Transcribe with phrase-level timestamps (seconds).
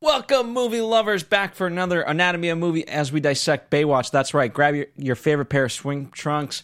[0.00, 4.12] Welcome, movie lovers, back for another Anatomy of Movie as we dissect Baywatch.
[4.12, 4.52] That's right.
[4.52, 6.62] Grab your, your favorite pair of swing trunks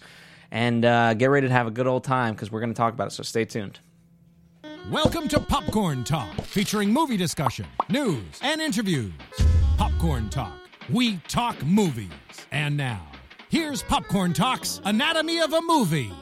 [0.53, 2.95] and uh, get ready to have a good old time because we're going to talk
[2.95, 3.11] about it.
[3.11, 3.81] So stay tuned.
[4.89, 9.13] Welcome to Popcorn Talk, featuring movie discussion, news, and interviews.
[9.79, 10.53] Popcorn Talk,
[10.89, 12.13] we talk movies.
[12.53, 13.05] And now,
[13.49, 16.13] here's Popcorn Talk's Anatomy of a Movie.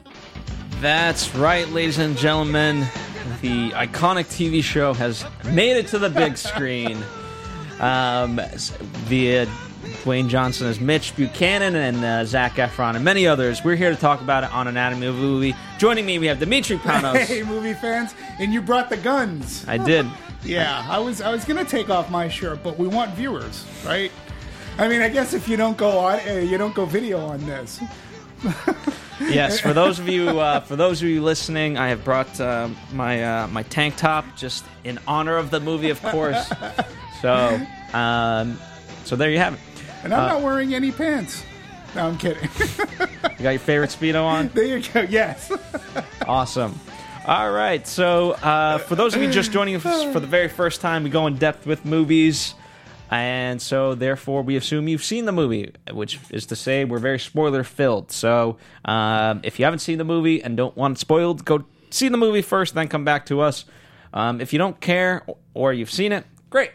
[0.80, 2.86] That's right, ladies and gentlemen.
[3.41, 6.96] The iconic TV show has made it to the big screen
[7.80, 8.41] um,
[9.07, 9.46] via
[10.04, 13.64] Dwayne Johnson as Mitch Buchanan and uh, Zac Efron and many others.
[13.64, 15.54] We're here to talk about it on Anatomy of a Movie.
[15.79, 17.27] Joining me, we have Dimitri Panos.
[17.27, 19.64] Hey, movie fans, and you brought the guns.
[19.68, 20.07] I did.
[20.44, 24.11] Yeah, I was I was gonna take off my shirt, but we want viewers, right?
[24.79, 27.44] I mean, I guess if you don't go on, uh, you don't go video on
[27.46, 27.80] this.
[29.29, 32.69] yes, for those of you uh, for those of you listening, I have brought uh,
[32.92, 36.50] my uh, my tank top just in honor of the movie, of course.
[37.20, 37.61] so,
[37.92, 38.58] um,
[39.05, 39.61] so there you have it.
[40.05, 41.44] And I'm not wearing any pants.
[41.94, 42.48] No, I'm kidding.
[43.38, 44.48] You got your favorite speedo on?
[44.48, 45.00] there you go.
[45.00, 45.50] Yes.
[46.27, 46.78] Awesome.
[47.27, 47.84] All right.
[47.89, 51.11] So, uh, for those of you just joining us for the very first time, we
[51.11, 52.55] go in depth with movies.
[53.12, 57.18] And so, therefore, we assume you've seen the movie, which is to say, we're very
[57.18, 58.10] spoiler filled.
[58.10, 62.08] So, um, if you haven't seen the movie and don't want it spoiled, go see
[62.08, 63.66] the movie first, then come back to us.
[64.14, 66.70] Um, if you don't care or you've seen it, great.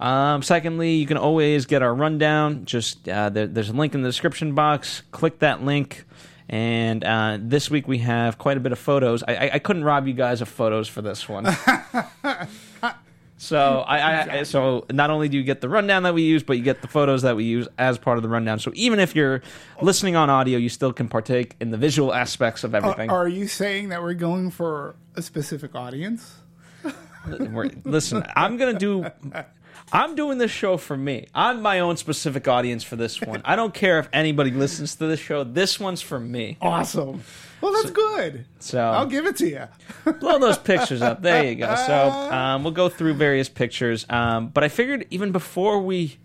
[0.00, 2.64] Um, secondly, you can always get our rundown.
[2.64, 5.02] Just uh, there, there's a link in the description box.
[5.10, 6.06] Click that link.
[6.48, 9.22] And uh, this week we have quite a bit of photos.
[9.22, 11.44] I, I, I couldn't rob you guys of photos for this one.
[13.44, 16.56] so I, I so not only do you get the rundown that we use, but
[16.56, 18.58] you get the photos that we use as part of the rundown.
[18.58, 19.42] So even if you're
[19.80, 23.10] listening on audio, you still can partake in the visual aspects of everything.
[23.10, 26.38] Are you saying that we're going for a specific audience?
[27.84, 29.06] Listen, I'm gonna do.
[29.92, 31.26] I'm doing this show for me.
[31.34, 33.42] I'm my own specific audience for this one.
[33.44, 35.44] I don't care if anybody listens to this show.
[35.44, 36.56] This one's for me.
[36.60, 37.22] Awesome.
[37.60, 38.44] Well, that's good.
[38.58, 40.12] So I'll give it to you.
[40.20, 41.22] blow those pictures up.
[41.22, 41.74] There you go.
[41.74, 44.04] So um, we'll go through various pictures.
[44.10, 46.18] Um, but I figured even before we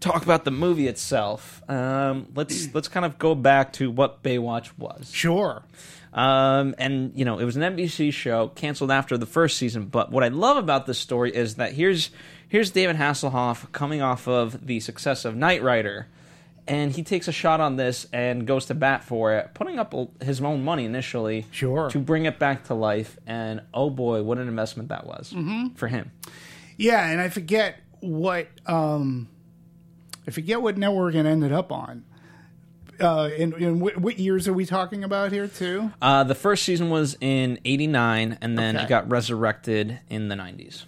[0.00, 4.70] talk about the movie itself, um, let's let's kind of go back to what Baywatch
[4.78, 5.10] was.
[5.12, 5.62] Sure.
[6.12, 9.86] Um, and you know, it was an NBC show canceled after the first season.
[9.86, 12.10] But what I love about this story is that here's
[12.50, 16.08] here's David Hasselhoff coming off of the success of Knight Rider,
[16.68, 19.94] and he takes a shot on this and goes to bat for it, putting up
[20.22, 21.88] his own money initially, Sure.
[21.90, 23.16] to bring it back to life.
[23.26, 25.34] And oh boy, what an investment that was
[25.76, 26.10] for him.
[26.76, 29.28] Yeah, and I forget what um,
[30.26, 32.04] I forget what network it ended up on.
[33.00, 35.90] Uh, and, and what, what years are we talking about here too?
[36.02, 38.84] Uh, the first season was in '89, and then Okay.
[38.84, 40.84] it got resurrected in the '90s.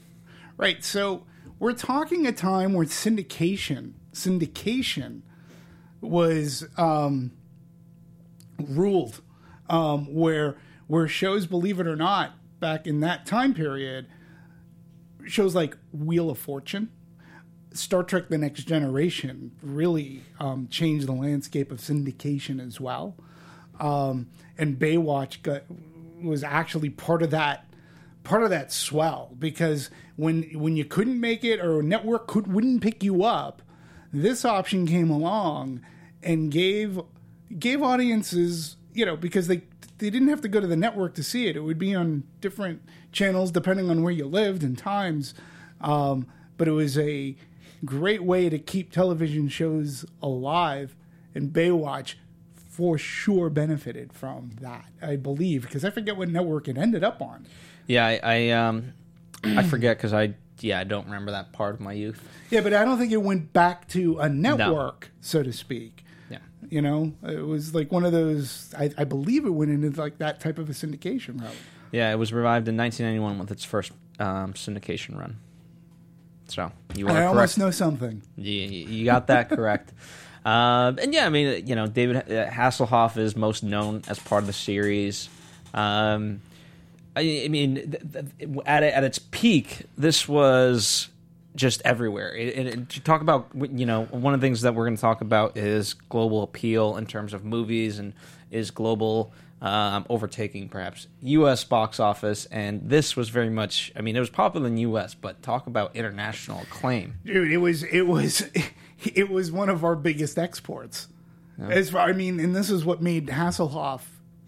[0.59, 0.85] Right.
[0.85, 1.25] So
[1.63, 5.21] we're talking a time where syndication syndication
[6.01, 7.31] was um,
[8.59, 9.21] ruled,
[9.71, 10.57] um, where
[10.89, 14.09] where shows, believe it or not, back in that time period,
[15.25, 16.91] shows like Wheel of Fortune,
[17.73, 23.15] Star Trek: The Next Generation really um, changed the landscape of syndication as well.
[23.79, 25.63] Um, and Baywatch got,
[26.21, 27.72] was actually part of that
[28.25, 32.47] part of that swell because when when you couldn't make it or a network could
[32.47, 33.63] wouldn't pick you up,
[34.13, 35.81] this option came along
[36.23, 37.01] and gave
[37.59, 39.63] gave audiences you know because they
[39.99, 41.57] they didn't have to go to the network to see it.
[41.57, 42.83] It would be on different
[43.13, 45.33] channels depending on where you lived and times.
[45.81, 47.37] Um, but it was a
[47.85, 50.95] great way to keep television shows alive,
[51.35, 52.15] and Baywatch
[52.55, 54.87] for sure benefited from that.
[55.01, 57.47] I believe because I forget what network it ended up on.
[57.87, 58.93] Yeah, I, I um,
[59.45, 62.23] I forget because I yeah I don't remember that part of my youth.
[62.51, 66.05] Yeah, but I don't think it went back to a network, so to speak.
[66.31, 66.39] Yeah.
[66.69, 68.73] You know, it was like one of those.
[68.79, 71.55] I, I believe it went into like that type of a syndication route.
[71.91, 75.39] Yeah, it was revived in 1991 with its first um, syndication run.
[76.49, 77.29] So you are I correct.
[77.29, 78.23] almost know something.
[78.37, 79.93] You, you got that correct.
[80.45, 84.43] Uh, and yeah, I mean, you know, David uh, Hasselhoff is most known as part
[84.43, 85.29] of the series.
[85.73, 86.41] Um,
[87.15, 91.09] I, I mean, th- th- at at its peak, this was
[91.55, 92.35] just everywhere.
[92.35, 95.21] It- to talk about, you know, one of the things that we're going to talk
[95.21, 98.15] about is global appeal in terms of movies and
[98.51, 101.63] is global um, overtaking perhaps U.S.
[101.65, 102.47] box office.
[102.47, 105.67] And this was very much, I mean, it was popular in the U.S., but talk
[105.67, 107.15] about international acclaim.
[107.25, 108.45] Dude, it was it was
[109.05, 111.09] it was one of our biggest exports.
[111.69, 114.01] As far, I mean, and this is what made Hasselhoff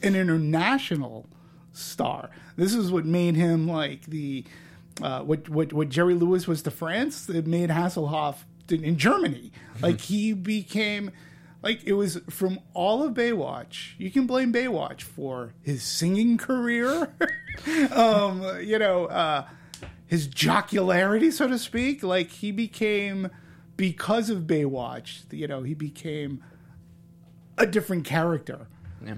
[0.03, 1.27] an international
[1.75, 2.31] star.
[2.57, 4.45] This is what made him like the
[5.03, 9.53] uh, what what what Jerry Lewis was to France, it made Hasselhoff in, in Germany.
[9.81, 11.11] Like he became.
[11.63, 13.93] Like it was from all of Baywatch.
[13.97, 17.15] You can blame Baywatch for his singing career,
[17.91, 19.47] um, you know, uh,
[20.07, 22.03] his jocularity, so to speak.
[22.03, 23.31] Like he became,
[23.79, 26.45] because of Baywatch, you know, he became
[27.57, 28.67] a different character,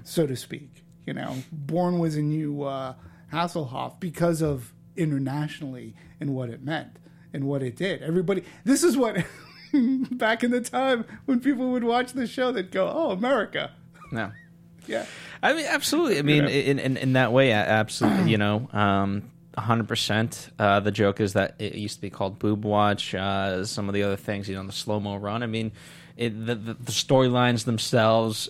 [0.04, 0.84] so to speak.
[1.06, 2.94] You know, Born was a new uh,
[3.32, 6.98] Hasselhoff because of internationally and what it meant
[7.32, 8.02] and what it did.
[8.02, 9.24] Everybody, this is what
[10.10, 13.72] back in the time when people would watch the show, they'd go, "Oh, America."
[14.12, 14.32] No.
[14.88, 15.04] Yeah.
[15.42, 16.20] I mean, absolutely.
[16.20, 16.48] I mean, know?
[16.48, 18.30] in, in in that way, absolutely.
[18.30, 20.50] You know, um, hundred percent.
[20.58, 23.14] Uh, the joke is that it used to be called Boob Watch.
[23.14, 25.42] Uh, some of the other things, you know, the slow mo run.
[25.42, 25.72] I mean,
[26.16, 28.48] it, the the, the storylines themselves,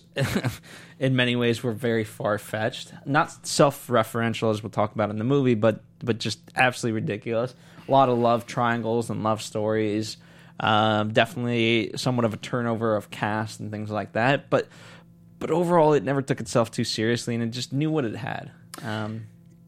[0.99, 2.93] in many ways, were very far fetched.
[3.05, 7.55] Not self referential as we'll talk about in the movie, but but just absolutely ridiculous.
[7.87, 10.17] A lot of love triangles and love stories.
[10.59, 14.49] Um, definitely somewhat of a turnover of cast and things like that.
[14.51, 14.69] But
[15.39, 18.51] but overall, it never took itself too seriously, and it just knew what it had.
[18.83, 19.27] Um,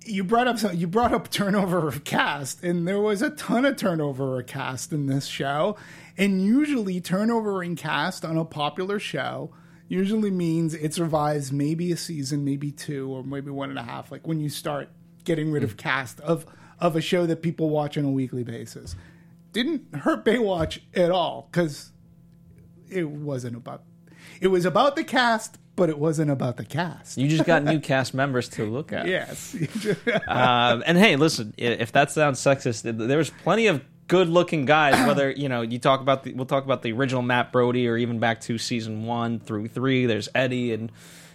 [0.09, 3.65] You brought up some, you brought up turnover of cast, and there was a ton
[3.65, 5.77] of turnover of cast in this show.
[6.17, 9.53] And usually, turnover in cast on a popular show
[9.89, 14.11] usually means it survives maybe a season, maybe two, or maybe one and a half.
[14.13, 14.91] Like when you start
[15.25, 15.77] getting rid of hmm.
[15.77, 16.47] cast of
[16.81, 18.97] of a show that people watch on a weekly basis.
[19.53, 21.93] Didn't hurt Baywatch at all because
[22.91, 23.83] it wasn't about.
[24.41, 27.19] It was about the cast, but it wasn't about the cast.
[27.19, 29.07] you just got new cast members to look at.
[29.07, 29.57] Yes.
[30.27, 34.95] Um, and hey, listen, if that sounds sexist, th- there was plenty of good-looking guys.
[35.07, 37.97] Whether you know, you talk about the, we'll talk about the original Matt Brody, or
[37.97, 40.07] even back to season one through three.
[40.07, 40.91] There's Eddie, and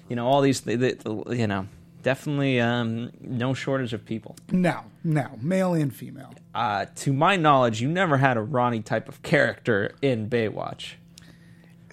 [0.10, 0.62] you know all these.
[0.62, 1.68] The, the, you know,
[2.04, 4.36] definitely um, no shortage of people.
[4.52, 6.34] no, no, male and female.
[6.54, 10.94] Uh, to my knowledge, you never had a Ronnie type of character in Baywatch,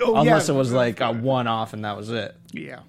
[0.04, 2.34] Oh, unless yeah, it was like a one-off and that was it.
[2.52, 2.80] yeah.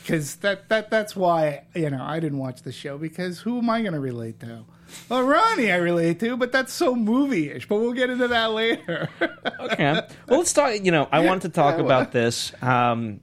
[0.00, 3.68] Because that, that that's why you know I didn't watch the show because who am
[3.68, 4.64] I going to relate to?
[5.08, 7.68] Well, Ronnie, I relate to, but that's so movie-ish.
[7.68, 9.10] But we'll get into that later.
[9.20, 10.00] Okay.
[10.26, 10.82] Well, let's talk.
[10.82, 12.52] You know, I wanted to talk about this.
[12.62, 13.20] Um,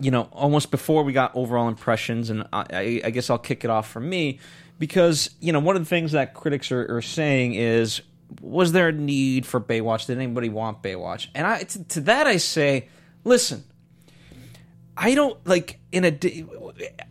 [0.00, 3.70] you know, almost before we got overall impressions, and I, I, guess I'll kick it
[3.70, 4.38] off from me
[4.78, 8.00] because you know one of the things that critics are, are saying is,
[8.40, 10.06] was there a need for Baywatch?
[10.06, 11.28] Did anybody want Baywatch?
[11.34, 12.88] And I to, to that I say,
[13.24, 13.64] listen.
[15.00, 16.08] I don't like in a.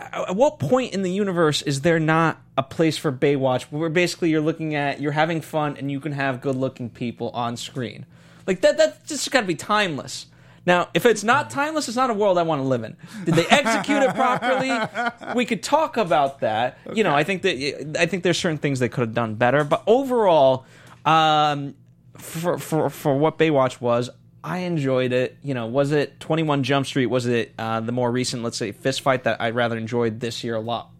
[0.01, 4.29] At what point in the universe is there not a place for Baywatch where basically
[4.29, 8.05] you're looking at you're having fun and you can have good looking people on screen?
[8.45, 8.77] Like that.
[8.77, 10.25] That's just got to be timeless.
[10.65, 12.97] Now, if it's not timeless, it's not a world I want to live in.
[13.23, 15.33] Did they execute it properly?
[15.33, 16.77] We could talk about that.
[16.93, 19.63] You know, I think that I think there's certain things they could have done better,
[19.63, 20.65] but overall,
[21.07, 21.75] um,
[22.17, 24.09] for for for what Baywatch was,
[24.43, 25.37] I enjoyed it.
[25.41, 27.07] You know, was it 21 Jump Street?
[27.07, 30.43] Was it uh, the more recent, let's say, Fist Fight that I rather enjoyed this
[30.43, 30.91] year a lot,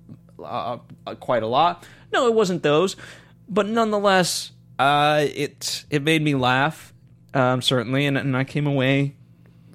[0.44, 0.78] uh,
[1.20, 1.86] quite a lot?
[2.14, 2.96] No, it wasn't those,
[3.50, 6.94] but nonetheless, uh, it it made me laugh
[7.34, 9.16] um, certainly, and, and I came away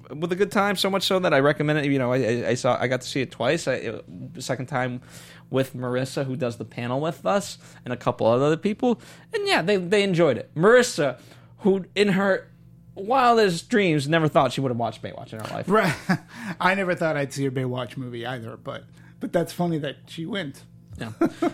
[0.09, 0.75] with a good time.
[0.75, 1.85] So much so that I recommend it.
[1.85, 3.67] You know, I, I, saw I got to see it twice.
[3.67, 4.05] I, it,
[4.39, 5.01] second time
[5.53, 8.99] with Marissa, who does the panel with us, and a couple of other people,
[9.33, 10.53] and yeah, they they enjoyed it.
[10.55, 11.17] Marissa,
[11.59, 12.49] who in her
[12.95, 15.69] wildest dreams never thought she would have watched Baywatch in her life.
[15.69, 15.95] right.
[16.59, 18.83] I never thought I'd see a Baywatch movie either, but
[19.21, 20.63] but that's funny that she went.
[20.99, 21.11] Yeah.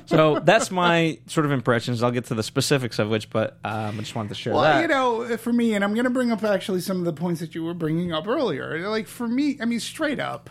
[0.07, 2.03] So that's my sort of impressions.
[2.03, 4.63] I'll get to the specifics of which, but um, I just wanted to share Well,
[4.63, 4.81] that.
[4.81, 7.39] you know, for me, and I'm going to bring up actually some of the points
[7.39, 8.89] that you were bringing up earlier.
[8.89, 10.49] Like for me, I mean, straight up,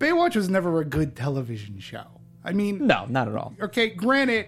[0.00, 2.17] Baywatch was never a good television show.
[2.44, 3.54] I mean, no, not at all.
[3.60, 4.46] okay, granted,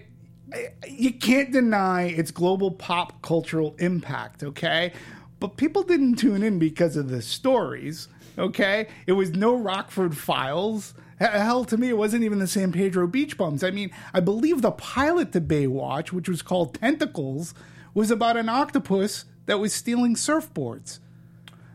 [0.87, 4.93] you can't deny its global pop cultural impact, okay?
[5.39, 8.07] But people didn't tune in because of the stories,
[8.37, 8.87] okay?
[9.07, 10.93] It was no Rockford Files.
[11.19, 13.63] Hell, to me, it wasn't even the San Pedro Beach Bums.
[13.63, 17.53] I mean, I believe the pilot to Baywatch, which was called Tentacles,
[17.93, 20.99] was about an octopus that was stealing surfboards.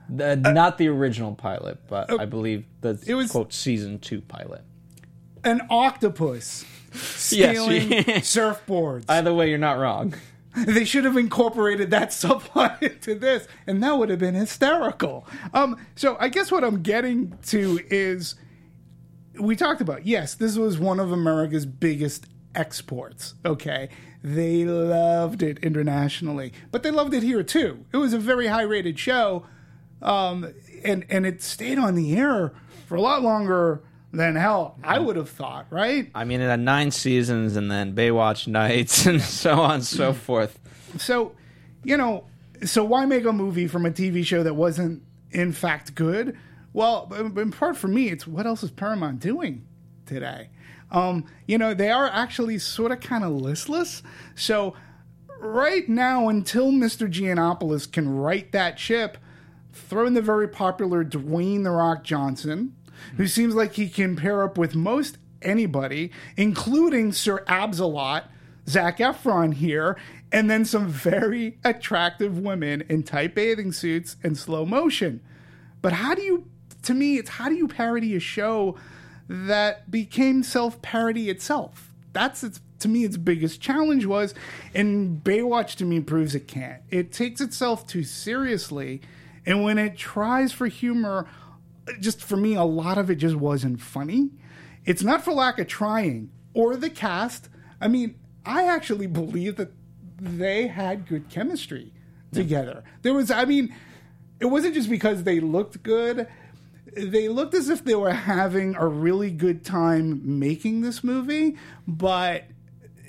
[0.09, 4.21] The- not the original pilot, but uh, I believe the it was- quote season two
[4.21, 4.63] pilot.
[5.47, 9.05] An octopus stealing surfboards.
[9.09, 10.15] Either way, you're not wrong.
[10.57, 15.25] They should have incorporated that subplot into this, and that would have been hysterical.
[15.55, 18.35] Um, so I guess what I'm getting to is
[19.38, 23.35] we talked about yes, this was one of America's biggest exports.
[23.45, 23.88] Okay,
[24.25, 27.85] they loved it internationally, but they loved it here too.
[27.93, 29.47] It was a very high rated show,
[30.03, 32.53] um, and and it stayed on the air
[32.88, 33.83] for a lot longer
[34.19, 36.11] then hell, I would have thought, right?
[36.15, 40.13] I mean, it had nine seasons and then Baywatch Nights and so on and so
[40.13, 40.59] forth.
[40.99, 41.33] So,
[41.85, 42.25] you know,
[42.65, 46.37] so why make a movie from a TV show that wasn't in fact good?
[46.73, 49.67] Well, in part for me, it's what else is Paramount doing
[50.05, 50.51] today?
[50.91, 54.03] Um, you know, they are actually sort of kind of listless.
[54.35, 54.75] So,
[55.41, 57.11] right now, until Mr.
[57.11, 59.19] Gianopulos can right that ship,
[59.73, 62.75] throw in the very popular Dwayne The Rock Johnson,
[63.17, 68.25] who seems like he can pair up with most anybody, including Sir Absalot,
[68.69, 69.97] Zac Efron here,
[70.33, 75.21] and then some very attractive women in tight bathing suits and slow motion.
[75.83, 76.49] But how do you,
[76.83, 78.77] to me, it's how do you parody a show
[79.29, 81.93] that became self parody itself?
[82.13, 84.35] That's its, to me, its biggest challenge was,
[84.75, 86.83] and Baywatch to me proves it can't.
[86.91, 89.01] It takes itself too seriously,
[89.45, 91.29] and when it tries for humor,
[92.00, 94.31] just for me, a lot of it just wasn't funny.
[94.85, 97.49] It's not for lack of trying or the cast.
[97.81, 99.73] I mean, I actually believe that
[100.19, 101.93] they had good chemistry
[102.33, 102.85] together.
[103.02, 103.75] There was, I mean,
[104.40, 106.26] it wasn't just because they looked good.
[106.97, 112.45] They looked as if they were having a really good time making this movie, but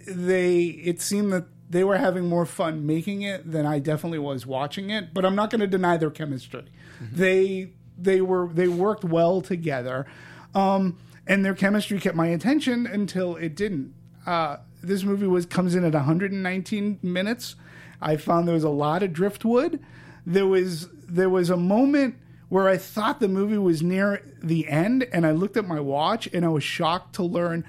[0.07, 4.45] they, it seemed that they were having more fun making it than I definitely was
[4.45, 5.13] watching it.
[5.13, 6.65] But I'm not going to deny their chemistry.
[7.01, 7.15] Mm-hmm.
[7.15, 10.05] They, they were, they worked well together.
[10.53, 13.93] Um, and their chemistry kept my attention until it didn't.
[14.25, 17.55] Uh, this movie was comes in at 119 minutes.
[18.01, 19.79] I found there was a lot of driftwood.
[20.25, 22.15] There was there was a moment
[22.49, 26.27] where I thought the movie was near the end, and I looked at my watch
[26.33, 27.65] and I was shocked to learn,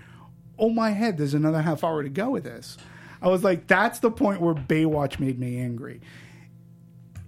[0.59, 2.77] oh my head, there's another half hour to go with this.
[3.21, 6.01] I was like, that's the point where Baywatch made me angry.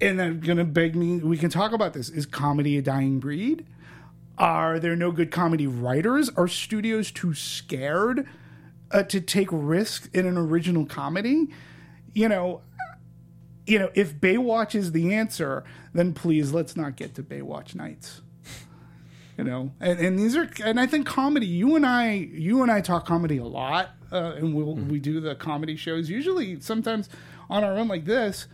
[0.00, 1.18] And they're gonna beg me.
[1.18, 2.08] We can talk about this.
[2.08, 3.66] Is comedy a dying breed?
[4.38, 6.30] Are there no good comedy writers?
[6.30, 8.26] Are studios too scared
[8.90, 11.48] uh, to take risks in an original comedy?
[12.14, 12.62] You know,
[13.66, 18.22] you know, if Baywatch is the answer, then please let's not get to Baywatch Nights.
[19.36, 21.46] You know, and, and these are, and I think comedy.
[21.46, 25.18] You and I, you and I talk comedy a lot, uh, and we'll, we do
[25.20, 27.08] the comedy shows usually sometimes
[27.48, 28.48] on our own like this,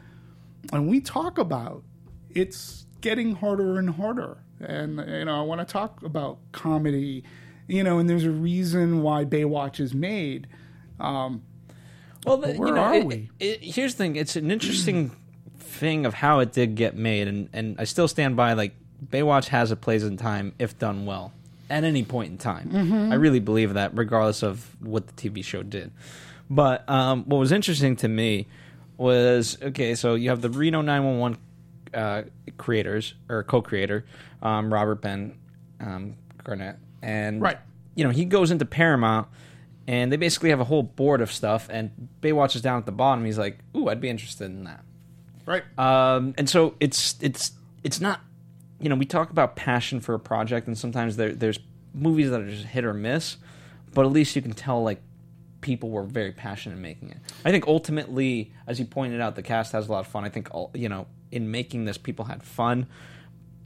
[0.72, 1.82] and we talk about
[2.30, 4.38] it's getting harder and harder.
[4.60, 7.24] And you know, I want to talk about comedy.
[7.68, 10.46] You know, and there's a reason why Baywatch is made.
[11.00, 11.42] Um,
[12.24, 13.30] Well, the, where you know, are it- we?
[13.40, 15.10] it- here's the thing: it's an interesting
[15.58, 19.48] thing of how it did get made, and and I still stand by like Baywatch
[19.48, 21.32] has a place in time if done well
[21.68, 22.70] at any point in time.
[22.70, 23.12] Mm-hmm.
[23.12, 25.90] I really believe that, regardless of what the TV show did.
[26.48, 28.46] But um, what was interesting to me
[28.98, 29.94] was okay.
[29.94, 31.38] So you have the Reno 911
[31.94, 32.22] uh,
[32.58, 34.04] creators or co-creator,
[34.42, 35.38] um, Robert Ben
[35.80, 37.58] um, Garant, and Right.
[37.94, 39.28] you know he goes into Paramount
[39.88, 42.92] and they basically have a whole board of stuff and Baywatch is down at the
[42.92, 43.24] bottom.
[43.24, 44.82] He's like, "Ooh, I'd be interested in that."
[45.46, 45.62] right.
[45.78, 47.52] Um, and so it's it's
[47.84, 48.20] it's not
[48.80, 51.58] you know we talk about passion for a project and sometimes there there's
[51.94, 53.36] movies that are just hit or miss,
[53.94, 55.00] but at least you can tell like
[55.66, 57.18] people were very passionate in making it.
[57.44, 60.24] I think ultimately, as you pointed out, the cast has a lot of fun.
[60.24, 62.86] I think all, you know in making this, people had fun.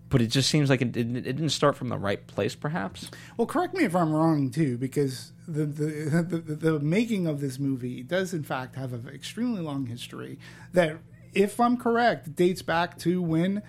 [0.09, 3.11] But it just seems like it didn't, it didn't start from the right place, perhaps.
[3.37, 5.85] Well, correct me if I'm wrong too, because the the,
[6.23, 10.40] the the the making of this movie does in fact have an extremely long history.
[10.73, 10.97] That,
[11.33, 13.62] if I'm correct, dates back to when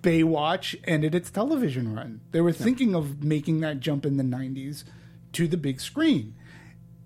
[0.00, 2.20] Baywatch ended its television run.
[2.30, 4.84] They were thinking of making that jump in the '90s
[5.32, 6.35] to the big screen,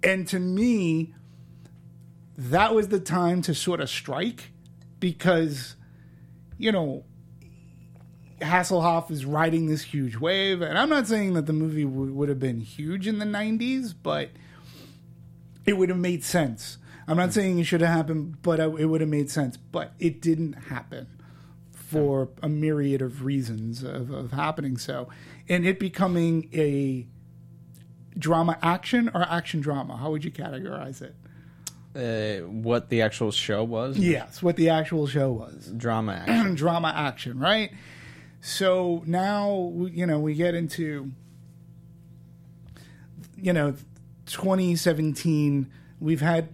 [0.02, 1.14] and to me,
[2.37, 4.50] that was the time to sort of strike,
[4.99, 5.76] because,
[6.59, 7.04] you know,
[8.40, 12.28] Hasselhoff is riding this huge wave, and I'm not saying that the movie w- would
[12.30, 14.30] have been huge in the '90s, but
[15.66, 16.78] it would have made sense.
[17.07, 19.57] I'm not saying it should have happened, but it would have made sense.
[19.57, 21.09] But it didn't happen
[21.73, 25.09] for a myriad of reasons of, of happening so,
[25.49, 27.07] and it becoming a
[28.20, 29.96] drama action or action drama.
[29.96, 31.14] How would you categorize it?
[31.92, 35.72] Uh, what the actual show was, Yes, what the actual show was.
[35.76, 36.54] drama action.
[36.54, 37.72] drama action, right?
[38.40, 41.10] So now you know we get into
[43.36, 43.74] you know
[44.26, 45.70] 2017.
[45.98, 46.48] We've had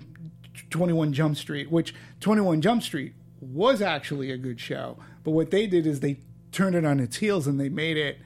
[0.71, 5.67] 21 Jump Street, which 21 Jump Street was actually a good show, but what they
[5.67, 6.17] did is they
[6.51, 8.19] turned it on its heels and they made it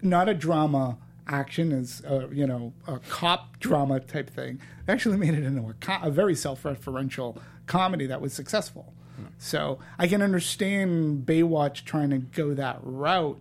[0.00, 0.96] not a drama
[1.28, 4.60] action as uh, you know a cop drama type thing.
[4.86, 8.94] They actually made it into a, co- a very self-referential comedy that was successful.
[9.16, 9.26] Hmm.
[9.38, 13.40] So I can understand Baywatch trying to go that route.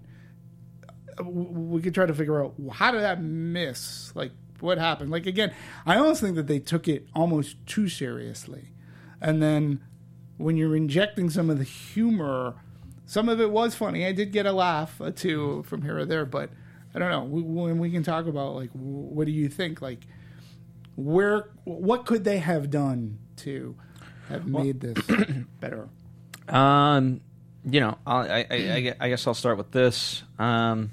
[1.20, 4.12] Uh, we could try to figure out how did that miss?
[4.15, 5.12] Like what happened?
[5.12, 5.53] Like again,
[5.86, 8.70] I almost think that they took it almost too seriously,
[9.22, 9.82] and then
[10.38, 12.56] when you're injecting some of the humor,
[13.06, 14.06] some of it was funny.
[14.06, 16.51] I did get a laugh uh, or two from here or there, but
[16.98, 17.24] I don't know.
[17.25, 19.84] We, when we can talk about like what do you think?
[19.84, 20.00] Like
[20.96, 23.75] where what could they have done to
[24.30, 24.98] have made this
[25.60, 25.89] better?
[26.50, 27.22] Um,
[27.63, 30.24] you know, I'll, I, I, I I guess I'll start with this.
[30.39, 30.89] Um,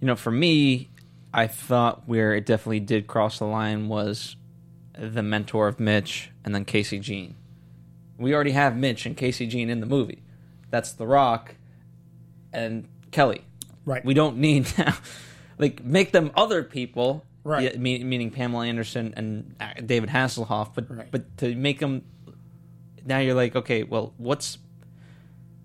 [0.00, 0.90] you know, for me,
[1.32, 4.36] I thought where it definitely did cross the line was
[4.96, 7.34] the mentor of Mitch and then Casey Jean.
[8.16, 10.22] We already have Mitch and Casey Jean in the movie.
[10.70, 11.56] That's The Rock
[12.52, 13.44] and Kelly.
[13.84, 14.04] Right.
[14.04, 14.94] We don't need now,
[15.58, 17.24] like, make them other people.
[17.46, 17.72] Right.
[17.74, 21.10] yeah, me- meaning Pamela Anderson and uh, David Hasselhoff, but Right.
[21.10, 22.02] but to make them
[23.04, 24.56] now you're like, okay, well, what's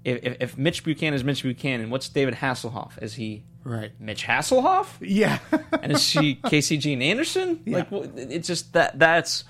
[0.03, 3.01] if, if, Mitch Buchanan is Mitch Buchanan, what's David Hasselhoff?
[3.01, 3.91] Is he Right.
[3.99, 4.87] Mitch Hasselhoff?
[5.01, 5.39] Yeah.
[5.81, 7.61] And is she Casey Jean Anderson?
[7.65, 7.77] Yeah.
[7.77, 9.43] Like, wh- it's just that that's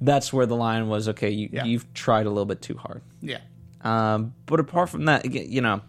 [0.00, 1.08] that's where the line was.
[1.08, 1.64] Okay, you Yeah.
[1.64, 3.00] you've tried a little bit too hard.
[3.22, 3.38] yeah.
[3.82, 5.80] Um, but apart from that, you know,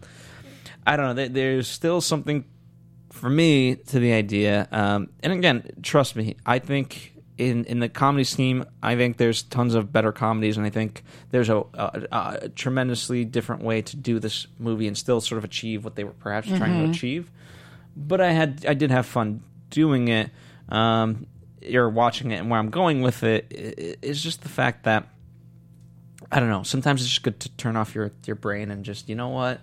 [0.86, 1.28] I don't know.
[1.28, 2.44] There's still something
[3.10, 4.68] for me to the idea.
[4.72, 9.42] Um, and again, trust me, I think in in the comedy scheme, I think there's
[9.42, 12.06] tons of better comedies, and I think there's a, a,
[12.42, 16.04] a tremendously different way to do this movie and still sort of achieve what they
[16.04, 17.30] were perhaps trying to achieve.
[17.96, 20.30] But I had I did have fun doing it.
[20.68, 21.26] Um,
[21.72, 23.46] or watching it, and where I'm going with it
[24.02, 25.08] is just the fact that
[26.30, 26.62] I don't know.
[26.62, 29.60] Sometimes it's just good to turn off your your brain and just you know what,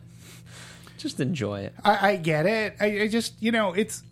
[1.02, 1.74] just enjoy it.
[1.84, 2.76] I, I get it.
[2.80, 4.04] I, I just, you know, it's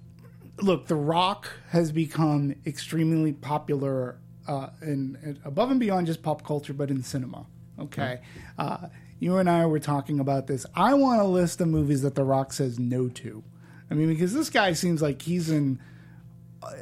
[0.62, 0.88] look.
[0.88, 4.18] The Rock has become extremely popular,
[4.48, 7.46] uh, in, in above and beyond just pop culture, but in cinema.
[7.80, 8.20] Okay,
[8.58, 8.88] uh,
[9.20, 10.66] you and I were talking about this.
[10.76, 13.44] I want a list of movies that The Rock says no to.
[13.90, 15.80] I mean, because this guy seems like he's in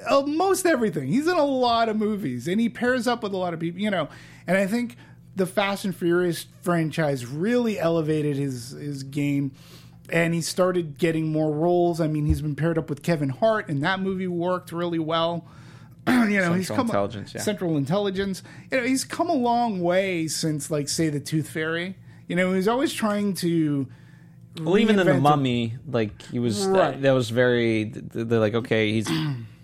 [0.10, 1.08] uh, most everything.
[1.08, 3.80] He's in a lot of movies, and he pairs up with a lot of people.
[3.80, 4.10] You know,
[4.48, 4.96] and I think
[5.36, 9.52] the Fast and Furious franchise really elevated his his game,
[10.10, 12.00] and he started getting more roles.
[12.02, 15.46] I mean, he's been paired up with Kevin Hart, and that movie worked really well.
[16.08, 17.42] you know, he's Central come Intelligence, yeah.
[17.42, 18.44] Central Intelligence.
[18.72, 21.96] You know, he's come a long way since, like, say, the Tooth Fairy.
[22.28, 23.88] You know, he's always trying to.
[24.62, 26.94] Well, even in the Mummy, like he was Right.
[26.94, 27.86] that, that was very.
[27.86, 29.08] They're like, okay, he's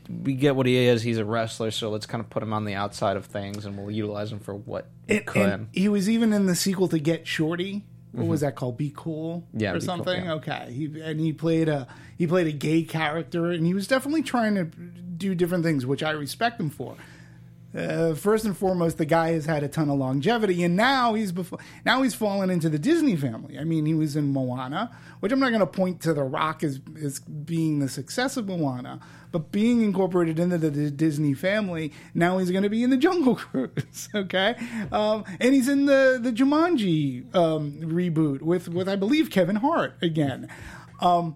[0.10, 1.02] we get what he is.
[1.02, 3.78] He's a wrestler, so let's kind of put him on the outside of things, and
[3.78, 5.26] we'll utilize him for what it,
[5.72, 7.84] he was even in the sequel to Get Shorty.
[8.14, 8.78] What was that called?
[8.78, 9.60] Be Cool, Mm-hmm.
[9.60, 10.24] Yeah, or Be Cool, something.
[10.26, 10.34] yeah.
[10.34, 14.22] Okay, he, and he played a he played a gay character, and he was definitely
[14.24, 16.96] trying to do different things, which I respect him for.
[17.76, 21.32] Uh, first and foremost, the guy has had a ton of longevity, and now he's
[21.32, 23.58] befo- now he's fallen into the Disney family.
[23.58, 26.64] I mean, he was in Moana, which I'm not going to point to The Rock
[26.64, 29.00] as as being the success of Moana,
[29.32, 31.92] but being incorporated into the, D- Disney family.
[32.14, 34.56] Now he's going to be in the Jungle Cruise, okay?
[34.92, 39.96] Um, and he's in the the Jumanji um, reboot with with I believe Kevin Hart
[40.02, 40.48] again.
[41.02, 41.36] Um,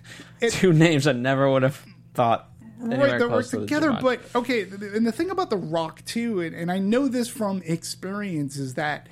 [0.50, 2.48] Two names I never would have thought.
[2.84, 3.98] Right, that work together.
[4.00, 7.62] But okay, and the thing about The Rock too, and, and I know this from
[7.64, 9.08] experience, is that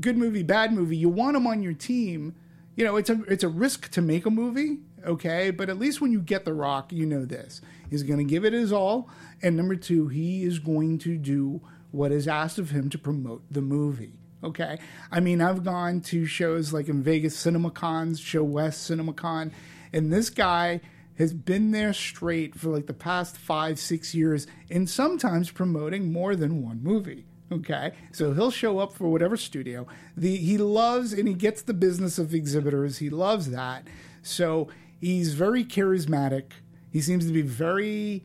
[0.00, 2.34] good movie, bad movie, you want him on your team.
[2.76, 6.00] You know, it's a it's a risk to make a movie, okay, but at least
[6.00, 9.10] when you get The Rock, you know this: he's going to give it his all,
[9.42, 13.42] and number two, he is going to do what is asked of him to promote
[13.50, 14.14] the movie.
[14.42, 14.78] Okay,
[15.10, 19.52] I mean, I've gone to shows like in Vegas, CinemaCons, ShoWest, CinemaCon,
[19.92, 20.80] and this guy
[21.20, 26.34] has been there straight for like the past five, six years, and sometimes promoting more
[26.34, 27.26] than one movie.
[27.52, 29.86] Okay, so he'll show up for whatever studio.
[30.16, 32.98] The he loves and he gets the business of exhibitors.
[32.98, 33.86] He loves that.
[34.22, 34.68] So
[35.00, 36.52] he's very charismatic.
[36.90, 38.24] He seems to be very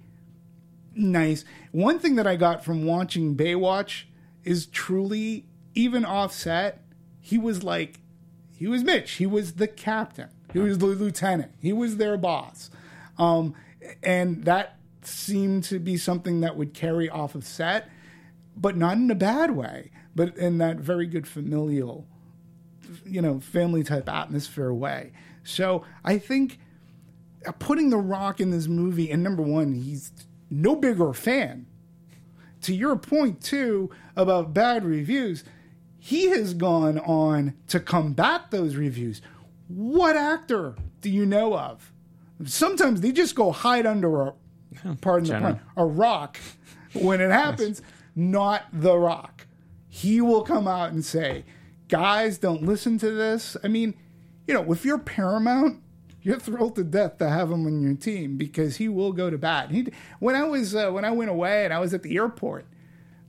[0.95, 1.43] nice.
[1.71, 4.03] One thing that I got from watching Baywatch
[4.43, 6.81] is truly, even offset,
[7.19, 7.99] he was like,
[8.57, 9.13] he was Mitch.
[9.13, 10.29] He was the captain.
[10.53, 11.51] He was the lieutenant.
[11.59, 12.69] He was their boss.
[13.17, 13.55] Um,
[14.03, 17.89] and that seemed to be something that would carry off of set,
[18.57, 22.07] but not in a bad way, but in that very good familial,
[23.05, 25.11] you know, family type atmosphere way.
[25.43, 26.59] So I think
[27.45, 30.11] uh, putting The Rock in this movie, and number one, he's
[30.49, 31.67] no bigger fan.
[32.61, 35.43] To your point, too, about bad reviews,
[35.99, 39.21] he has gone on to combat those reviews.
[39.67, 41.91] What actor do you know of?
[42.43, 44.33] Sometimes they just go hide under a,
[45.01, 46.37] pardon the pun, a rock
[46.93, 47.81] when it happens,
[48.15, 49.47] not The Rock.
[49.87, 51.45] He will come out and say,
[51.87, 53.55] guys, don't listen to this.
[53.63, 53.93] I mean,
[54.47, 55.81] you know, if you're Paramount,
[56.21, 59.37] you're thrilled to death to have him on your team because he will go to
[59.37, 59.69] bat.
[59.69, 59.87] He
[60.19, 62.65] when I was uh, when I went away and I was at the airport,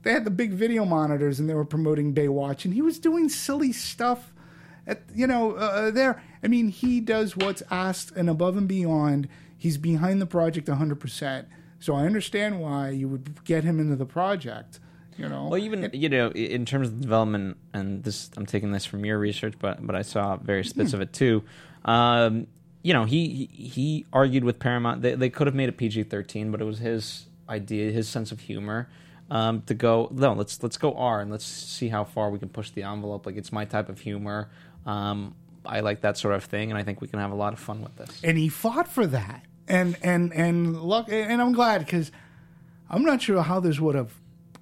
[0.01, 3.29] they had the big video monitors and they were promoting Baywatch, and he was doing
[3.29, 4.33] silly stuff.
[4.87, 9.27] At you know uh, there, I mean, he does what's asked and above and beyond.
[9.57, 10.99] He's behind the project 100.
[10.99, 11.47] percent
[11.79, 14.79] So I understand why you would get him into the project.
[15.17, 18.85] You know, Well, even you know, in terms of development, and this I'm taking this
[18.85, 21.43] from your research, but but I saw various bits of it too.
[21.85, 22.45] Um,
[22.83, 25.01] you know, he he he argued with Paramount.
[25.01, 28.41] They they could have made it PG-13, but it was his idea, his sense of
[28.41, 28.89] humor.
[29.29, 32.49] Um, to go no, let's let's go R and let's see how far we can
[32.49, 33.25] push the envelope.
[33.25, 34.49] Like it's my type of humor.
[34.85, 35.35] Um,
[35.67, 37.59] I like that sort of thing, and I think we can have a lot of
[37.59, 38.21] fun with this.
[38.23, 39.43] and he fought for that.
[39.67, 42.11] And and and look, and I'm glad because
[42.89, 44.13] I'm not sure how this would have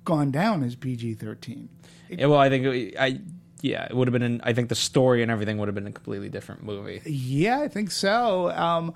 [0.03, 1.67] gone down as PG-13.
[2.09, 3.19] Yeah, well, I think it- I
[3.61, 4.21] yeah, it would have been.
[4.21, 7.01] An, I think the story and everything would have been a completely different movie.
[7.05, 8.51] Yeah, I think so.
[8.51, 8.93] Um,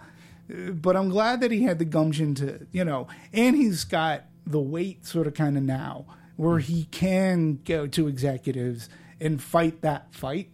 [0.48, 4.60] but I'm glad that he had the gumption to, you know, and he's got the
[4.60, 6.06] weight sort of kind of now
[6.38, 8.90] where he can go to executives
[9.22, 10.50] and fight that fight.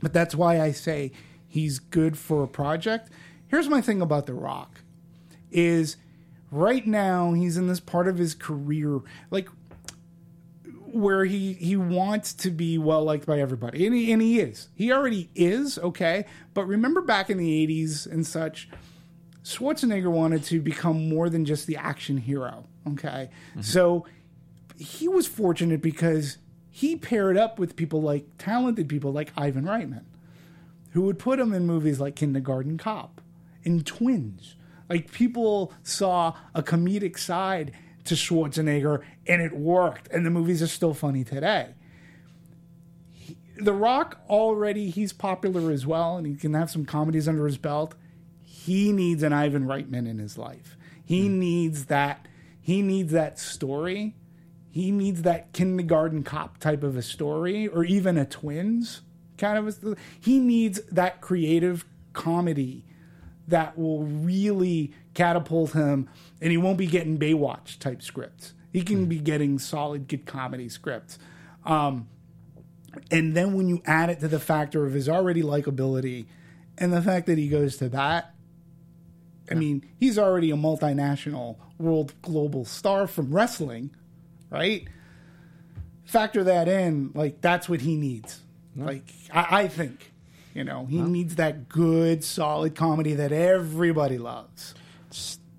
[0.00, 1.12] But that's why I say
[1.46, 3.10] he's good for a project.
[3.48, 4.80] Here's my thing about The Rock
[5.50, 5.96] is
[6.50, 9.48] right now he's in this part of his career like
[10.92, 13.86] where he he wants to be well liked by everybody.
[13.86, 14.68] And he, and he is.
[14.74, 16.24] He already is, okay?
[16.54, 18.68] But remember back in the 80s and such
[19.44, 23.30] Schwarzenegger wanted to become more than just the action hero, okay?
[23.50, 23.62] Mm-hmm.
[23.62, 24.06] So
[24.76, 26.38] he was fortunate because
[26.80, 30.04] he paired up with people like talented people like Ivan Reitman,
[30.92, 33.20] who would put him in movies like Kindergarten Cop
[33.66, 34.56] and Twins.
[34.88, 37.72] Like people saw a comedic side
[38.04, 41.74] to Schwarzenegger and it worked, and the movies are still funny today.
[43.12, 47.44] He- the Rock already he's popular as well, and he can have some comedies under
[47.44, 47.94] his belt.
[48.42, 50.78] He needs an Ivan Reitman in his life.
[51.04, 51.40] He hmm.
[51.40, 52.26] needs that.
[52.58, 54.14] He needs that story
[54.70, 59.02] he needs that kindergarten cop type of a story or even a twins
[59.36, 62.84] kind of a, he needs that creative comedy
[63.48, 66.08] that will really catapult him
[66.40, 68.54] and he won't be getting baywatch type scripts.
[68.72, 71.18] He can be getting solid good comedy scripts.
[71.64, 72.08] Um,
[73.10, 76.26] and then when you add it to the factor of his already likability
[76.78, 78.34] and the fact that he goes to that
[79.50, 83.90] i mean he's already a multinational world global star from wrestling
[84.50, 84.86] right?
[86.04, 88.40] Factor that in, like that's what he needs.
[88.76, 90.12] Like I, I think,
[90.54, 94.74] you know, he needs that good, solid comedy that everybody loves.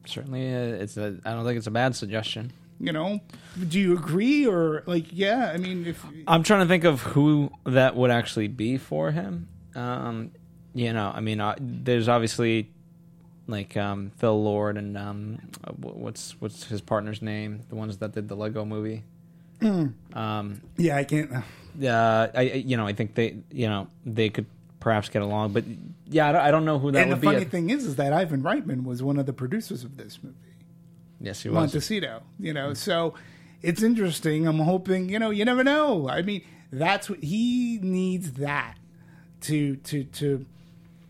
[0.06, 1.20] Certainly, uh, it's a.
[1.24, 2.52] I don't think it's a bad suggestion.
[2.80, 3.22] You know,
[3.70, 5.06] do you agree or like?
[5.12, 9.12] Yeah, I mean, if I'm trying to think of who that would actually be for
[9.12, 9.48] him.
[9.76, 10.32] Um,
[10.74, 12.72] you know, I mean, uh, there's obviously
[13.52, 15.40] like um, Phil Lord and um,
[15.78, 17.62] what's what's his partner's name?
[17.70, 19.04] The ones that did the Lego Movie.
[19.62, 21.32] Um, yeah, I can't.
[21.32, 24.48] uh, uh, I, you know, I think they, you know, they could
[24.80, 25.64] perhaps get along, but
[26.08, 27.28] yeah, I don't, I don't know who that and would be.
[27.28, 30.20] The funny thing is, is that Ivan Reitman was one of the producers of this
[30.24, 30.36] movie.
[31.20, 31.56] yes, he was.
[31.56, 32.74] Montecito, you know.
[32.74, 33.14] So
[33.62, 34.48] it's interesting.
[34.48, 36.10] I'm hoping, you know, you never know.
[36.10, 38.78] I mean, that's what he needs that
[39.42, 40.46] to to to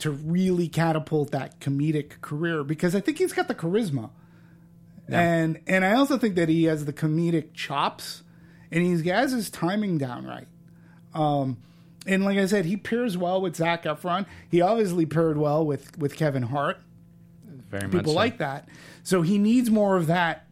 [0.02, 4.10] to really catapult that comedic career because I think he's got the charisma.
[5.08, 8.24] And and I also think that he has the comedic chops
[8.72, 10.48] and he has his timing down right.
[11.14, 11.58] Um
[12.08, 14.26] and like I said, he pairs well with Zac Efron.
[14.50, 16.78] He obviously paired well with with Kevin Hart
[17.70, 18.18] Very much people so.
[18.18, 18.70] like that.
[19.04, 20.48] So he needs more of that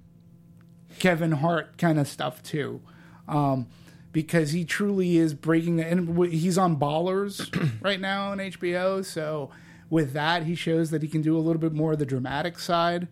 [0.99, 2.81] Kevin Hart kind of stuff too,
[3.27, 3.67] um,
[4.11, 5.85] because he truly is breaking the.
[5.85, 7.49] And he's on Ballers
[7.81, 9.03] right now on HBO.
[9.05, 9.49] So
[9.89, 12.59] with that, he shows that he can do a little bit more of the dramatic
[12.59, 13.07] side.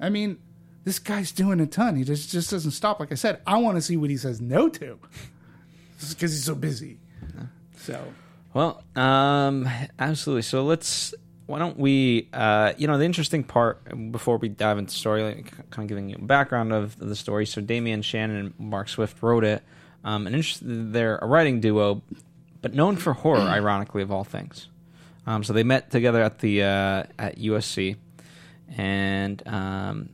[0.00, 0.38] I mean,
[0.84, 1.96] this guy's doing a ton.
[1.96, 3.00] He just just doesn't stop.
[3.00, 4.98] Like I said, I want to see what he says no to,
[5.98, 6.98] because he's so busy.
[7.76, 8.12] So
[8.54, 9.68] Well, um,
[9.98, 10.42] absolutely.
[10.42, 11.14] So let's.
[11.46, 12.28] Why don't we?
[12.32, 15.88] Uh, you know, the interesting part before we dive into the story, like, kind of
[15.88, 17.46] giving you a background of the story.
[17.46, 19.62] So Damian Shannon and Mark Swift wrote it.
[20.04, 22.02] Um, and interest, they're a writing duo,
[22.60, 24.68] but known for horror, ironically, of all things.
[25.26, 27.96] Um, so they met together at the uh, at USC,
[28.76, 30.08] and um,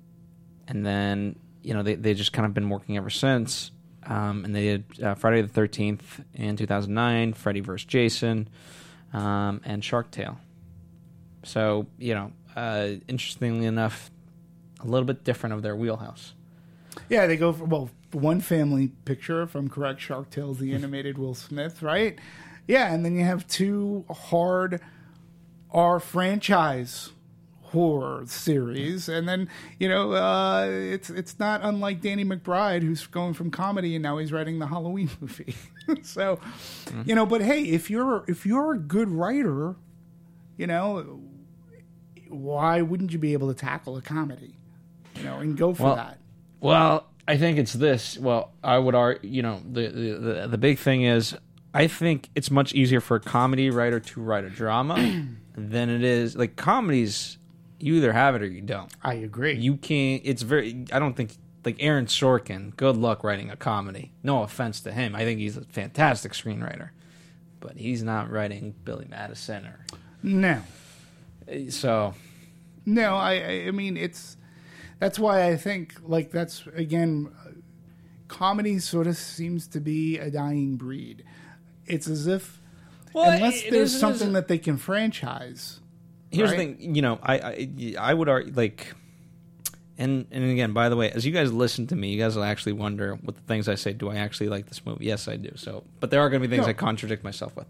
[0.67, 3.71] and then you know they they just kind of been working ever since.
[4.07, 7.87] Um, and they did uh, Friday the Thirteenth in two thousand nine, Freddy vs.
[7.87, 8.49] Jason,
[9.13, 10.39] um, and Shark Tale.
[11.45, 14.11] So you know, uh, interestingly enough,
[14.81, 16.35] a little bit different of their wheelhouse.
[17.09, 20.01] Yeah, they go for well, one family picture, if I'm correct.
[20.01, 22.19] Shark Tale's the animated Will Smith, right?
[22.67, 24.81] Yeah, and then you have two hard
[25.71, 27.11] R franchise
[27.63, 33.35] horror series, and then you know uh, it's it's not unlike Danny McBride, who's going
[33.35, 35.55] from comedy and now he's writing the Halloween movie.
[36.03, 36.39] so,
[37.05, 39.77] you know, but hey, if you're if you're a good writer,
[40.57, 41.21] you know,
[42.29, 44.55] why wouldn't you be able to tackle a comedy,
[45.17, 46.19] you know, and go for Well, that?
[46.61, 48.19] Well, I think it's this.
[48.19, 51.37] Well, I would argue, you know, the, the the big thing is,
[51.75, 54.97] I think it's much easier for a comedy writer to write a drama
[55.55, 57.37] than it is like comedies.
[57.81, 58.91] You either have it or you don't.
[59.05, 59.55] I agree.
[59.55, 60.23] You can't.
[60.25, 60.85] It's very.
[60.93, 62.75] I don't think like Aaron Sorkin.
[62.77, 64.11] Good luck writing a comedy.
[64.23, 65.15] No offense to him.
[65.15, 66.89] I think he's a fantastic screenwriter,
[67.61, 69.79] but he's not writing Billy Madison or
[70.23, 70.63] no,
[71.69, 72.15] so.
[72.87, 74.37] No, I- I mean it's
[74.99, 77.51] that's why I think like that's again, uh,
[78.29, 81.25] comedy sort of seems to be a dying breed.
[81.87, 82.61] It's as if
[83.13, 85.81] Well, unless it there's is- it is- something that they can franchise.
[86.31, 86.59] Here's right?
[86.59, 88.95] the thing, you know, I, I I would argue like,
[89.97, 92.45] and and again, by the way, as you guys listen to me, you guys will
[92.45, 93.95] actually wonder what the things I say.
[93.95, 95.07] Do I actually like this movie?
[95.07, 95.53] Yes, I do.
[95.57, 96.71] So, but there are going to be things No.
[96.71, 97.67] I contradict myself with.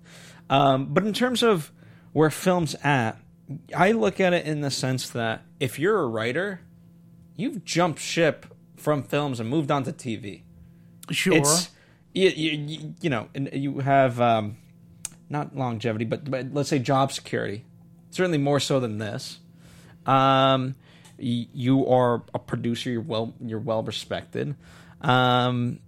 [0.51, 1.71] Um, but in terms of
[2.13, 3.17] where films at,
[3.77, 6.61] I look at it in the sense that if you're a writer,
[7.39, 8.45] you've jumped ship
[8.77, 10.43] from films and moved on to TV.
[11.11, 11.71] Sure, It's
[12.13, 14.59] you, you, you know, and you have um,
[15.31, 17.65] not longevity, but, but let's say job security.
[18.11, 19.39] Certainly more so than this.
[20.05, 20.75] Um,
[21.19, 22.91] you are a producer.
[22.91, 23.35] You're well.
[23.45, 24.55] You're well respected.
[25.01, 25.81] Um,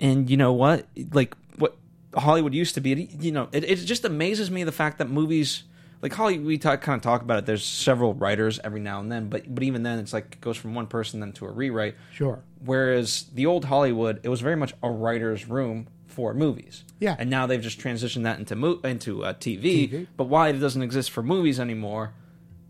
[0.00, 0.86] and you know what?
[1.12, 1.76] Like what
[2.14, 2.92] Hollywood used to be.
[2.92, 5.64] it- You know, it, it just amazes me the fact that movies.
[6.02, 7.46] Like Holly, we talk, kind of talk about it.
[7.46, 10.56] There's several writers every now and then, but but even then, it's like it goes
[10.56, 11.94] from one person then to a rewrite.
[12.12, 12.42] sure.
[12.64, 16.84] Whereas the old Hollywood, it was very much a writer's room for movies.
[16.98, 17.14] Yeah.
[17.18, 19.62] And now they've just transitioned that into mo- into uh, TV.
[19.90, 20.06] TV.
[20.16, 22.12] But why it doesn't exist for movies anymore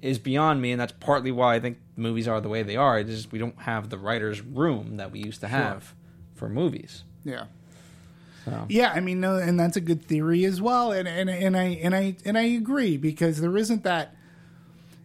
[0.02, 2.98] is beyond me, and that's partly why I think movies are the way they are.
[2.98, 5.94] It's just we don't have the writer's room that we used to have
[6.34, 7.04] for movies.
[7.24, 7.44] Yeah.
[8.46, 8.64] So.
[8.68, 11.64] Yeah, I mean, no, and that's a good theory as well, and and and I
[11.82, 14.14] and I and I agree because there isn't that.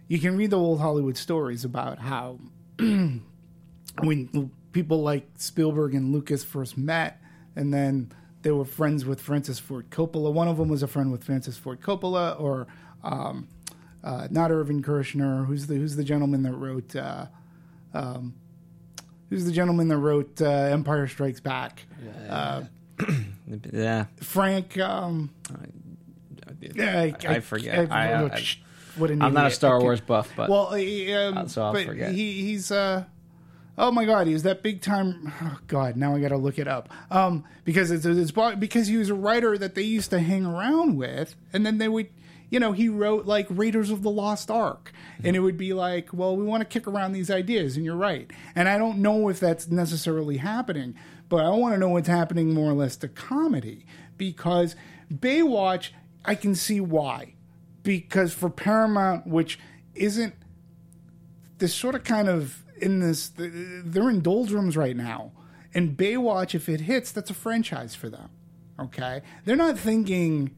[0.08, 2.38] You can read the old Hollywood stories about how
[2.80, 7.20] when people like Spielberg and Lucas first met,
[7.56, 8.12] and then
[8.44, 10.32] they were friends with Francis Ford Coppola.
[10.32, 12.68] One of them was a friend with Francis Ford Coppola, or
[13.04, 13.48] um,
[14.04, 15.46] uh, not Irvin Kershner.
[15.46, 16.96] Who's the who's the gentleman that wrote?
[16.96, 17.26] Uh,
[17.94, 18.36] um,
[19.30, 21.86] who's the gentleman that wrote uh, Empire Strikes Back?
[22.30, 22.68] Uh, Yeah.
[24.22, 24.78] Frank.
[24.80, 25.30] Um,
[26.60, 27.92] yeah, I forget.
[27.92, 28.42] I- I-
[28.98, 29.52] what an I'm not a.
[29.52, 29.80] Star.
[29.80, 32.12] Wars buff, but Well, he, um, so I'll but forget.
[32.14, 33.06] He, he's uh,
[33.78, 35.32] oh my god, he was that big time.
[35.42, 36.90] Oh god, now I got to look it up.
[37.10, 40.98] Um, because it's, it's because he was a writer that they used to hang around
[40.98, 42.10] with, and then they would.
[42.50, 44.92] You know, he wrote like Raiders of the Lost Ark,
[45.24, 47.96] and it would be like, well, we want to kick around these ideas, and you're
[47.96, 48.30] right.
[48.56, 50.96] And I don't know if that's necessarily happening,
[51.32, 53.86] but I want to know what's happening more or less to comedy
[54.17, 54.76] because
[55.10, 55.91] Baywatch,
[56.26, 57.36] I can see why
[57.84, 59.58] because for Paramount, which
[59.96, 60.36] isn't
[61.60, 65.32] this sort of kind of in this, they're in doldrums right now.
[65.74, 68.30] And Baywatch, if it hits, that's a franchise for them.
[68.78, 70.54] Okay, they're not thinking.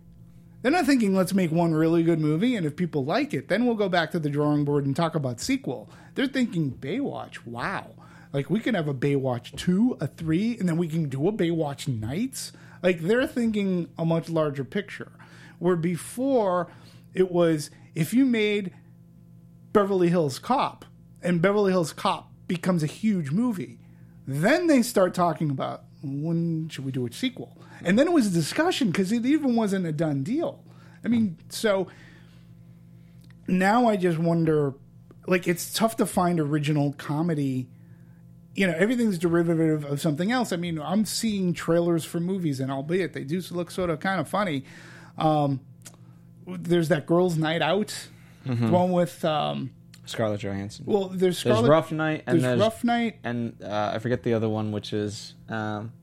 [0.63, 3.65] They're not thinking, let's make one really good movie, and if people like it, then
[3.65, 5.89] we'll go back to the drawing board and talk about sequel.
[6.15, 7.91] They're thinking Baywatch, wow.
[8.33, 11.31] Like, we can have a Baywatch 2, a 3, and then we can do a
[11.31, 12.51] Baywatch Nights.
[12.81, 15.11] Like, they're thinking a much larger picture.
[15.59, 16.69] Where before,
[17.13, 18.73] it was if you made
[19.71, 20.85] Beverly Hills Cop
[21.21, 23.79] and Beverly Hills Cop becomes a huge movie,
[24.27, 27.57] then they start talking about when should we do a sequel?
[27.83, 30.63] And then it was a discussion because it even wasn't a done deal.
[31.03, 31.87] I mean, so
[33.47, 34.73] now I just wonder
[35.27, 37.69] like it's tough to find original comedy.
[38.55, 40.53] You know, everything's derivative of something else.
[40.53, 44.19] I mean, I'm seeing trailers for movies, and albeit they do look sort of kind
[44.21, 44.63] of funny.
[45.17, 45.61] Um,
[46.45, 48.07] there's that girls' night out,
[48.45, 49.71] the one with um,
[50.05, 50.85] Scarlett Johansson.
[50.85, 53.19] well, there's there's Rough Night and there's, there's, Rough Night.
[53.23, 55.93] and uh, I forget the other one, which is um,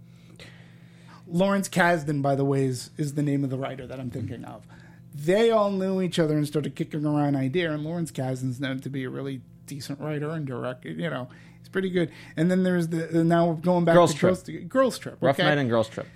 [1.27, 4.45] Lawrence Kasdan, by the way, is, is the name of the writer that I'm thinking
[4.45, 4.67] of.
[5.15, 8.89] They all knew each other and started kicking around idea, and Lawrence Kasdan's known to
[8.89, 10.89] be a really decent writer and director.
[10.89, 12.11] You know, he's pretty good.
[12.37, 14.45] And then there's the uh, now we're going back Girls to Trip.
[14.45, 15.19] Girls, Girls Trip.
[15.21, 15.49] Rough okay?
[15.49, 16.07] Night and Girls Trip.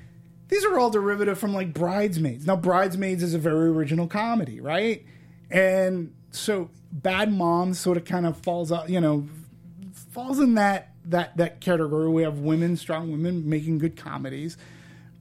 [0.49, 2.47] these are all derivative from like Bridesmaids.
[2.47, 5.05] Now, Bridesmaids is a very original comedy, right?
[5.51, 9.27] And so Bad Moms sort of kind of falls out, you know,
[10.11, 12.09] falls in that that that category.
[12.09, 14.57] We have women, strong women making good comedies,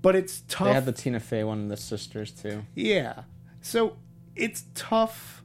[0.02, 0.68] but it's tough.
[0.68, 2.64] They had the Tina Fey one and the sisters too.
[2.76, 3.24] Yeah.
[3.62, 3.98] So
[4.36, 5.43] it's tough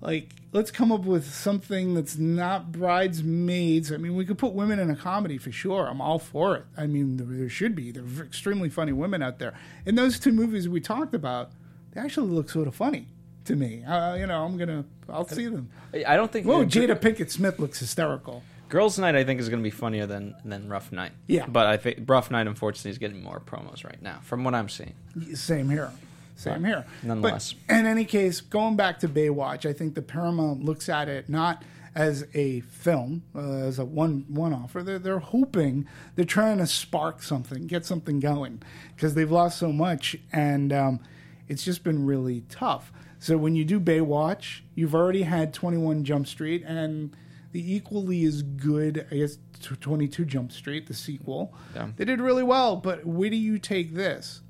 [0.00, 3.92] like let's come up with something that's not bridesmaids.
[3.92, 5.86] I mean, we could put women in a comedy for sure.
[5.86, 6.64] I'm all for it.
[6.76, 7.90] I mean, there, there should be.
[7.90, 9.54] There are extremely funny women out there.
[9.86, 11.50] In those two movies we talked about,
[11.92, 13.06] they actually look sort of funny
[13.46, 13.84] to me.
[13.84, 15.70] Uh, you know, I'm gonna, I'll see them.
[16.06, 16.46] I don't think.
[16.46, 18.42] Whoa, Jada Pinkett Smith looks hysterical.
[18.68, 21.12] Girls' Night, I think, is going to be funnier than than Rough Night.
[21.26, 21.46] Yeah.
[21.46, 24.68] but I think Rough Night, unfortunately, is getting more promos right now, from what I'm
[24.68, 24.94] seeing.
[25.34, 25.90] Same here.
[26.38, 26.86] Same here.
[27.02, 27.52] nonetheless.
[27.66, 31.28] But in any case, going back to Baywatch, I think the Paramount looks at it
[31.28, 31.64] not
[31.96, 34.84] as a film, uh, as a one one offer.
[34.84, 38.62] They're, they're hoping they're trying to spark something, get something going,
[38.94, 41.00] because they've lost so much, and um,
[41.48, 42.92] it's just been really tough.
[43.18, 47.16] So when you do Baywatch, you've already had Twenty One Jump Street, and
[47.50, 49.38] the equally as good, I guess,
[49.80, 51.52] Twenty Two Jump Street, the sequel.
[51.74, 51.88] Yeah.
[51.96, 54.42] They did really well, but where do you take this?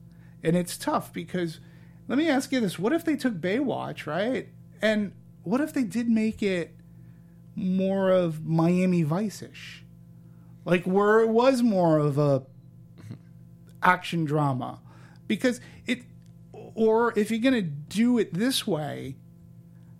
[0.43, 1.61] And it's tough because
[2.09, 4.49] let me ask you this: What if they took Baywatch, right?
[4.83, 5.13] And
[5.45, 6.75] what if they did make it
[7.55, 9.85] more of Miami Vice-ish,
[10.65, 12.43] like where it was more of a
[13.83, 14.81] action drama?
[15.27, 16.03] Because it,
[16.53, 19.17] or if you're gonna do it this way,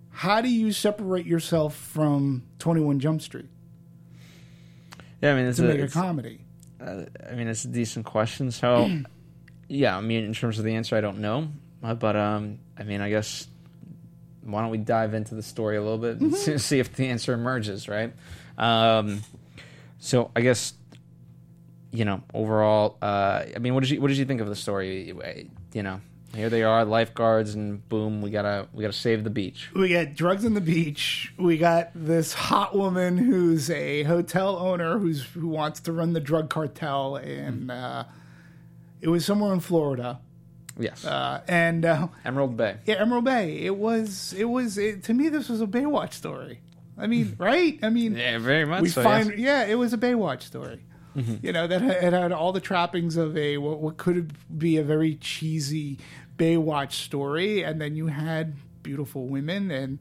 [0.09, 3.49] how do you separate yourself from Twenty One Jump Street
[5.21, 6.41] Yeah, I mean, it's to a, make a comedy?
[6.81, 8.51] uh, I mean, it's a decent question.
[8.51, 8.89] So,
[9.67, 11.49] yeah, I mean, in terms of the answer, I don't know,
[11.81, 13.47] but um, I mean, I guess
[14.43, 17.07] why don't we dive into the story a little bit and see- see if the
[17.07, 18.13] answer emerges, right?
[18.57, 19.21] Um,
[19.99, 20.73] so, I guess
[21.91, 24.55] you know, overall, uh, I mean, what did you what did you think of the
[24.55, 25.13] story?
[25.73, 26.01] You know,
[26.35, 29.69] here they are, lifeguards, and boom, we gotta we gotta save the beach.
[29.73, 31.33] we got drugs on the beach.
[31.37, 36.19] We got this hot woman who's a hotel owner who's who wants to run the
[36.19, 38.03] drug cartel, and uh,
[39.01, 40.19] it was somewhere in Florida.
[40.79, 42.77] Yes, Uh, and uh, Emerald Bay.
[42.85, 43.57] yeah, Emerald Bay.
[43.59, 44.33] It was.
[44.37, 44.77] It was.
[44.77, 46.61] It, to me, this was a Baywatch story.
[46.97, 47.77] I mean, right?
[47.83, 48.81] I mean, Yeah, very much.
[48.83, 49.29] we so, find.
[49.31, 49.39] yes.
[49.39, 50.81] Yeah, it was a Baywatch story.
[51.41, 54.83] You know that it had all the trappings of a what, what could be a
[54.83, 55.97] very cheesy
[56.37, 59.99] Baywatch story, and then you had beautiful women and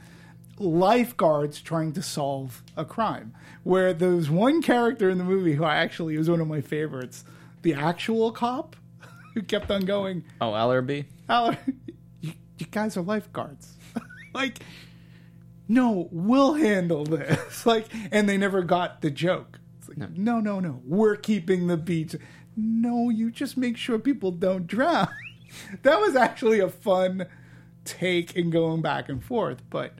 [0.58, 3.34] lifeguards trying to solve a crime.
[3.64, 6.60] Where there was one character in the movie who I actually was one of my
[6.60, 7.24] favorites,
[7.62, 8.76] the actual cop
[9.38, 11.04] who kept on going, Oh, LRB.
[11.28, 11.54] "Al,
[12.20, 13.76] you, you guys are lifeguards."
[14.34, 14.58] like,
[15.68, 17.64] no, we'll handle this.
[17.66, 19.60] like, and they never got the joke.
[19.78, 22.16] It's like, no, no, no, we're keeping the beach.
[22.56, 25.08] No, you just make sure people don't drown.
[25.82, 27.26] that was actually a fun
[27.84, 29.92] take in going back and forth, but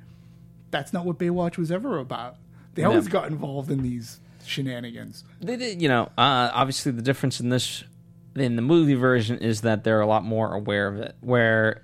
[0.72, 2.36] that's not what Baywatch was ever about.
[2.74, 5.24] They always got involved in these shenanigans.
[5.40, 7.84] They did, you know, uh, obviously the difference in this,
[8.34, 11.16] in the movie version, is that they're a lot more aware of it.
[11.20, 11.82] Where,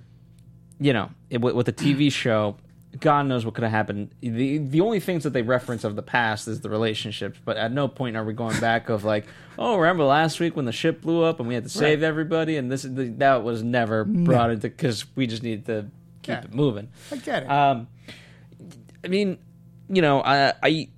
[0.78, 2.56] you know, it, with, a TV show,
[3.00, 4.10] God knows what could have happened.
[4.20, 7.72] The the only things that they reference of the past is the relationships, but at
[7.72, 9.26] no point are we going back of like,
[9.58, 12.56] oh, remember last week when the ship blew up and we had to save everybody,
[12.56, 15.86] and this is that was never brought into because we just needed to
[16.22, 16.40] keep Yeah.
[16.42, 16.88] it moving.
[17.10, 17.50] I get it.
[17.50, 17.88] Um,
[19.04, 19.38] I mean,
[19.88, 20.88] you know, I, I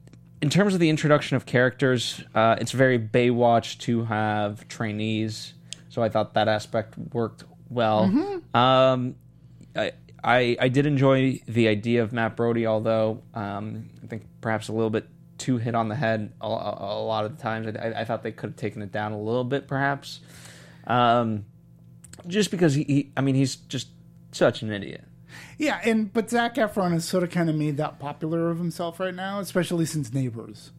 [0.42, 5.54] in terms of the introduction of characters, uh, it's very Baywatch to have trainees.
[5.88, 8.04] So I thought that aspect worked well.
[8.54, 9.16] Um,
[9.74, 14.68] I, I I did enjoy the idea of Matt Brody, although um, I think perhaps
[14.68, 17.66] a little bit too hit on the head a, a, a lot of the times.
[17.76, 20.20] I, I thought they could have taken it down a little bit, perhaps.
[20.86, 21.46] Um,
[22.26, 23.88] just because he, he, I mean, he's just
[24.32, 25.04] such an idiot.
[25.58, 29.00] Yeah, and but Zac Efron has sort of kind of made that popular of himself
[29.00, 30.72] right now, especially since Neighbors.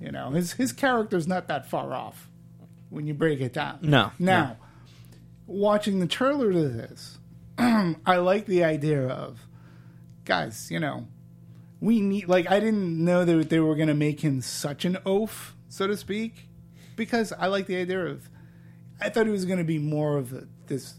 [0.00, 2.28] You know, his his character's not that far off
[2.90, 3.78] when you break it down.
[3.82, 4.56] No, Now,
[5.46, 7.18] watching the trailer to this,
[7.58, 9.46] I like the idea of
[10.24, 10.70] guys.
[10.70, 11.06] You know,
[11.80, 14.98] we need like I didn't know that they were going to make him such an
[15.06, 16.48] oaf, so to speak,
[16.96, 18.28] because I like the idea of.
[18.98, 20.94] I thought he was going to be more of a, this.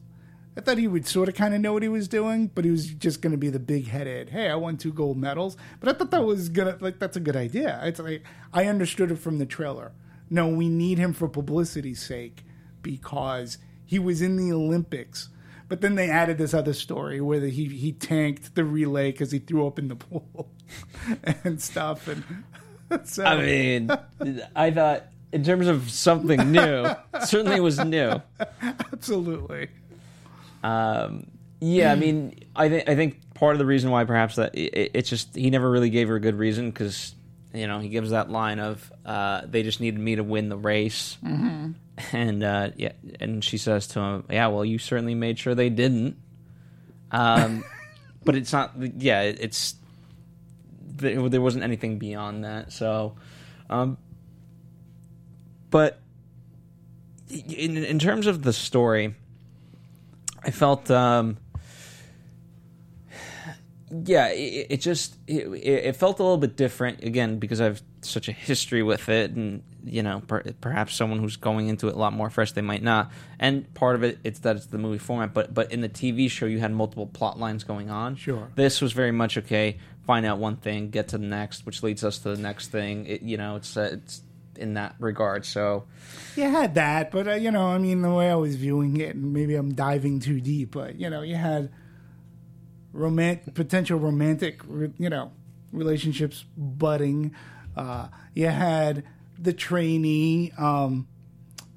[0.58, 2.72] I thought he would sort of kind of know what he was doing, but he
[2.72, 4.30] was just going to be the big headed.
[4.30, 5.56] Hey, I won two gold medals.
[5.80, 7.80] But I thought that was gonna like that's a good idea.
[7.84, 9.92] It's like I understood it from the trailer.
[10.32, 12.44] No, we need him for publicity's sake
[12.82, 15.30] because he was in the Olympics.
[15.70, 19.32] But then they added this other story where the, he he tanked the relay because
[19.32, 20.50] he threw up in the pool
[21.44, 22.08] and stuff.
[22.08, 22.24] And
[23.08, 23.92] so I mean,
[24.56, 26.88] I thought in terms of something new,
[27.26, 28.22] certainly it was new.
[28.62, 29.70] absolutely.
[30.64, 31.28] Um,
[31.60, 34.92] yeah, I mean, I think I think part of the reason why perhaps that it,
[34.94, 37.16] it's just he never really gave her a good reason because
[37.54, 40.58] you know he gives that line of uh, they just needed me to win the
[40.58, 41.72] race, mm-hmm.
[42.16, 45.70] and uh, yeah, and she says to him, yeah, well, you certainly made sure they
[45.70, 46.18] didn't.
[47.12, 47.64] Um,
[48.24, 48.74] but it's not.
[48.98, 49.76] Yeah, it- it's
[50.80, 52.72] there, there wasn't anything beyond that.
[52.72, 53.16] So,
[53.70, 53.98] um,
[55.70, 56.00] but
[57.30, 59.16] in in terms of the story,
[60.48, 61.38] I felt um,
[63.90, 68.28] yeah, it, it just it, it felt a little bit different again because I've such
[68.28, 71.98] a history with it, and you know, per, perhaps someone who's going into it a
[71.98, 73.12] lot more fresh, they might not.
[73.40, 76.30] And part of it, it's that it's the movie format, but but in the TV
[76.30, 78.16] show, you had multiple plot lines going on.
[78.16, 78.50] Sure.
[78.56, 79.78] This was very much okay.
[80.06, 83.06] Find out one thing, get to the next, which leads us to the next thing.
[83.06, 84.22] It, you know, it's uh, it's
[84.58, 85.46] in that regard.
[85.46, 85.86] So
[86.36, 89.16] You had that, but uh, you know, I mean, the way I was viewing it,
[89.16, 91.70] and maybe I'm diving too deep, but you know, you had
[92.94, 94.62] romantic, potential romantic,
[94.98, 95.32] you know,
[95.72, 97.34] relationships budding.
[97.76, 99.04] Uh, you had
[99.40, 101.08] the trainee, um,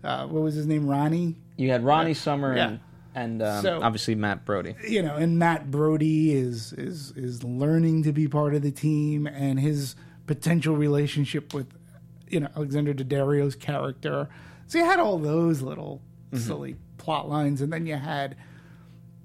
[0.03, 1.37] uh, what was his name, Ronnie?
[1.57, 2.69] you had Ronnie Summer Yeah.
[2.69, 2.81] and
[3.15, 4.77] and um, So- obviously Matt Brody.
[4.89, 9.27] you know, and Matt Brody is is is learning to be part of the team,
[9.27, 9.95] and his
[10.27, 11.67] potential relationship with
[12.31, 14.29] you know Alexandra Daddario's character.
[14.67, 16.01] So you had all those little
[16.33, 16.43] mm-hmm.
[16.43, 18.37] silly plot lines, and then you had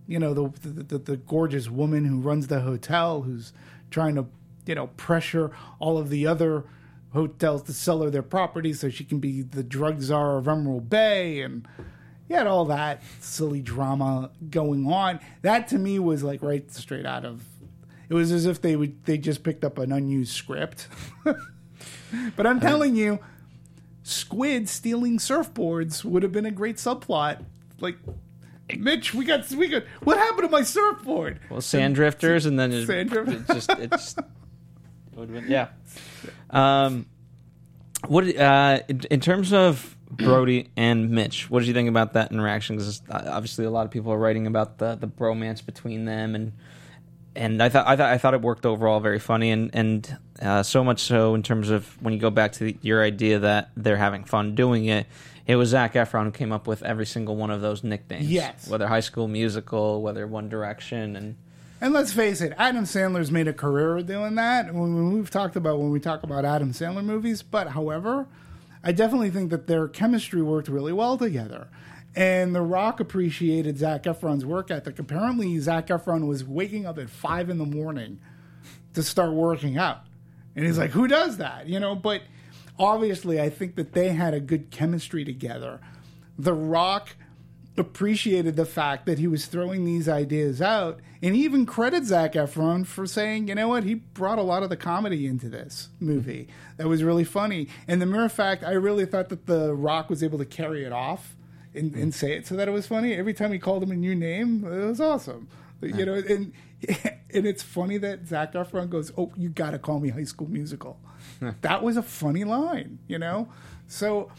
[0.08, 3.54] you know the, the the the gorgeous woman who runs the hotel, who's
[3.90, 4.26] trying to
[4.66, 6.66] you know pressure all of the other
[7.14, 10.90] hotels to sell her their property so she can be the drug czar of Emerald
[10.90, 11.66] Bay and
[12.28, 15.20] you had all that silly drama going on.
[15.42, 17.44] That to me was like right straight out of.
[18.10, 20.88] It was as if they would they just picked up an unused script.
[22.36, 23.20] but I'm telling you,
[24.04, 27.44] Squid stealing surfboards would have been a great subplot.
[27.80, 27.98] Like,
[28.78, 31.40] Mitch, we got we got what happened to my surfboard?
[31.50, 33.42] Well, sand drifters, and then it, Sand drifters.
[33.42, 34.18] it just it just
[35.18, 35.70] it been- yeah.
[36.52, 37.08] Um,
[38.08, 42.32] what uh, in, in terms of Brody and Mitch, what did you think about that
[42.32, 42.78] interaction?
[42.78, 46.54] Because obviously, a lot of people are writing about the the bromance between them, and
[47.36, 50.64] and I thought I thought I thought it worked overall very funny, and and uh,
[50.64, 53.72] so much so in terms of when you go back to the, your idea that
[53.76, 55.08] they're having fun doing it.
[55.48, 58.30] It was Zac Efron who came up with every single one of those nicknames.
[58.30, 58.68] Yes.
[58.68, 61.36] whether High School Musical, whether One Direction, and
[61.80, 64.74] And let's face it, Adam Sandler's made a career doing that.
[64.74, 68.28] When we've talked about when we talk about Adam Sandler movies, but however,
[68.84, 71.68] I definitely think that their chemistry worked really well together.
[72.16, 74.98] And The Rock appreciated Zac Efron's work ethic.
[75.00, 78.20] Apparently, Zac Efron was waking up at five in the morning
[78.94, 80.02] to start working out.
[80.56, 81.68] And he's like, who does that?
[81.68, 82.22] You know, but
[82.80, 85.82] obviously, I think that they had a good chemistry together.
[86.38, 87.16] The Rock
[87.78, 92.34] appreciated the fact that he was throwing these ideas out, and he even credits Zac
[92.34, 95.90] Efron for saying, you know what, he brought a lot of the comedy into this
[96.00, 96.48] movie.
[96.78, 97.68] That was really funny.
[97.88, 100.94] And the mere fact, I really thought that The Rock was able to carry it
[100.94, 101.36] off
[101.74, 103.14] and, and say it so that it was funny.
[103.14, 105.50] Every time he called him a new name, it was awesome.
[105.82, 106.54] You know, and
[107.34, 110.50] and it's funny that Zac Efron goes, "Oh, you got to call me High School
[110.50, 111.00] Musical."
[111.62, 113.50] that was a funny line, you know.
[113.88, 114.32] So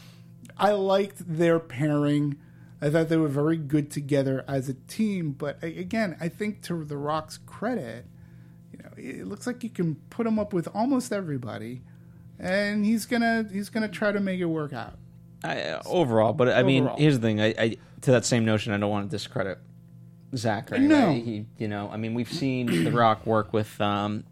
[0.57, 2.39] I liked their pairing.
[2.81, 5.33] I thought they were very good together as a team.
[5.33, 8.07] But again, I think to The Rock's credit,
[8.73, 11.83] you know, it looks like you can put him up with almost everybody,
[12.39, 14.99] and he's gonna he's gonna try to make it work out.
[15.45, 17.41] I, uh, overall, but I mean, here's the thing.
[17.41, 19.59] I, I to that same notion, I don't want to discredit
[20.37, 20.71] Zac.
[20.71, 20.81] Right?
[20.81, 21.13] No.
[21.13, 24.25] he, you know, I mean, we've seen The Rock work with um,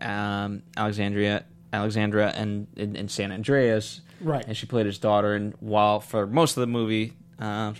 [0.00, 4.44] um, Alexandria, Alexandra, and in, in San Andreas, Right.
[4.46, 5.34] And she played his daughter.
[5.34, 7.72] And while for most of the movie, uh,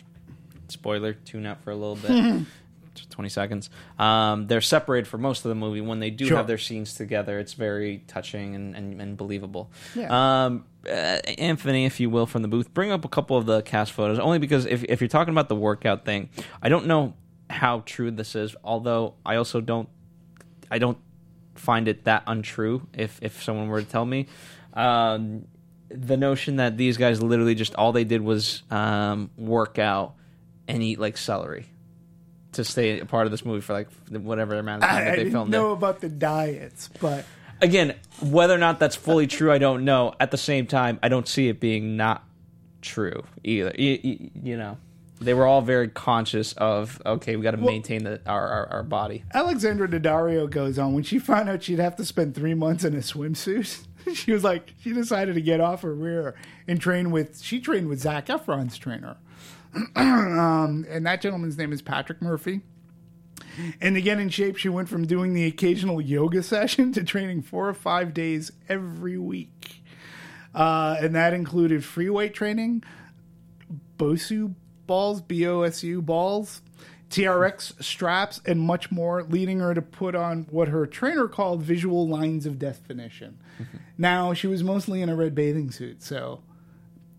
[0.69, 2.47] spoiler, tune out for a little bit.
[3.11, 3.71] 20 seconds.
[3.99, 5.81] Um, they're separated for most of the movie.
[5.81, 6.37] When they do Sure.
[6.37, 9.71] have their scenes together, it's very touching and, and, and believable.
[9.95, 10.45] Yeah.
[10.45, 10.91] Um, uh,
[11.39, 14.19] Anthony, if you will, from the booth, bring up a couple of the cast photos.
[14.19, 16.29] Only because if if you're talking about the workout thing,
[16.63, 17.15] I don't know
[17.51, 18.57] how true this is.
[18.65, 19.89] Although I also don't,
[20.71, 20.99] I don't
[21.55, 22.87] find it that untrue.
[22.95, 24.27] If if someone were to tell me,
[24.75, 25.47] um,
[25.89, 30.15] the notion that these guys literally just all they did was um, work out
[30.69, 31.67] and eat like celery
[32.53, 35.09] to stay a part of this movie for like whatever amount of time I, that
[35.09, 35.75] I they didn't filmed know it.
[35.75, 37.25] about the diets, but
[37.63, 40.15] Again, whether or not that's fully true, I don't know.
[40.19, 42.25] At the same time, I don't see it being not
[42.81, 43.75] true either.
[43.77, 44.79] You, you, you know,
[45.21, 48.83] they were all very conscious of okay, we got to maintain the, our, our our
[48.83, 49.25] body.
[49.35, 52.95] Alexandra Daddario goes on when she found out she'd have to spend three months in
[52.95, 53.87] a swimsuit.
[54.15, 56.35] She was like, she decided to get off her rear
[56.67, 57.43] and train with.
[57.43, 59.19] She trained with Zac Efron's trainer,
[59.95, 62.63] um, and that gentleman's name is Patrick Murphy.
[63.79, 67.43] And to get in shape, she went from doing the occasional yoga session to training
[67.43, 69.83] four or five days every week,
[70.55, 72.83] uh, and that included free weight training,
[73.99, 74.55] BOSU
[74.91, 76.63] balls, B O S U balls,
[77.11, 82.09] TRX straps, and much more, leading her to put on what her trainer called visual
[82.09, 83.39] lines of definition.
[83.97, 86.41] Now, she was mostly in a red bathing suit, so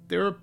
[0.09, 0.35] there are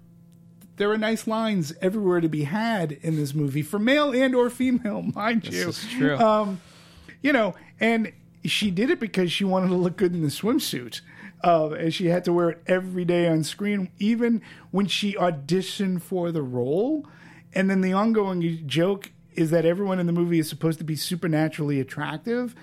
[0.77, 4.49] there are nice lines everywhere to be had in this movie for male and or
[4.49, 5.67] female, mind you.
[5.67, 6.17] This is true.
[6.17, 6.63] Um,
[7.21, 8.11] you know, and
[8.45, 11.01] she did it because she wanted to look good in the swimsuit.
[11.43, 16.03] Uh, and she had to wear it every day on screen, even when she auditioned
[16.03, 17.07] for the role.
[17.55, 20.97] And then the ongoing joke is that everyone in the movie is supposed to be
[20.97, 22.57] supernaturally attractive.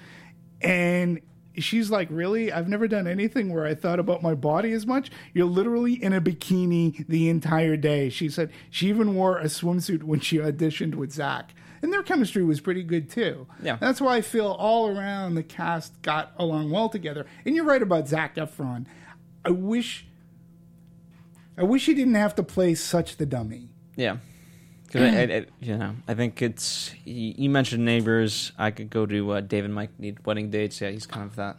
[0.62, 1.22] And
[1.58, 2.52] she's like, Really?
[2.52, 5.10] I've never done anything where I thought about my body as much.
[5.34, 8.10] You're literally in a bikini the entire day.
[8.10, 11.54] She said she even wore a swimsuit when she auditioned with Zac.
[11.86, 13.46] And their chemistry was pretty good too.
[13.62, 13.76] Yeah.
[13.80, 17.28] That's why I feel all around the cast got along well together.
[17.46, 18.88] And you're right about Zac Efron.
[19.46, 20.08] I wish
[21.56, 23.70] I wish he didn't have to play such the dummy.
[23.96, 24.18] Yeah.
[24.92, 26.92] 'Cause I, I, I- you know, I think it's.
[27.06, 28.52] You you mentioned neighbors.
[28.58, 30.82] I could go to uh, David Mike need wedding dates.
[30.82, 31.58] Yeah, he's kind of that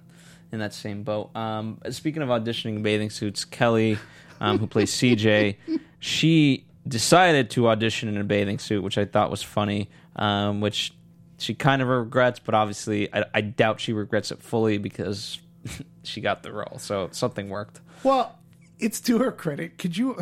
[0.50, 1.30] in that same boat.
[1.36, 3.98] Um, speaking of auditioning bathing suits, Kelly,
[4.40, 5.56] um, who plays CJ,
[6.00, 9.88] she decided to audition in a bathing suit, which I thought was funny.
[10.16, 10.92] Um, which
[11.38, 15.38] she kind of regrets, but obviously, I, I doubt she regrets it fully because
[16.02, 16.78] she got the role.
[16.78, 17.80] So something worked.
[18.02, 18.38] Well,
[18.78, 19.78] it's to her credit.
[19.78, 20.18] Could you,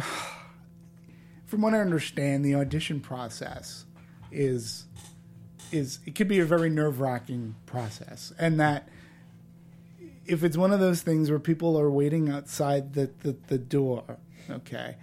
[1.46, 3.84] from what I understand, the audition process
[4.32, 4.86] is
[5.72, 8.88] is it could be a very nerve wracking process, and that
[10.26, 14.18] if it's one of those things where people are waiting outside the, the, the door,
[14.50, 14.96] okay,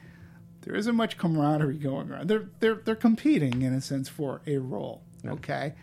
[0.62, 2.30] there isn't much camaraderie going around.
[2.30, 5.74] They're they're they're competing in a sense for a role, okay,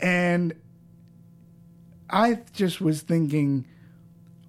[0.00, 0.54] and
[2.10, 3.66] I just was thinking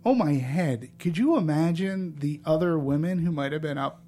[0.06, 4.02] oh my head could you imagine the other women who might have been up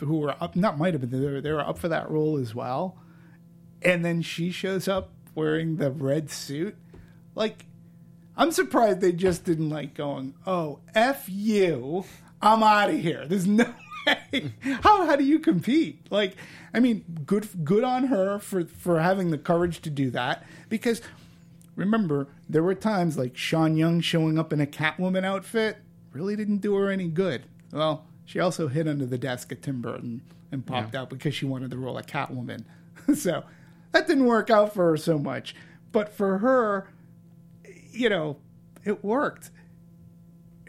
[0.00, 2.36] who were up not might have been they were, they were up for that role
[2.36, 2.98] as well
[3.82, 6.76] and then she shows up wearing the red suit?
[7.34, 7.66] Like
[8.36, 12.04] i'm surprised they just didn't like going oh f you
[12.42, 13.26] i'm out of here.
[13.26, 13.72] There's no
[14.82, 16.36] how, how do you compete like
[16.72, 21.02] i mean good good on her for for having the courage to do that because
[21.80, 25.78] remember, there were times like Sean Young showing up in a Catwoman outfit
[26.12, 27.44] really didn't do her any good.
[27.72, 30.22] Well, she also hid under the desk at Tim Burton
[30.52, 32.64] and popped out because she wanted the role of Catwoman.
[33.14, 33.44] so
[33.92, 35.54] that didn't work out for her so much.
[35.92, 36.88] But for her,
[37.90, 38.36] you know,
[38.84, 39.50] it worked.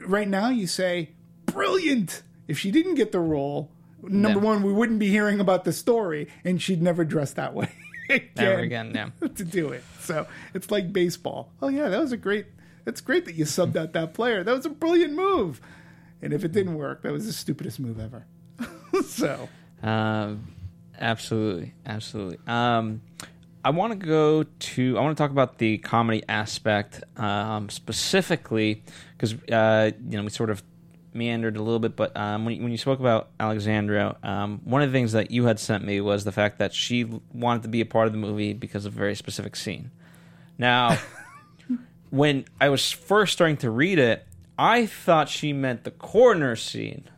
[0.05, 1.09] Right now, you say,
[1.45, 2.23] brilliant.
[2.51, 3.71] If she didn't get the role,
[4.03, 4.45] number No.
[4.45, 7.69] one, we wouldn't be hearing about the story, and she'd never dress that way.
[8.35, 8.91] Never again.
[8.93, 9.27] Yeah.
[9.35, 9.85] to do it.
[10.01, 11.49] So it's like baseball.
[11.61, 12.45] Oh yeah, that was a great.
[12.83, 14.43] That's great that you subbed out that player.
[14.43, 15.61] That was a brilliant move.
[16.21, 18.25] And if it didn't work, that was the stupidest move ever.
[19.05, 19.47] so
[19.81, 20.45] Um,
[20.99, 22.39] absolutely, absolutely.
[22.47, 23.01] Um,
[23.63, 24.97] I want to go to.
[24.97, 28.83] I want to talk about the comedy aspect um, specifically
[29.15, 30.63] because uh, you know we sort of
[31.13, 34.81] meandered a little bit, but um, when you, when you spoke about Alexandria, um, one
[34.81, 37.69] of the things that you had sent me was the fact that she wanted to
[37.69, 39.91] be a part of the movie because of a very specific scene.
[40.57, 40.97] Now,
[42.09, 44.25] when I was first starting to read it,
[44.57, 47.09] I thought she meant the corner scene.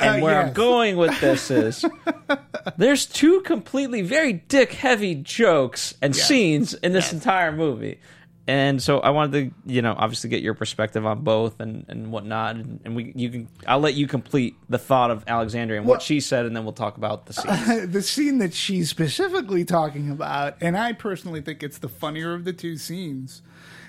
[0.00, 1.84] And Uh, where I'm going with this is
[2.78, 8.00] there's two completely very dick heavy jokes and scenes in this entire movie.
[8.48, 12.12] And so I wanted to, you know, obviously get your perspective on both and, and
[12.12, 12.54] whatnot.
[12.56, 15.96] And, and we you can I'll let you complete the thought of Alexandria and Well-
[15.96, 17.90] what she said and then we'll talk about the scene.
[17.90, 22.44] the scene that she's specifically talking about, and I personally think it's the funnier of
[22.44, 23.42] the two scenes,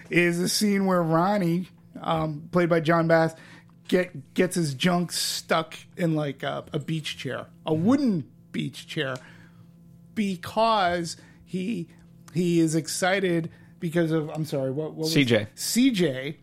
[0.09, 1.67] is the scene where Ronnie,
[2.01, 3.35] um, played by Jon Bass,
[3.87, 9.17] get gets his junk stuck in like a, a beach chair, a wooden beach chair,
[10.15, 11.87] because he
[12.33, 15.47] he is excited because of I'm sorry, what, what was CJ.
[15.55, 16.35] CJ,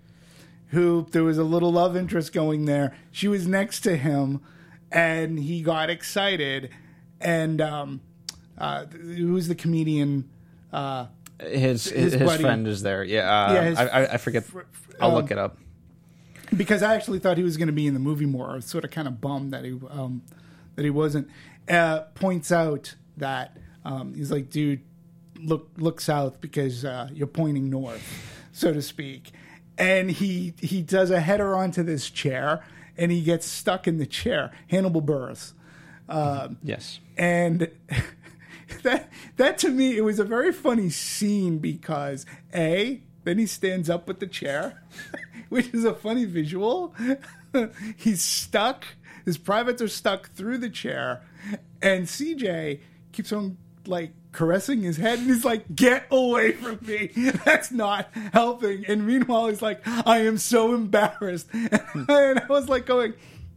[0.69, 2.95] who there was a little love interest going there.
[3.11, 4.41] She was next to him,
[4.91, 6.71] and he got excited.
[7.21, 8.01] And um,
[8.59, 10.29] uh, who's the comedian?
[10.73, 11.07] Uh,
[11.41, 13.03] His his, his friend is there.
[13.05, 14.45] Yeah, uh, Yeah, his I, I, forget.
[15.01, 15.59] I'll um, look it up.
[16.57, 18.51] because I actually thought he was going to be in the movie more.
[18.51, 20.23] I was sort of kind of bummed that he um,
[20.77, 21.29] that he wasn't.
[21.69, 24.81] Uh, points out that um, he's like, dude,
[25.45, 28.03] look look south because uh, you're pointing north,
[28.53, 29.33] so to speak.
[29.77, 32.65] And he he does a header onto this chair,
[32.97, 34.53] and he gets stuck in the chair.
[34.69, 35.53] Hannibal Buress.
[36.63, 37.01] Yes.
[37.17, 37.71] and
[38.83, 43.89] that that to me it was a very funny scene because a then he stands
[43.89, 44.83] up with the chair
[45.49, 46.95] which is a funny visual
[47.97, 48.85] he's stuck
[49.25, 51.23] his privates are stuck through the chair
[51.81, 52.81] and cj
[53.13, 57.07] keeps on like caressing his head, and he's like, "Get away from me!
[57.45, 62.85] That's not helping." And meanwhile, he's like, "I am so embarrassed," and I was like,
[62.85, 63.15] going,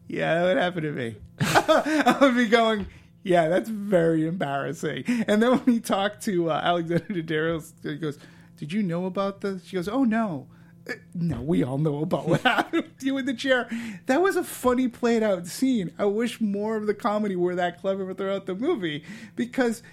[0.08, 2.88] "Yeah, that would happen to me." I would be going.
[3.24, 5.04] Yeah, that's very embarrassing.
[5.28, 8.18] And then when he talked to uh, Alexandra Daddario, he goes,
[8.56, 10.48] "Did you know about this?" She goes, "Oh no."
[10.90, 13.68] Uh, No, we all know about what happened with you in the chair.
[14.06, 15.92] That was a funny, played out scene.
[16.00, 19.04] I wish more of the comedy were that clever throughout the movie
[19.36, 19.84] because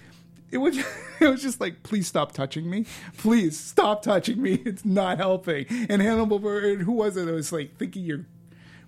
[0.55, 0.77] it was
[1.19, 2.85] it was just like, please stop touching me,
[3.17, 4.53] please stop touching me.
[4.65, 5.65] It's not helping.
[5.89, 7.27] And Hannibal, Burr- who was it?
[7.27, 8.25] It was like thinking your.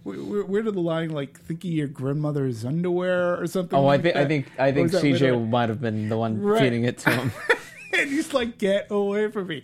[0.03, 3.78] Where, where did the line like thinking your grandmother's underwear or something?
[3.78, 6.18] Oh, I like think I think I think was that CJ might have been the
[6.18, 6.61] one Right.
[6.61, 7.32] feeding it to him.
[7.93, 9.63] and he's like, "Get away from me."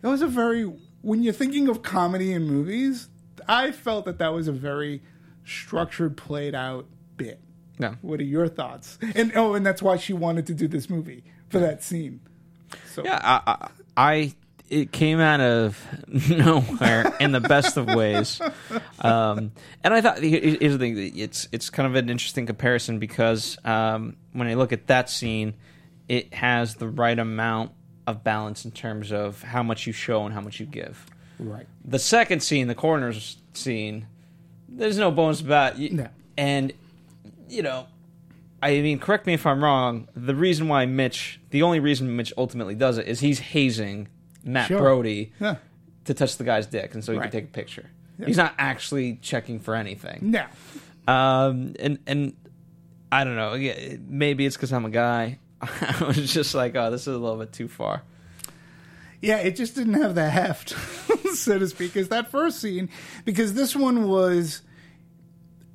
[0.00, 0.64] That was a very
[1.02, 3.08] when you're thinking of comedy in movies.
[3.46, 5.02] I felt that that was a very
[5.44, 6.86] structured, played out
[7.18, 7.40] bit.
[7.78, 7.94] No.
[8.02, 8.98] What are your thoughts?
[9.14, 12.20] And oh, and that's why she wanted to do this movie for that scene.
[12.92, 14.34] So Yeah, I, I, I
[14.68, 15.80] it came out of
[16.30, 18.40] nowhere in the best of ways,
[19.00, 19.52] um,
[19.84, 24.16] and I thought here's the thing: it's it's kind of an interesting comparison because um,
[24.32, 25.54] when I look at that scene,
[26.08, 27.72] it has the right amount
[28.06, 31.06] of balance in terms of how much you show and how much you give.
[31.38, 34.06] right, The second scene, the coroner's scene,
[34.68, 35.92] there's no bones about it.
[35.92, 36.08] No.
[36.36, 36.72] And,
[37.48, 37.86] you know,
[38.62, 40.08] I mean, correct me if I'm wrong.
[40.16, 44.08] The reason why Mitch, the only reason Mitch ultimately does it is he's hazing
[44.44, 44.80] Matt Sure.
[44.80, 45.56] Brody yeah,
[46.04, 47.30] to touch the guy's dick, and so he Right.
[47.30, 47.90] can take a picture.
[48.24, 50.30] He's not actually checking for anything.
[50.32, 50.46] no,
[51.06, 52.34] Um, and and
[53.12, 53.56] I don't know.
[54.08, 55.38] Maybe it's because I'm a guy.
[55.62, 58.02] I was just like, oh, this is a little bit too far.
[59.20, 59.38] yeah.
[59.38, 60.70] It just didn't have the heft,
[61.34, 62.88] so to speak, as that first scene.
[63.24, 64.62] Because this one was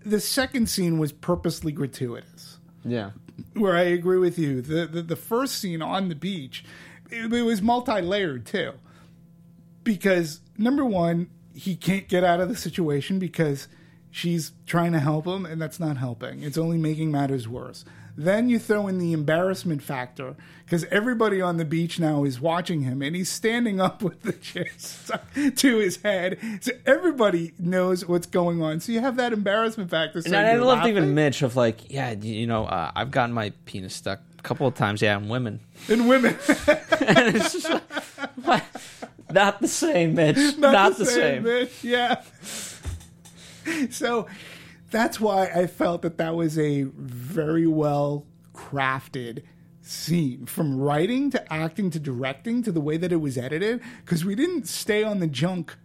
[0.05, 2.57] the second scene was purposely gratuitous.
[2.83, 3.11] Yeah.
[3.53, 4.61] where I agree with you.
[4.61, 6.63] The the, the first scene on the beach,
[7.09, 8.73] it, it was multi layered too,
[9.83, 13.67] because number one, he can't get out of the situation because
[14.09, 16.43] she's trying to help him, and that's not helping.
[16.43, 17.85] It's only making matters worse.
[18.23, 22.83] Then you throw in the embarrassment factor because everybody on the beach now is watching
[22.83, 28.05] him, and he's standing up with the chair stuck to his head, so everybody knows
[28.05, 28.79] what's going on.
[28.79, 30.21] So you have that embarrassment factor.
[30.21, 31.15] So And I loved even.
[31.15, 34.75] Mitch of like, yeah, you know, uh, I've gotten my penis stuck a couple of
[34.75, 35.01] times.
[35.01, 35.59] Yeah, in women.
[35.89, 36.37] and women.
[36.47, 37.83] and it's just like,
[38.43, 38.63] what?
[39.31, 40.57] not the same, Mitch.
[40.57, 41.43] Not, the, same.
[41.43, 41.83] Mitch.
[41.83, 42.21] Yeah.
[43.89, 44.27] so
[44.91, 49.43] that's why I felt that that was a very well crafted
[49.81, 54.23] scene from writing to acting to directing to the way that it was edited because
[54.23, 55.75] we didn't stay on the junk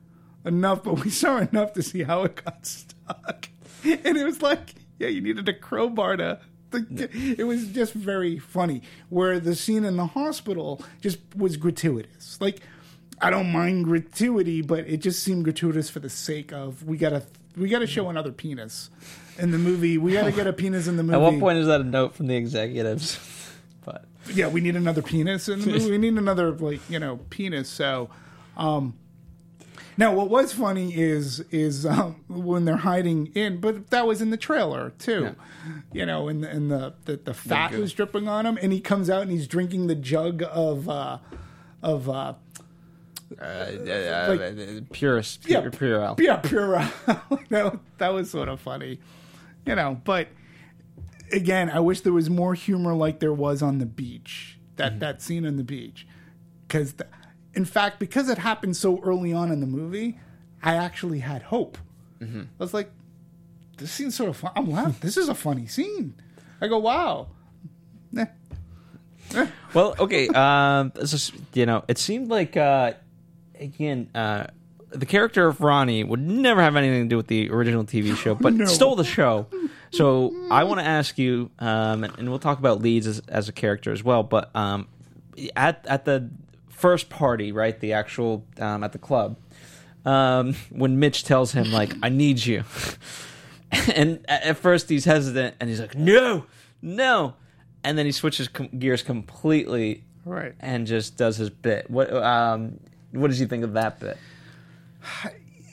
[0.45, 3.49] enough but we saw enough to see how it got stuck.
[3.85, 6.41] And it was like yeah you needed a crowbar to
[6.73, 12.39] to- it was just very funny where the scene in the hospital just was gratuitous.
[12.41, 12.61] Like
[13.19, 17.23] i don't mind gratuity but it just seemed gratuitous for the sake of we gotta
[17.57, 18.91] we gotta show another penis
[19.39, 21.67] in the movie we gotta get a penis in the movie At what point is
[21.67, 23.19] that a note from the executives?
[23.85, 25.91] but yeah, we need another penis in the movie.
[25.91, 27.69] We need another like you know penis.
[27.69, 28.11] So,
[28.57, 28.95] um,
[29.97, 34.31] now what was funny is is um, when they're hiding in, but that was in
[34.31, 35.35] the trailer too.
[35.93, 39.09] You know, and and the the, the fat was dripping on him, and he comes
[39.09, 41.19] out and he's drinking the jug of uh,
[41.83, 42.35] of uh,
[43.41, 45.69] uh, purist, pure, Yeah.
[45.71, 46.71] pure yeah pure.
[47.51, 49.01] that that was sort of funny,
[49.67, 50.01] you know.
[50.05, 50.29] But
[51.33, 54.59] again, I wish there was more humor like there was on the beach.
[54.77, 56.07] That that scene on the beach,
[56.69, 56.95] because
[57.55, 60.21] in fact, because it happened so early on in the movie,
[60.63, 61.79] I actually had hope.
[62.21, 62.91] I was like,
[63.79, 64.53] this scene's sort of fun.
[64.55, 64.97] I'm laughing.
[65.01, 66.15] this is a funny scene.
[66.61, 67.29] I go, wow.
[68.17, 69.47] Eh.
[69.75, 70.29] Well, okay.
[70.29, 72.93] Um, is, you know, it seemed like uh,
[73.59, 74.47] again, uh,
[74.91, 78.35] the character of Ronnie would never have anything to do with the original TV show,
[78.35, 78.65] but No.
[78.67, 79.47] stole the show.
[79.91, 83.49] So I want to ask you, um, and, and we'll talk about Leeds as, as
[83.49, 84.23] a character as well.
[84.23, 84.89] But um,
[85.55, 86.31] at at the
[86.69, 89.37] first party, right, the actual um, at the club,
[90.05, 92.65] um, when Mitch tells him like, "I need you,"
[93.95, 96.47] and at first he's hesitant, and he's like, "No,
[96.83, 97.35] no,"
[97.85, 100.55] and then he switches com- gears completely Right.
[100.61, 101.89] and just does his bit.
[101.91, 102.81] What um
[103.17, 104.19] what did you think of that bit?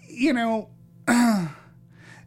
[0.08, 0.70] you know,
[1.08, 1.54] that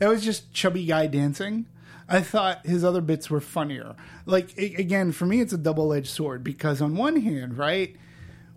[0.01, 1.67] was just chubby guy dancing.
[2.09, 3.97] I thought his other bits were funnier.
[4.27, 7.97] Like again, for me, it's a double edged sword because on one hand, right,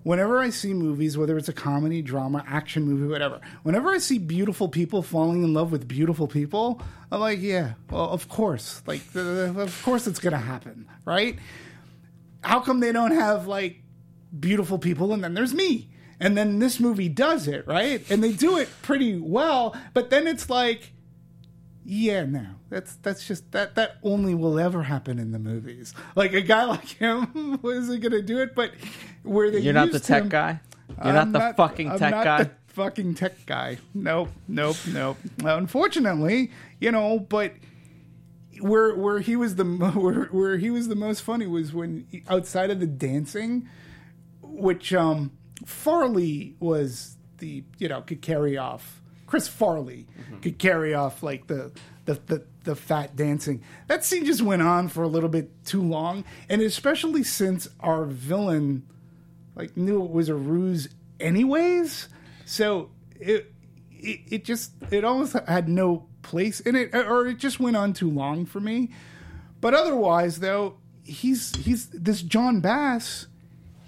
[0.03, 4.19] whenever I see movies, whether it's a comedy, drama, action movie, whatever, whenever I see
[4.19, 6.81] beautiful people falling in love with beautiful people,
[7.11, 11.39] I'm like, yeah, well, of course, like, of course, it's gonna happen, right?
[12.41, 13.81] how come they don't have like
[14.37, 15.89] beautiful people and then there's me?
[16.19, 18.03] And then this movie does it, right?
[18.11, 20.91] And they do it pretty well, but then it's like
[21.85, 22.45] yeah, no.
[22.69, 25.93] That's that's just that that only will ever happen in the movies.
[26.15, 28.71] Like a guy like him wasn't gonna do it, but
[29.23, 30.59] where they You're not the tech him- guy.
[31.03, 32.43] You're I'm not the fucking I'm tech not guy.
[32.43, 33.77] the fucking tech guy.
[33.93, 35.17] Nope, nope, nope.
[35.43, 37.53] Unfortunately, you know, but
[38.59, 42.05] where where he was the mo- where, where he was the most funny was when
[42.11, 43.69] he- outside of the dancing,
[44.41, 45.31] which um
[45.65, 49.01] Farley was the you know could carry off.
[49.27, 50.39] Chris Farley mm-hmm.
[50.39, 51.71] could carry off like the
[52.05, 53.61] the, the the fat dancing.
[53.87, 58.05] That scene just went on for a little bit too long, and especially since our
[58.05, 58.87] villain
[59.55, 60.89] like knew it was a ruse
[61.19, 62.09] anyways.
[62.45, 62.89] So
[63.19, 63.51] it
[63.91, 67.93] it, it just it almost had no place in it, or it just went on
[67.93, 68.89] too long for me.
[69.61, 73.27] But otherwise, though, he's he's this Jon Bass.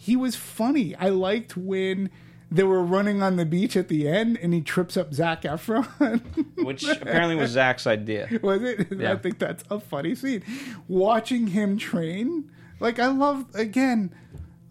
[0.02, 0.96] He was funny.
[0.96, 2.10] I liked when
[2.50, 6.24] they were running on the beach at the end, and he trips up Zac Efron.
[6.66, 8.28] Which apparently was Zac's idea.
[8.42, 8.88] was it?
[8.98, 9.14] Yeah.
[9.14, 10.44] I think that's a funny scene.
[10.88, 12.50] Watching him train,
[12.80, 14.12] like I love again.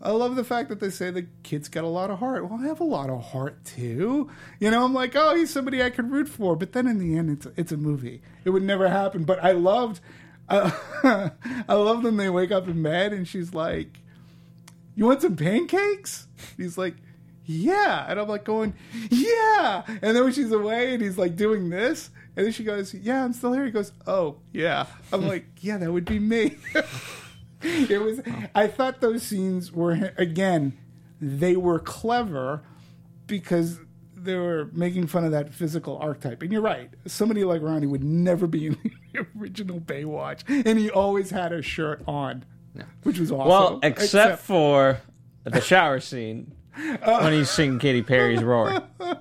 [0.02, 2.50] I love the fact that they say the kid's got a lot of heart.
[2.50, 4.28] Well, I have a lot of heart too.
[4.58, 6.56] You know, I'm like, oh, he's somebody I could root for.
[6.56, 8.20] But then in the end, it's it's a movie.
[8.44, 9.22] It would never happen.
[9.22, 10.00] But I loved,
[10.48, 10.72] uh,
[11.68, 13.99] I love when they wake up in bed and she's like,
[14.94, 16.96] "You want some pancakes?" He's like,
[17.44, 18.74] "Yeah," and I'm like going,
[19.10, 22.94] "Yeah," and then when she's away and he's like doing this, and then she goes,
[22.94, 26.56] "Yeah, I'm still here." He goes, "Oh, yeah." I'm like, "Yeah, that would be me."
[27.62, 28.20] it was.
[28.54, 30.78] I thought those scenes were again,
[31.20, 32.62] they were clever
[33.26, 33.80] because
[34.24, 36.42] they were making fun of that physical archetype.
[36.42, 36.90] And you're right.
[37.06, 38.78] Somebody like Ronnie would never be in
[39.12, 42.44] the original Baywatch, and he always had a shirt on,
[43.02, 43.48] which was awesome.
[43.48, 45.00] Well, except, for
[45.44, 46.52] the shower scene
[47.04, 48.82] when he's singing Katy Perry's "Roar."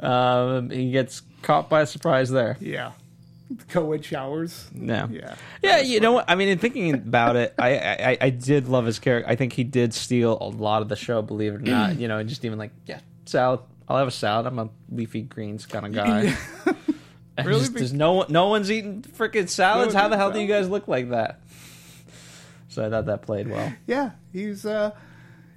[0.00, 2.56] Um, he gets caught by surprise there.
[2.60, 2.92] yeah,
[3.68, 4.68] co-ed showers.
[4.74, 5.08] No.
[5.12, 5.36] Yeah.
[5.62, 6.24] Yeah, you know what?
[6.28, 9.30] I mean, in thinking about it, I, I I did love his character.
[9.30, 11.22] I think he did steal a lot of the show.
[11.22, 13.60] Believe it or not, you know, and just even like, yeah, salad.
[13.88, 14.46] I'll have a salad.
[14.46, 16.34] I'm a leafy greens kind of guy.
[17.34, 19.94] And Really just- there's no no one's eating freaking salads.
[19.94, 21.40] No How the hell eating do you guys look like that?
[22.72, 23.72] So I thought that played well.
[23.86, 24.92] Yeah, he's uh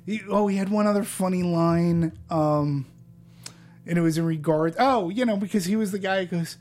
[0.05, 2.85] he, oh, he had one other funny line um
[3.87, 6.57] and it was in regard oh, you know, because he was the guy who goes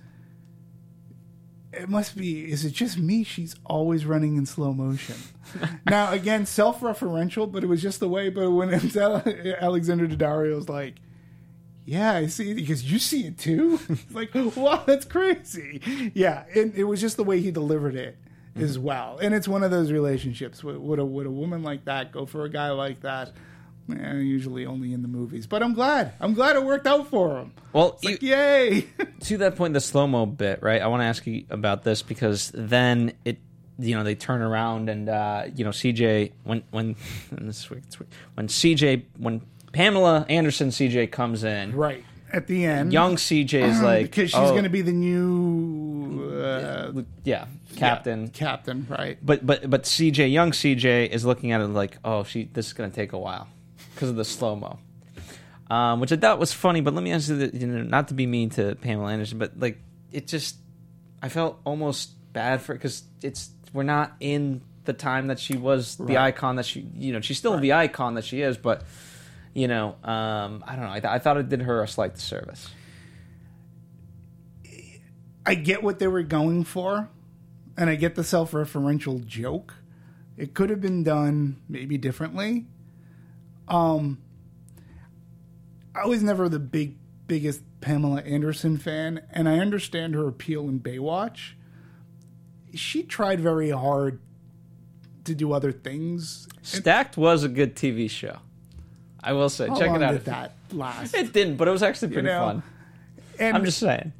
[1.72, 5.16] it must be is it just me she's always running in slow motion.
[5.90, 9.22] now again, self-referential, but it was just the way but when it's Ale-
[9.60, 10.94] Alexandra Daddario's like
[11.86, 13.78] yeah, I see it because you see it too.
[13.90, 15.82] It's like, wow, that's crazy.
[16.14, 18.16] Yeah, and it was just the way he delivered it
[18.56, 19.18] as well.
[19.20, 20.62] And it's one of those relationships.
[20.62, 23.32] Would, would a would a woman like that go for a guy like that?
[23.90, 25.46] Eh, usually only in the movies.
[25.46, 26.12] But I'm glad.
[26.20, 27.52] I'm glad it worked out for him.
[27.72, 28.86] Well, It's like, yay!
[29.24, 30.80] to that point, the slow mo bit, right?
[30.80, 33.38] I want to ask you about this because then it,
[33.78, 36.96] you know, they turn around and uh, you know, CJ when when
[37.32, 37.98] this it's
[38.34, 39.42] when CJ when
[39.72, 42.04] Pamela Anderson CJ comes in, right
[42.34, 46.30] at the end, young CJ is like because she's oh, going to be the new
[46.40, 48.24] uh, yeah captain.
[48.24, 49.18] yeah, captain, right?
[49.22, 52.72] But but but CJ, young CJ, is looking at it like, oh, she this is
[52.72, 53.48] gonna take a while
[53.94, 54.78] because of the slow mo,
[55.70, 56.80] um, which I thought was funny.
[56.80, 59.38] But let me ask you, that, you know, not to be mean to Pamela Anderson,
[59.38, 59.78] but like
[60.12, 60.56] it just,
[61.22, 65.96] I felt almost bad for because it's we're not in the time that she was
[65.96, 68.82] the icon that she, you know, she's still the icon that she is, but
[69.54, 70.90] you know, um, I don't know.
[70.90, 72.68] I, th- I thought it did her a slight disservice.
[75.46, 77.08] I get what they were going for,
[77.76, 79.74] and I get the self-referential joke.
[80.36, 82.66] It could have been done maybe differently.
[83.68, 84.18] Um,
[85.94, 86.96] I was never the big
[87.26, 91.52] biggest Pamela Anderson fan, and I understand her appeal in Baywatch.
[92.74, 94.20] She tried very hard
[95.24, 96.48] to do other things.
[96.62, 98.38] Stacked was a good TV show.
[99.24, 100.12] I will say, How check it out.
[100.12, 101.14] did that last?
[101.14, 102.62] It didn't, but it was actually pretty know, fun.
[103.38, 104.12] and I'm just saying.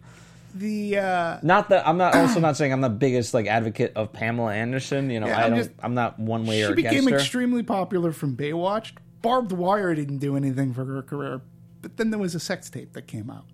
[0.55, 4.12] the uh, Not that I'm not also not saying I'm the biggest like advocate of
[4.12, 5.11] Pamela Anderson.
[5.11, 5.59] You know, Yeah, I I'm don't.
[5.59, 8.92] just- I'm not one way she or against became extremely popular from Baywatch.
[9.22, 11.40] Barbed Wire didn't do anything for her career,
[11.82, 13.46] but then there was a sex tape that came out.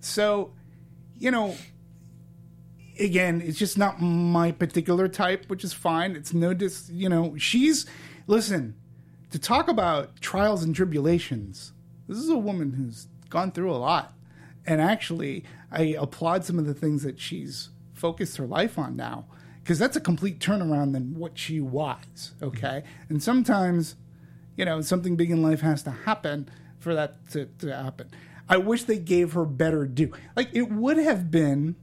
[0.00, 0.52] So,
[1.18, 1.54] you know,
[3.00, 6.14] again, it's just not my particular type, which is fine.
[6.16, 7.86] It's no dis, you know, she's
[8.26, 8.74] listen,
[9.32, 11.72] to talk about trials and tribulations.
[12.06, 14.14] This is a woman who's gone through a lot.
[14.64, 19.26] And actually, I applaud some of the things that she's focused her life on now.
[19.62, 22.32] because that's a complete turnaround than what she was.
[22.42, 23.12] Okay, mm-hmm.
[23.14, 23.96] and sometimes,
[24.56, 28.10] you know, something big in life has to happen for that to, to happen.
[28.48, 30.12] I wish they gave her better due.
[30.36, 31.76] Like it would have been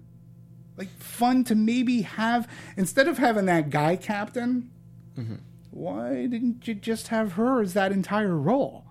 [0.78, 2.48] like fun to maybe have
[2.78, 4.70] instead of having that guy captain.
[5.18, 5.36] Mm-hmm.
[5.72, 8.86] Why didn't you just have her as that entire role?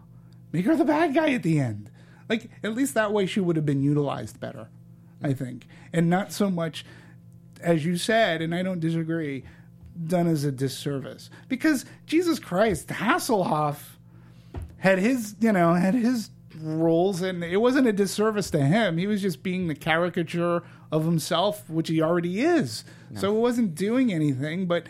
[0.52, 1.90] Make her the bad guy at the end.
[2.28, 4.68] Like at least that way she would have been utilized better,
[5.22, 6.84] I think, and not so much
[7.60, 9.44] as you said, and I don't disagree,
[10.06, 11.30] done as a disservice.
[11.48, 13.96] Because Jesus Christ, Hasselhoff
[14.78, 18.98] had his, you know, had his roles, and it wasn't a disservice to him.
[18.98, 22.84] He was just being the caricature of himself, which he already is.
[23.14, 24.86] So it wasn't doing anything, but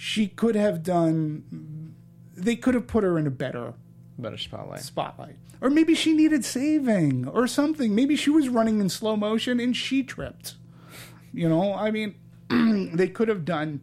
[0.00, 1.92] she could have done.
[2.36, 3.74] They could have put her in a better
[4.16, 4.80] Better spotlight.
[4.80, 5.34] spotlight.
[5.60, 7.96] Or maybe she needed saving or something.
[7.96, 10.54] Maybe she was running in slow motion and she tripped.
[11.32, 12.14] You know, I mean,
[12.94, 13.80] they could have done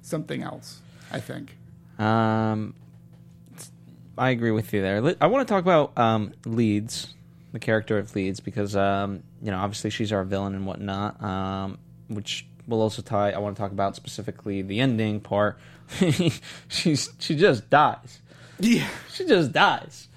[0.00, 0.80] something else,
[1.12, 1.56] I think.
[1.96, 2.74] Um,
[4.18, 5.14] I agree with you there.
[5.20, 7.14] I want to talk about um, Leeds,
[7.52, 11.22] the character of Leeds, because um, you know obviously she's our villain and whatnot.
[11.22, 13.30] Um, which will also tie.
[13.32, 15.58] I want to talk about specifically the ending part.
[16.68, 18.20] She's she just dies.
[18.60, 18.86] Yeah.
[19.12, 20.08] She just dies,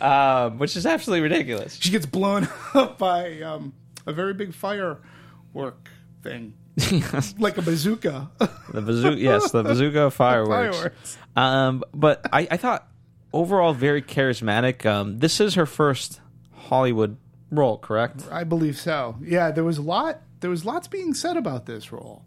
[0.00, 1.78] um, which is absolutely ridiculous.
[1.80, 3.72] She gets blown up by um,
[4.06, 5.88] a very big firework
[6.22, 6.54] thing,
[7.38, 8.30] like a bazooka.
[8.72, 10.76] The bazooka, yes, the bazooka fireworks.
[10.76, 11.18] Fireworks.
[11.36, 12.86] Um, but I, I thought
[13.32, 14.86] overall very charismatic.
[14.86, 16.20] Um, this is her first
[16.52, 17.16] Hollywood
[17.50, 18.26] role, correct?
[18.30, 19.16] I believe so.
[19.22, 20.20] Yeah, there was a lot.
[20.44, 22.22] There was lots being said about this role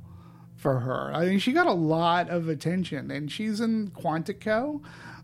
[0.56, 1.12] for her.
[1.14, 4.82] I mean, she got a lot of attention, and she's in Quantico.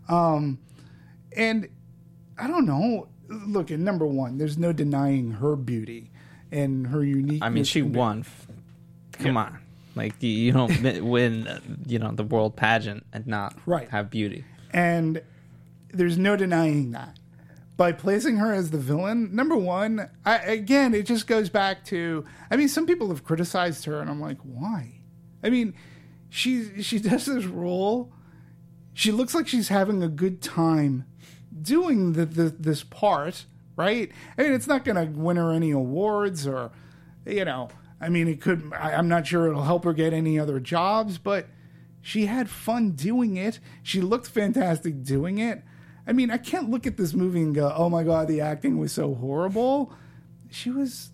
[0.08, 0.60] Um,
[1.36, 1.68] and
[2.38, 3.08] I don't know.
[3.30, 6.12] Look, at number one, there's no denying her beauty
[6.52, 7.42] and her unique.
[7.42, 8.26] I mean, she won.
[9.14, 9.58] Come on,
[9.96, 13.90] like you, you don't win, uh, you know, the world pageant and not Right.
[13.90, 14.46] have beauty.
[14.72, 15.20] and
[15.92, 17.18] there's no denying that.
[17.76, 22.24] By placing her as the villain, number one, I, again, it just goes back to.
[22.52, 25.02] I mean, some people have criticized her, and I'm like, why?
[25.44, 25.74] I mean,
[26.30, 28.14] she she does this role.
[28.94, 31.06] She looks like she's having a good time
[31.62, 33.46] doing the, the this part,
[33.76, 34.12] right?
[34.38, 36.72] I mean, it's not going to win her any awards or,
[37.26, 37.70] you know,
[38.00, 38.72] I mean, it could.
[38.78, 41.48] I, I'm not sure it'll help her get any other jobs, but
[42.02, 43.60] she had fun doing it.
[43.82, 45.64] She looked fantastic doing it.
[46.06, 48.78] I mean, I can't look at this movie and go, "Oh my god, the acting
[48.78, 49.94] was so horrible."
[50.50, 51.12] She was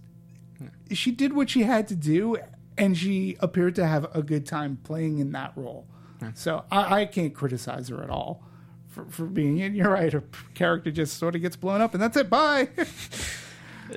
[0.91, 2.37] she did what she had to do
[2.77, 5.85] and she appeared to have a good time playing in that role.
[6.33, 8.43] So I, I can't criticize her at all
[8.89, 9.73] for, for being in.
[9.75, 10.11] You're right.
[10.11, 10.23] Her
[10.55, 12.29] character just sort of gets blown up and that's it.
[12.29, 12.69] Bye.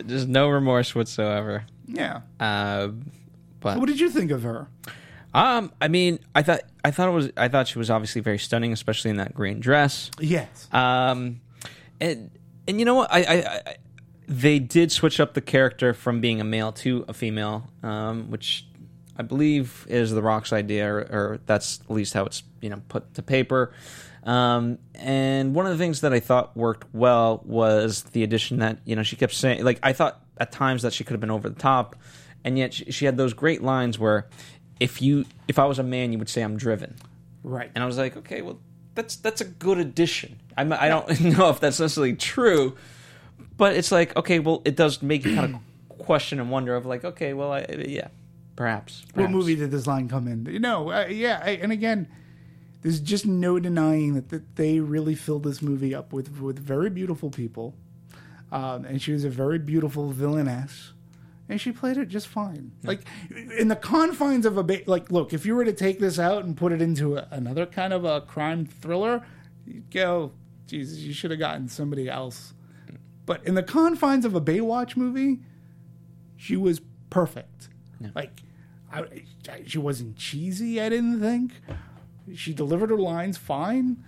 [0.06, 1.64] Just no remorse whatsoever.
[1.86, 2.20] yeah.
[2.40, 2.88] Uh,
[3.60, 4.68] but What did you think of her?
[5.34, 8.38] Um, I mean, I thought I thought it was I thought she was obviously very
[8.38, 10.10] stunning, especially in that green dress.
[10.20, 10.68] Yes.
[10.72, 11.40] Um,
[12.00, 12.30] and
[12.68, 13.12] and you know what?
[13.12, 13.76] I, I, I
[14.28, 18.66] they did switch up the character from being a male to a female, um, which
[19.16, 22.82] I believe is the Rock's idea, or, or that's at least how it's you know
[22.88, 23.72] put to paper.
[24.24, 28.78] Um, and one of the things that I thought worked well was the addition that
[28.84, 31.30] you know she kept saying, like I thought at times that she could have been
[31.30, 31.96] over the top,
[32.44, 34.28] and yet she, she had those great lines where
[34.82, 36.96] if you if I was a man, you would say I'm driven.
[37.44, 37.70] right.
[37.74, 38.58] And I was like, okay, well,
[38.94, 40.40] that's that's a good addition.
[40.56, 42.76] I'm, I don't know if that's necessarily true,
[43.56, 46.84] but it's like, okay, well, it does make you kind of question and wonder of
[46.84, 48.08] like, okay, well, I, yeah,
[48.56, 49.04] perhaps.
[49.14, 50.46] What movie did this line come in?
[50.46, 51.40] You know, uh, yeah.
[51.42, 52.08] I, and again,
[52.82, 56.90] there's just no denying that, that they really filled this movie up with with very
[56.90, 57.74] beautiful people,
[58.50, 60.92] um, and she was a very beautiful villainess,
[61.48, 62.72] and she played it just fine.
[62.82, 63.00] Like
[63.58, 66.44] in the confines of a ba- like, look, if you were to take this out
[66.44, 69.24] and put it into a, another kind of a crime thriller,
[69.66, 70.32] you'd go,
[70.66, 72.54] Jesus, you should have gotten somebody else.
[73.26, 75.40] But in the confines of a Baywatch movie,
[76.36, 76.80] she was
[77.10, 77.68] perfect.
[78.14, 78.42] Like,
[78.90, 79.00] I,
[79.48, 80.80] I, she wasn't cheesy.
[80.80, 81.52] I didn't think
[82.34, 84.04] she delivered her lines fine.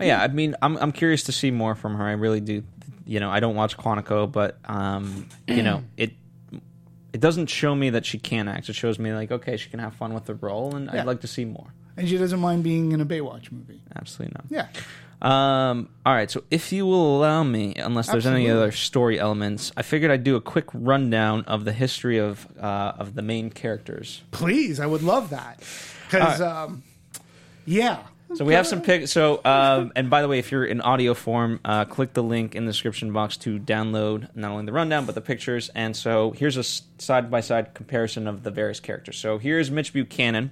[0.00, 2.04] Oh, yeah, I mean, I'm I'm curious to see more from her.
[2.04, 2.64] I really do.
[3.06, 6.12] You know, I don't watch Quantico, but um, you know, it
[7.12, 8.68] it doesn't show me that she can act.
[8.68, 11.00] It shows me like, okay, she can have fun with the role, and Yeah.
[11.00, 11.72] I'd like to see more.
[11.96, 13.80] And she doesn't mind being in a Baywatch movie.
[13.94, 14.46] Absolutely not.
[14.50, 14.66] Yeah.
[15.22, 19.72] Um, all right, so if you will allow me, unless there's any other story elements,
[19.76, 23.48] I figured I'd do a quick rundown of the history of uh, of the main
[23.50, 24.22] characters.
[24.32, 25.62] Please, I would love that.
[26.10, 26.82] Because, um,
[27.64, 28.02] yeah.
[28.34, 29.06] So we have some pic.
[29.06, 32.56] So, um, and by the way, if you're in audio form, uh, click the link
[32.56, 35.70] in the description box to download not only the rundown but the pictures.
[35.76, 39.18] And so here's a side by side comparison of the various characters.
[39.18, 40.50] So here's Mitch Buchanan,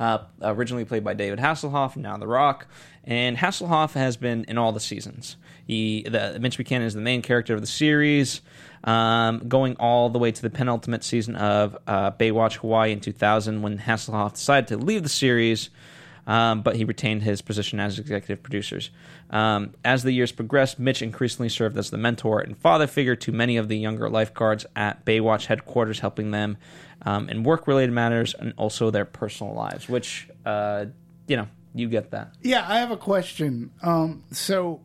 [0.00, 2.66] uh, originally played by David Hasselhoff, now The Rock.
[3.04, 5.36] And Hasselhoff has been in all the seasons.
[5.64, 8.40] He, the, Mitch Buchanan is the main character of the series,
[8.82, 13.62] um, going all the way to the penultimate season of uh, Baywatch Hawaii in 2000
[13.62, 15.70] when Hasselhoff decided to leave the series
[16.26, 18.90] um, but he retained his position as executive producers.
[19.30, 23.32] Um, as the years progressed, Mitch increasingly served as the mentor and father figure to
[23.32, 26.58] many of the younger lifeguards at Baywatch headquarters, helping them
[27.02, 30.86] um, in work related matters and also their personal lives, which, uh,
[31.26, 32.34] you know, you get that.
[32.42, 33.72] Yeah, I have a question.
[33.82, 34.80] Um, so,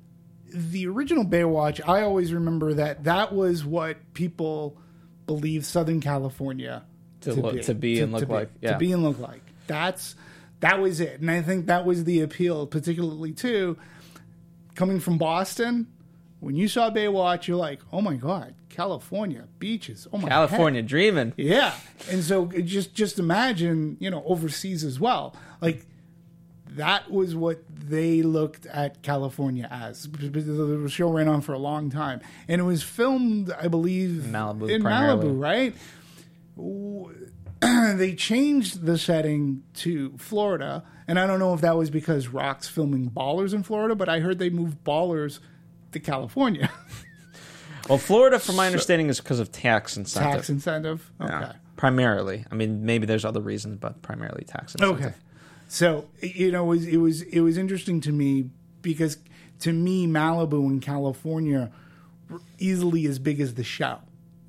[0.49, 4.77] the original Baywatch, I always remember that that was what people
[5.25, 6.83] believe Southern California
[7.21, 8.49] to, to, look, be, to be to, and look like.
[8.61, 8.71] Yeah.
[8.73, 9.41] To be and look like.
[9.67, 10.15] That's
[10.59, 11.19] that was it.
[11.19, 13.77] And I think that was the appeal, particularly too,
[14.75, 15.87] coming from Boston.
[16.39, 20.89] When you saw Baywatch, you're like, oh my god, California beaches, oh my California heck.
[20.89, 21.73] dreaming, yeah.
[22.11, 25.87] And so just just imagine, you know, overseas as well, like
[26.71, 30.07] that was what they looked at California as.
[30.07, 34.69] The show ran on for a long time, and it was filmed, I believe, Malibu,
[34.69, 35.29] in primarily.
[35.29, 35.75] Malibu, right?
[37.97, 42.67] they changed the setting to Florida, and I don't know if that was because Rock's
[42.67, 45.39] filming Ballers in Florida, but I heard they moved Ballers
[45.91, 46.69] to California.
[47.89, 50.31] well, Florida, from my understanding, is because of tax incentive.
[50.33, 51.31] Tax incentive, okay.
[51.33, 52.45] Yeah, primarily.
[52.51, 55.05] I mean, maybe there's other reasons, but primarily tax incentive.
[55.05, 55.15] Okay.
[55.67, 58.49] So you know, it was it was it was interesting to me
[58.81, 59.17] because
[59.59, 61.71] to me, Malibu and California
[62.29, 63.99] were easily as big as the show.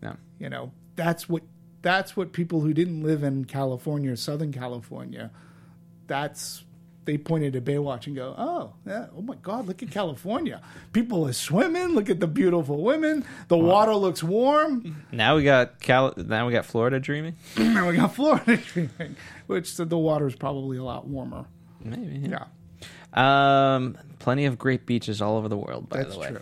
[0.02, 0.14] Yeah.
[0.38, 1.42] You know, that's what
[1.83, 5.31] that's what people who didn't live in California or Southern California,
[6.07, 6.64] that's
[7.09, 10.61] they pointed to Baywatch and go, "Oh, yeah, oh my God, look at California!
[10.93, 11.95] People are swimming.
[11.95, 13.24] Look at the beautiful women.
[13.49, 13.66] The wow.
[13.66, 16.12] water looks warm." Now we got Cal.
[16.18, 17.37] Now we got Florida dreaming.
[17.57, 19.16] now we got Florida dreaming,
[19.47, 21.47] which the water is probably a lot warmer.
[21.81, 22.29] Maybe.
[22.29, 22.45] Yeah.
[23.16, 23.74] yeah.
[23.74, 25.89] Um, plenty of great beaches all over the world.
[25.89, 26.41] By That's the way, true.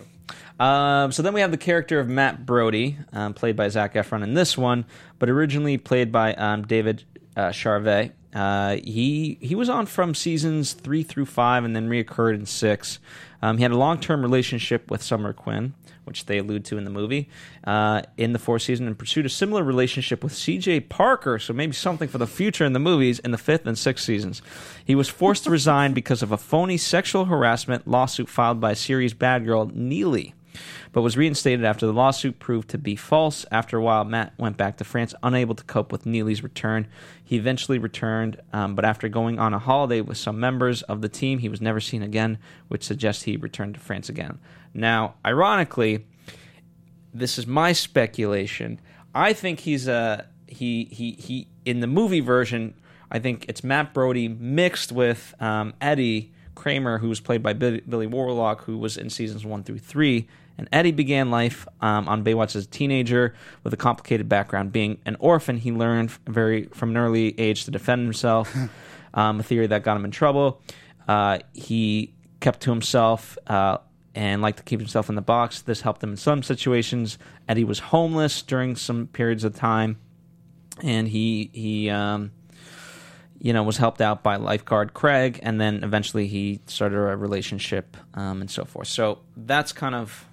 [0.59, 4.23] Um, so then we have the character of Matt Brody, um, played by Zac Efron
[4.23, 4.85] in this one,
[5.19, 7.03] but originally played by um, David
[7.35, 8.11] uh, Charvet.
[8.33, 12.99] Uh, he he was on from seasons three through five, and then reoccurred in six.
[13.41, 16.83] Um, he had a long term relationship with Summer Quinn, which they allude to in
[16.83, 17.29] the movie,
[17.63, 20.81] uh, in the fourth season, and pursued a similar relationship with C.J.
[20.81, 21.39] Parker.
[21.39, 24.41] So maybe something for the future in the movies in the fifth and sixth seasons.
[24.83, 29.13] He was forced to resign because of a phony sexual harassment lawsuit filed by series
[29.13, 30.33] bad girl Neely
[30.91, 33.45] but was reinstated after the lawsuit proved to be false.
[33.51, 36.87] After a while, Matt went back to France, unable to cope with Neely's return.
[37.23, 41.09] He eventually returned, um, but after going on a holiday with some members of the
[41.09, 42.37] team, he was never seen again,
[42.67, 44.39] which suggests he returned to France again.
[44.73, 46.05] Now, ironically,
[47.13, 48.79] this is my speculation.
[49.13, 52.75] I think he's a he he he in the movie version.
[53.11, 57.81] I think it's Matt Brody mixed with um, Eddie Kramer, who was played by Billy,
[57.87, 60.27] Billy Warlock, who was in seasons one through three.
[60.57, 64.71] And Eddie began life um, on Baywatch as a teenager with a complicated background.
[64.71, 68.55] Being an orphan, he learned very from an early age to defend himself.
[69.13, 70.61] um, a theory that got him in trouble.
[71.07, 73.77] Uh, he kept to himself uh,
[74.15, 75.61] and liked to keep himself in the box.
[75.61, 77.17] This helped him in some situations.
[77.47, 79.97] Eddie was homeless during some periods of time,
[80.81, 82.31] and he he um,
[83.39, 87.95] you know, was helped out by lifeguard Craig, and then eventually he started a relationship
[88.13, 88.87] um, and so forth.
[88.87, 90.27] So that's kind of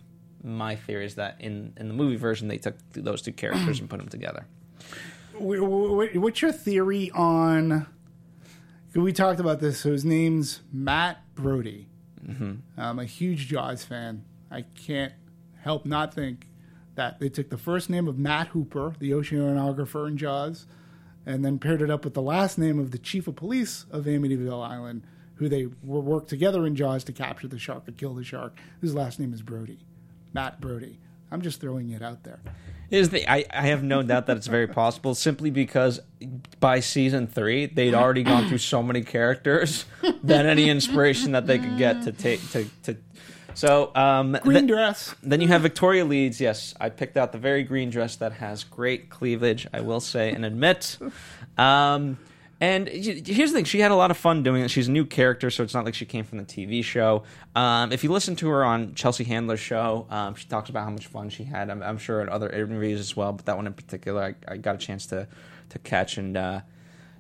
[0.45, 3.89] my theory is that in in the movie version they took those two characters and
[3.89, 4.47] put them together.
[5.39, 7.87] What's your theory on?
[8.95, 9.81] We talked about this.
[9.81, 11.89] So his name's Matt Brody.
[12.25, 12.53] Mm-hmm.
[12.77, 14.25] I'm a huge Jaws fan.
[14.51, 15.13] I can't
[15.63, 16.47] help not think
[16.95, 20.67] that they took the first name of Matt Hooper, the oceanographer in Jaws,
[21.27, 24.05] and then paired it up with the last name of the chief of police of
[24.05, 25.03] Amityville Island,
[25.37, 28.57] who they were worked together in Jaws to capture the shark, to kill the shark.
[28.81, 29.81] His last name is Brody,
[30.35, 30.99] Matt Brody.
[31.31, 32.41] I'm just throwing it out there.
[32.91, 36.01] Is the I, I have no doubt that it's very possible simply because
[36.61, 39.87] by season three they'd already gone through so many characters
[40.23, 42.97] that any inspiration that they could get to take to, to
[43.55, 45.15] so um, green th- dress.
[45.23, 46.41] Then you have Victoria Leeds.
[46.41, 49.67] Yes, I picked out the very green dress that has great cleavage.
[49.73, 50.99] I will say and admit.
[51.57, 52.19] Um,
[52.65, 54.71] and here's the thing: she had a lot of fun doing it.
[54.71, 57.25] She's a new character, so it's not like she came from the TV show.
[57.55, 60.91] Um, if you listen to her on Chelsea Handler's show, um, she talks about how
[60.91, 61.69] much fun she had.
[61.69, 64.57] I'm, I'm, sure in other interviews as well, but that one in particular, I, I
[64.57, 65.29] got a chance to
[65.71, 66.37] to catch and.
[66.37, 66.61] Uh,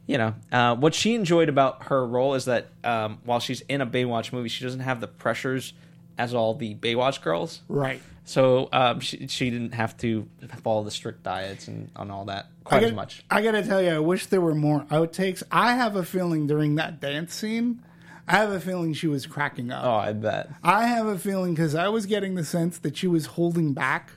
[0.06, 3.80] you know, uh, what she enjoyed about her role is that um, while she's in
[3.80, 5.72] a Baywatch movie, she doesn't have the pressures
[6.18, 7.62] as all the Baywatch girls.
[7.68, 8.02] Right.
[8.26, 10.26] So um, she, she didn't have to
[10.62, 13.22] follow the strict diets and on all that I quite as much.
[13.30, 15.42] I gotta tell you, I wish there were more outtakes.
[15.52, 17.82] I have a feeling during that dance scene,
[18.26, 19.84] I have a feeling she was cracking up.
[19.84, 20.48] Oh, I bet.
[20.62, 24.12] I have a feeling because I was getting the sense that she was holding back,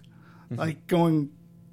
[0.50, 0.60] Mm-hmm.
[0.62, 1.30] like going,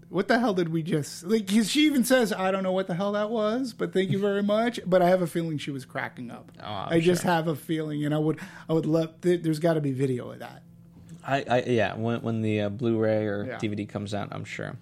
[0.09, 2.89] "What the hell did we just?" Like 'cause she even says, "I don't know what
[2.89, 4.81] the hell that was," but thank you very much.
[4.85, 6.51] But I have a feeling she was cracking up.
[6.61, 7.31] Oh, just sure.
[7.31, 9.13] have a feeling, and I would, I would love.
[9.21, 10.65] There, there's got to be video of that.
[11.27, 13.59] I, I yeah, when when the uh, Blu-ray or Yeah.
[13.59, 14.77] DVD comes out, I'm sure.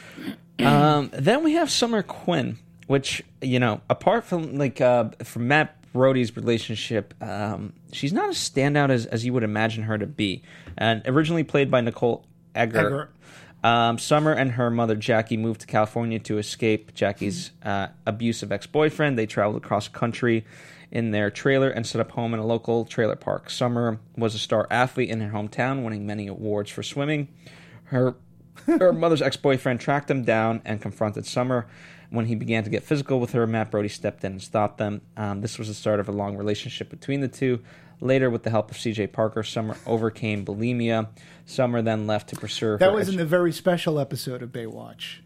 [0.60, 5.76] um, then we have Summer Quinn, which you know, apart from like uh, from Matt
[5.92, 10.42] Brody's relationship, um, she's not as standout as as you would imagine her to be.
[10.78, 12.24] And originally played by Nicole
[12.54, 13.10] Eggert.
[13.64, 19.16] Um, Summer and her mother Jackie moved to California to escape Jackie's uh, abusive ex-boyfriend.
[19.16, 20.44] They traveled across country
[20.92, 23.50] in their trailer and set up home in a local trailer park.
[23.50, 27.26] Summer was a star athlete in her hometown, winning many awards for swimming.
[27.84, 28.14] Her
[28.66, 31.66] her mother's ex-boyfriend tracked them down and confronted Summer.
[32.10, 35.00] When he began to get physical with her, Matt Brody stepped in and stopped them.
[35.16, 37.60] Um, this was the start of a long relationship between the two.
[38.00, 39.06] Later, with the help of C.J.
[39.06, 41.08] Parker, Summer overcame bulimia.
[41.46, 44.50] Summer then left to pursue her That was edu- in the very special episode of
[44.50, 45.20] Baywatch.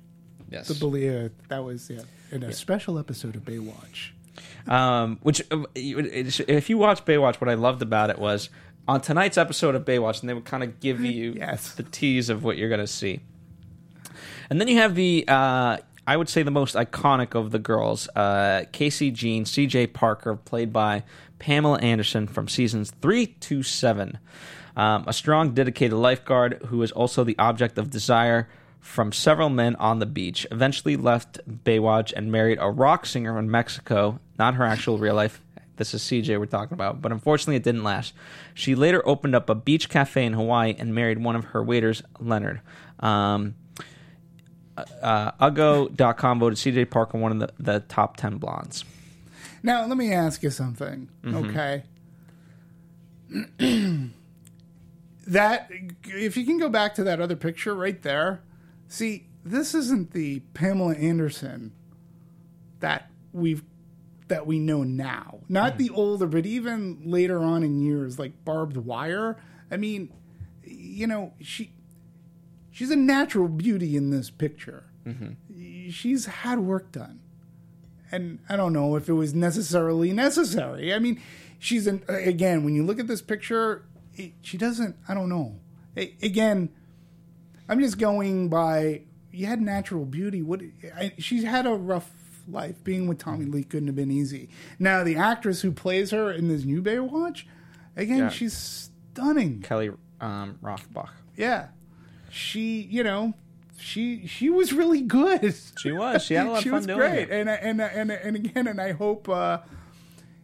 [0.49, 0.69] yes.
[0.69, 4.11] The Belia, that was yeah, in a special episode of Baywatch.
[4.69, 8.51] Um, which, uh, if you watch Baywatch, what I loved about it was
[8.89, 11.73] on tonight's episode of Baywatch, and they would kind of give you Yes.
[11.75, 13.21] the tease of what you're going to see.
[14.51, 18.09] And then you have the, uh, I would say, the most iconic of the girls,
[18.15, 19.89] uh, Casey Jean, C.J.
[19.89, 21.03] Parker, played by
[21.39, 24.19] Pamela Anderson from seasons three to seven.
[24.77, 29.75] Um, a strong, dedicated lifeguard who is also the object of desire from several men
[29.77, 30.47] on the beach.
[30.53, 35.41] Eventually left Baywatch and married a rock singer in Mexico, not her actual real life.
[35.77, 38.15] This is CJ we're talking about, but unfortunately it didn't last.
[38.55, 42.03] She later opened up a beach cafe in Hawaii and married one of her waiters,
[42.19, 42.63] Leonard.
[43.01, 43.57] Um,
[45.03, 48.85] uh, Uggo.com voted CJ Parker one of the, the top 10 blondes.
[49.63, 51.83] Now, let me ask you something, okay?
[55.27, 55.71] that
[56.05, 58.43] if you can go back to that other picture right there,
[58.87, 61.73] see, this isn't the Pamela Anderson
[62.81, 63.65] that we've
[64.29, 65.41] that we know now.
[65.49, 65.97] Not the hmm.
[65.97, 69.37] older, but even later on in years, like barbed wire.
[69.71, 70.13] I mean,
[70.65, 71.73] you know, she
[72.71, 74.85] she's a natural beauty in this picture.
[75.07, 75.91] Mm-hmm.
[75.91, 77.21] She's had work done
[78.11, 80.95] and I don't know if it was necessarily necessary.
[80.95, 81.21] I mean,
[81.59, 84.97] she's an again when you look at this picture, it, she doesn't.
[85.09, 85.57] I don't know.
[85.97, 86.71] A- again,
[87.69, 89.03] I'm just going by.
[89.33, 90.43] You had natural beauty.
[90.43, 90.63] What
[90.97, 92.11] I, she's had a rough
[92.49, 92.83] life.
[92.85, 94.49] Being with Tommy Lee couldn't have been easy.
[94.79, 97.45] Now the actress who plays her in this new Baywatch,
[97.97, 98.29] again, Yeah.
[98.29, 99.63] she's stunning.
[99.63, 99.91] Kelly
[100.21, 101.11] um, Rohrbach.
[101.37, 101.69] Yeah,
[102.31, 102.81] she.
[102.83, 103.35] You know.
[103.79, 105.55] She she was really good.
[105.79, 106.25] She was.
[106.25, 107.29] She had a lot of she fun was doing great.
[107.29, 107.31] it.
[107.31, 109.59] And and and and again, and I hope uh,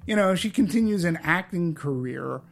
[0.07, 2.43] you know she continues an acting career.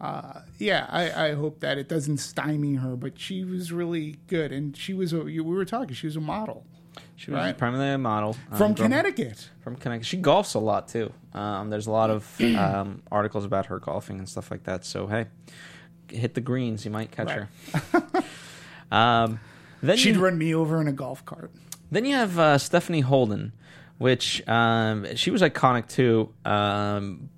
[0.00, 2.96] Uh, yeah, I, I hope that it doesn't stymie her.
[2.96, 5.20] But she was really good, and she was a.
[5.20, 5.94] We were talking.
[5.94, 6.66] She was a model
[7.16, 7.56] She was Right.
[7.56, 8.36] primarily a model.
[8.50, 9.48] um, from growing- Connecticut.
[9.62, 10.06] From Connecticut.
[10.06, 11.12] She golfs a lot too.
[11.32, 14.84] Um, there's a lot of um, articles about her golfing and stuff like that.
[14.84, 15.26] So hey,
[16.08, 17.48] hit the greens, you might catch her.
[18.92, 19.40] um,
[19.82, 21.50] then She'd you, run me over in a golf cart.
[21.90, 23.52] then you have uh, Stephanie Holden,
[23.98, 27.28] which um, she was iconic too, um,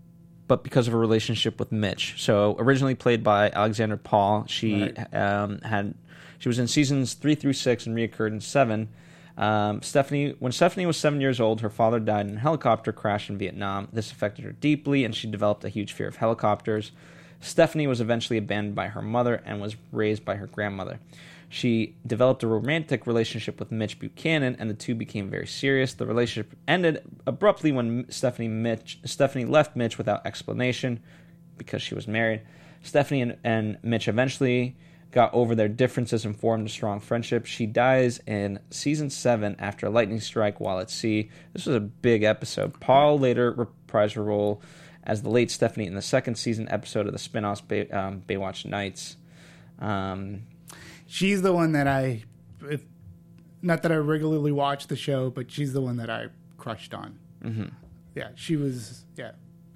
[0.49, 2.23] but because of her relationship with Mitch.
[2.23, 5.15] So originally played by Alexandra Paul, she Right.
[5.15, 5.95] um, had
[6.39, 8.89] she was in seasons three through six and reoccurred in seven.
[9.37, 13.29] Um, Stephanie, when Stephanie was seven years old, her father died in a helicopter crash
[13.29, 13.89] in Vietnam.
[13.93, 16.93] This affected her deeply, and she developed a huge fear of helicopters.
[17.41, 20.99] Stephanie was eventually abandoned by her mother and was raised by her grandmother.
[21.49, 25.95] She developed a romantic relationship with Mitch Buchanan, and the two became very serious.
[25.95, 31.01] The relationship ended abruptly when Stephanie Mitch Stephanie left Mitch without explanation
[31.57, 32.43] because she was married.
[32.83, 34.77] Stephanie and, and Mitch eventually
[35.17, 37.47] got over their differences and formed a strong friendship.
[37.47, 41.31] She dies in season seven after a lightning strike while at sea.
[41.55, 42.79] This was a big episode.
[42.81, 44.61] Paul later reprised her role
[45.05, 48.67] as the late Stephanie in the second season episode of the spin-off Bay, um, Baywatch
[48.67, 49.17] Nights.
[49.79, 50.43] Um,
[51.07, 52.25] She's the one that I,
[52.69, 52.83] if,
[53.63, 56.27] not that I regularly watch the show, but she's the one that I
[56.59, 57.19] crushed on.
[57.43, 57.67] Mm-hmm.
[58.15, 59.05] Yeah, she was.
[59.17, 59.31] Yeah,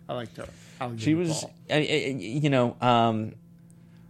[0.06, 0.48] I liked her.
[0.80, 3.34] Alexandra she was I, I- you know um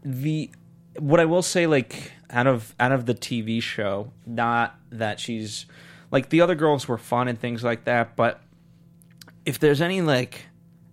[0.02, 0.51] the
[0.99, 5.67] what i will say like out of out of the tv show not that she's
[6.11, 8.41] like the other girls were fun and things like that but
[9.47, 10.47] if there's any like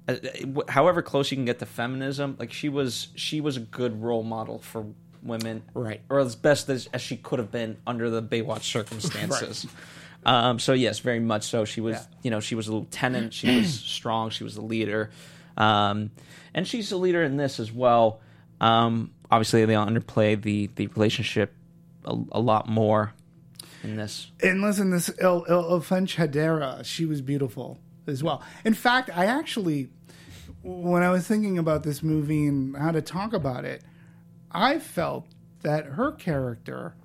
[0.07, 3.61] uh, uh, however close you can get to feminism like she was she was a
[3.61, 4.85] good role model for
[5.23, 5.63] women.
[5.73, 5.99] Right.
[6.09, 9.67] or as best as, as she could have been under the baywatch circumstances.
[10.25, 11.65] Um, so yes very much so.
[11.65, 12.03] She was Yeah.
[12.23, 13.33] you know she was a lieutenant.
[13.33, 14.29] She was strong.
[14.29, 15.09] She was a leader.
[15.57, 16.11] Um,
[16.53, 18.21] and she's a leader in this as well.
[18.61, 21.53] Um, obviously they underplay the the relationship
[22.05, 23.13] a, a lot more
[23.83, 28.41] in this And listen, this Il, Il, Ilfenesh Hadera, she was beautiful as well.
[28.65, 29.89] In fact, I actually,
[30.63, 33.83] when I was thinking about this movie and how to talk about it,
[34.51, 35.27] I felt
[35.61, 36.95] that her character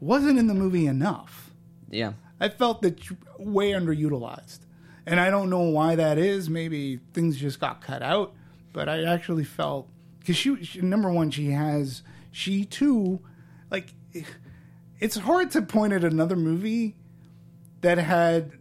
[0.00, 1.50] wasn't in the movie enough.
[1.88, 2.98] yeah I felt that
[3.38, 4.60] way underutilized.
[5.06, 6.50] And I don't know why that is.
[6.50, 8.34] Maybe things just got cut out.
[8.72, 9.88] But I actually felt
[10.22, 13.20] because she, she, number one, she has she too,
[13.70, 13.92] like
[15.00, 16.94] it's hard to point at another movie
[17.80, 18.52] that had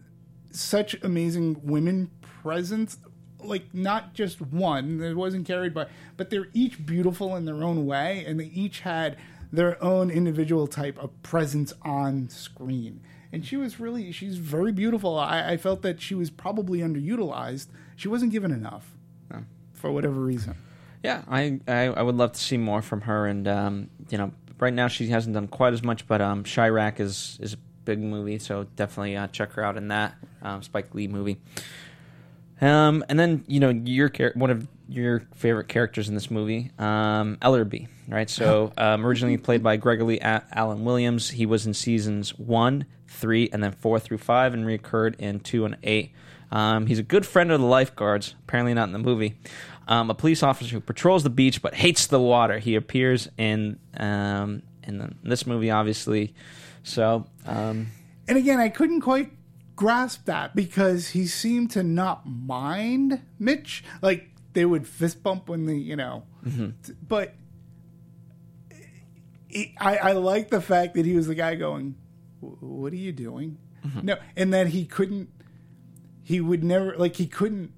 [0.49, 2.97] such amazing women presence.
[3.39, 7.85] Like not just one, it wasn't carried by, but they're each beautiful in their own
[7.85, 9.17] way, and they each had
[9.51, 13.01] their own individual type of presence on screen.
[13.31, 15.17] And she was really, she's very beautiful.
[15.17, 17.67] I, I felt that she was probably underutilized.
[17.95, 18.91] She wasn't given enough
[19.73, 20.55] for whatever reason.
[21.03, 24.31] Yeah, I, I I would love to see more from her, and um, you know,
[24.59, 27.99] right now she hasn't done quite as much, but um, Chi-Raq is is a big
[27.99, 31.37] movie, so definitely uh, check her out in that um, Spike Lee movie.
[32.61, 37.37] Um, and then you know your one of your favorite characters in this movie, um,
[37.41, 38.29] Ellerby, right?
[38.29, 43.49] So um, originally played by Gregory A- Alan Williams, he was in seasons one, three,
[43.51, 46.11] and then four through five, and reoccurred in two and eight.
[46.51, 49.35] Um, he's a good friend of the lifeguards, apparently not in the movie.
[49.87, 52.59] Um, a police officer who patrols the beach but hates the water.
[52.59, 56.33] He appears in um, in the, this movie, obviously.
[56.83, 57.87] So um,
[58.27, 59.31] And again, I couldn't quite
[59.75, 63.83] grasp that because he seemed to not mind Mitch.
[64.01, 67.33] Like they would fist bump when the you know, t- but
[69.47, 71.95] he, I I like the fact that he was the guy going,
[72.39, 73.57] "What are you doing?"
[74.03, 75.29] No, and that he couldn't.
[76.23, 77.71] He would never like he couldn't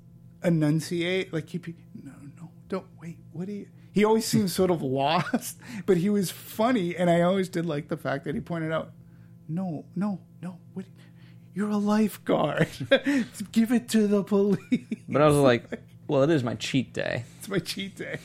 [0.43, 1.59] enunciate like he
[2.03, 6.09] no no don't wait what do you he always seemed sort of lost but he
[6.09, 8.91] was funny and i always did like the fact that he pointed out
[9.47, 10.85] no no no what
[11.53, 12.67] you're a lifeguard
[13.51, 14.87] give it to the police.
[15.07, 15.65] But I was like,
[16.07, 18.17] well, it is my cheat day, it's my cheat day.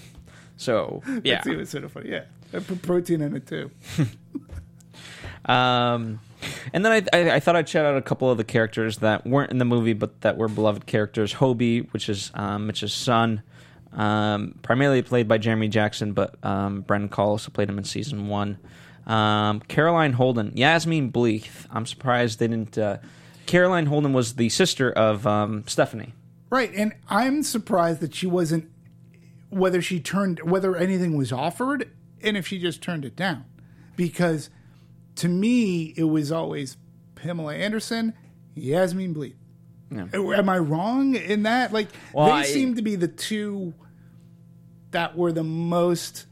[0.57, 1.37] So yeah.
[1.37, 2.25] That's- it was sort of funny yeah.
[2.55, 3.71] I put protein in it too.
[5.45, 6.21] Um,
[6.73, 9.27] and then I, I, I thought I'd shout out a couple of the characters that
[9.27, 11.35] weren't in the movie, but that were beloved characters.
[11.35, 13.43] Hobie, which is um, Mitch's son,
[13.93, 18.29] um, primarily played by Jeremy Jackson, but um, Brandon Call also played him in season
[18.29, 18.59] one.
[19.07, 21.67] Um, Caroline Holden, Yasmine Bleeth.
[21.71, 22.77] I'm surprised they didn't.
[22.77, 22.99] Uh,
[23.47, 26.13] Caroline Holden was the sister of um, Stephanie.
[26.51, 28.71] Right, and I'm surprised that she wasn't
[29.51, 31.91] whether she turned whether anything was offered
[32.23, 33.45] and if she just turned it down.
[33.97, 34.51] Because
[35.19, 36.77] to me it was always
[37.15, 38.15] Pamela Anderson,
[38.55, 39.35] Yasmine Bleeth.
[39.91, 41.73] Uh, am I wrong in that?
[41.73, 43.73] Like Well, they I- seem to be the two
[44.91, 46.27] that were the most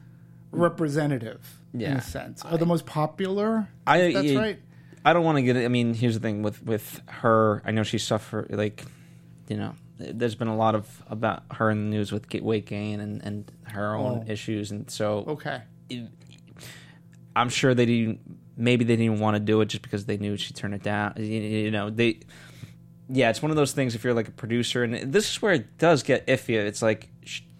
[0.50, 2.42] representative in a sense.
[2.44, 3.68] Or the most popular.
[3.86, 4.58] I- that's yeah, right.
[5.04, 5.56] I don't want to get.
[5.56, 7.62] I mean, here's the thing with with her.
[7.64, 8.84] I know she suffered like,
[9.48, 13.00] you know, there's been a lot of about her in the news with weight gain
[13.00, 14.30] and and her own Oh.
[14.32, 15.62] issues, and so Okay.
[17.34, 18.20] I'm sure they didn't.
[18.56, 21.14] Maybe they didn't want to do it just because they knew she'd turn it down.
[21.18, 22.20] You, know, they.
[23.08, 23.94] Yeah, it's one of those things.
[23.94, 26.54] If you're like a producer, and this is where it does get iffy.
[26.56, 27.08] It's like,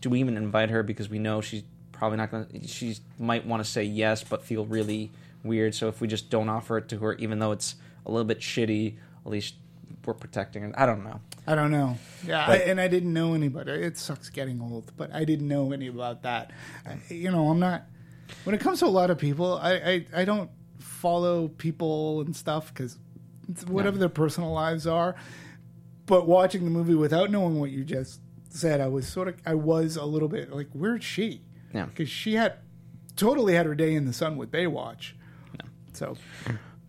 [0.01, 1.63] do we even invite her because we know she's
[1.93, 2.67] probably not going to.
[2.67, 5.11] She might want to say yes, but feel really
[5.43, 5.75] weird.
[5.75, 8.41] So if we just don't offer it to her, even though it's a little bit
[8.41, 9.55] shitty, at least
[10.05, 10.73] we're protecting her.
[10.77, 11.21] I don't know.
[11.47, 11.99] I don't know.
[12.27, 13.73] Yeah, I, and I didn't know anybody.
[13.73, 16.53] It sucks getting old, but I didn't know any about that.
[16.85, 17.85] I, you know, I'm not.
[18.45, 20.51] When it comes to a lot of people, I I, I don't
[20.97, 22.99] follow people and stuff because
[23.69, 25.15] whatever their personal lives are.
[26.07, 29.55] But watching the movie without knowing what you just said, I was sort of I
[29.55, 31.43] was a little bit like, where's she?
[31.75, 31.87] Yeah.
[31.87, 32.55] because she had
[33.17, 35.13] totally had her day in the sun with Baywatch.
[35.93, 36.17] So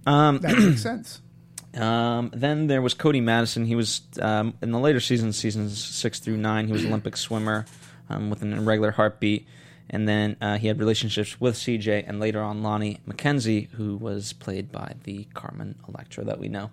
[0.06, 1.22] Um, that makes sense.
[1.76, 3.66] Um, then there was Cody Madison.
[3.66, 6.66] He was um, in the later seasons, seasons six through nine.
[6.66, 7.66] He was Olympic swimmer
[8.10, 9.46] um, with an irregular heartbeat,
[9.90, 14.34] and then uh, he had relationships with CJ and later on Lonnie McKenzie, who was
[14.34, 16.70] played by the Carmen Electra that we know.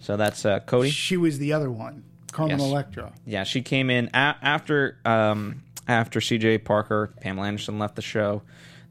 [0.00, 0.90] So that's uh, Cody.
[0.90, 2.68] She was the other one, Carmen Yes.
[2.70, 3.12] Electra.
[3.26, 8.42] Yeah, she came in a- after um, after CJ Parker, Pamela Anderson left the show.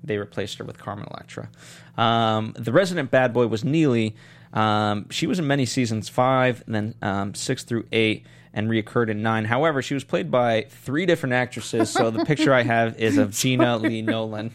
[0.04, 1.50] They replaced her with Carmen Electra.
[1.98, 4.16] Um, the resident bad boy was Neely.
[4.54, 9.10] Um, she was in many seasons, five, and then um, six through eight, and reoccurred
[9.10, 9.46] in nine.
[9.46, 13.32] However, she was played by three different actresses, so the picture I have is of
[13.38, 14.52] Gena Lee Nolin.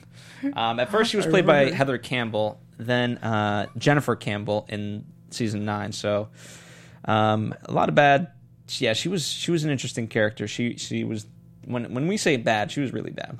[0.55, 1.71] Um, at first, she was played by.
[1.71, 5.93] Heather Campbell, then uh, Jennifer Campbell in season nine.
[5.93, 6.29] So
[7.05, 8.33] um, a lot of bad.
[8.69, 10.49] Yeah, she was she was an interesting character.
[10.49, 11.27] She she was
[11.65, 13.39] when when we say bad, she was really bad.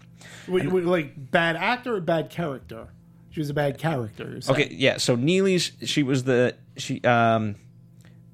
[0.49, 2.89] Wait, wait, like bad actor or bad character?
[3.33, 4.25] She was a bad character.
[4.25, 4.55] you're.
[4.55, 4.99] Okay, yeah.
[4.99, 7.57] So Neely's she was the she um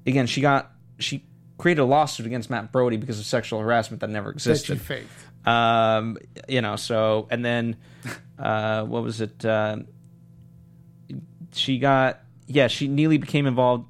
[0.05, 1.25] again she got she
[1.57, 4.81] created a lawsuit against Matt Brody because of sexual harassment that never that she existed.
[4.81, 5.47] faked.
[5.47, 6.17] Um,
[6.47, 7.77] you know, so and then
[8.39, 9.43] uh, what was it?
[9.45, 9.77] Uh,
[11.53, 12.67] she got yeah.
[12.67, 13.85] She Neely became involved.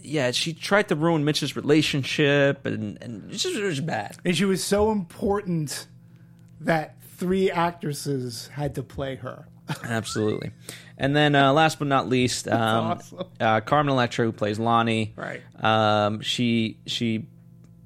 [0.00, 4.16] Yeah, she tried to ruin Mitch's relationship, and and it's just, it was bad.
[4.24, 5.86] And she was so important
[6.60, 9.48] that three actresses had to play her.
[9.84, 10.52] Absolutely.
[10.96, 13.24] And then uh, last but not least, um, awesome.
[13.40, 15.12] uh, Carmen Electra, who plays Lonnie.
[15.16, 15.42] Right.
[15.62, 17.26] Um, she she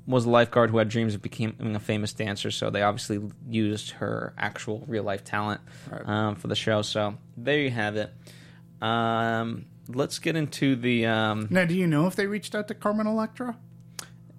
[0.06, 3.90] was a lifeguard who had dreams of becoming a famous dancer, so they obviously used
[3.92, 5.60] her actual real life talent
[5.90, 6.08] Right.
[6.08, 6.82] um, for the show.
[6.82, 8.12] So there you have it.
[8.80, 11.06] Um, let's get into the.
[11.06, 13.56] Um, Now, do you know if they reached out to Carmen Electra?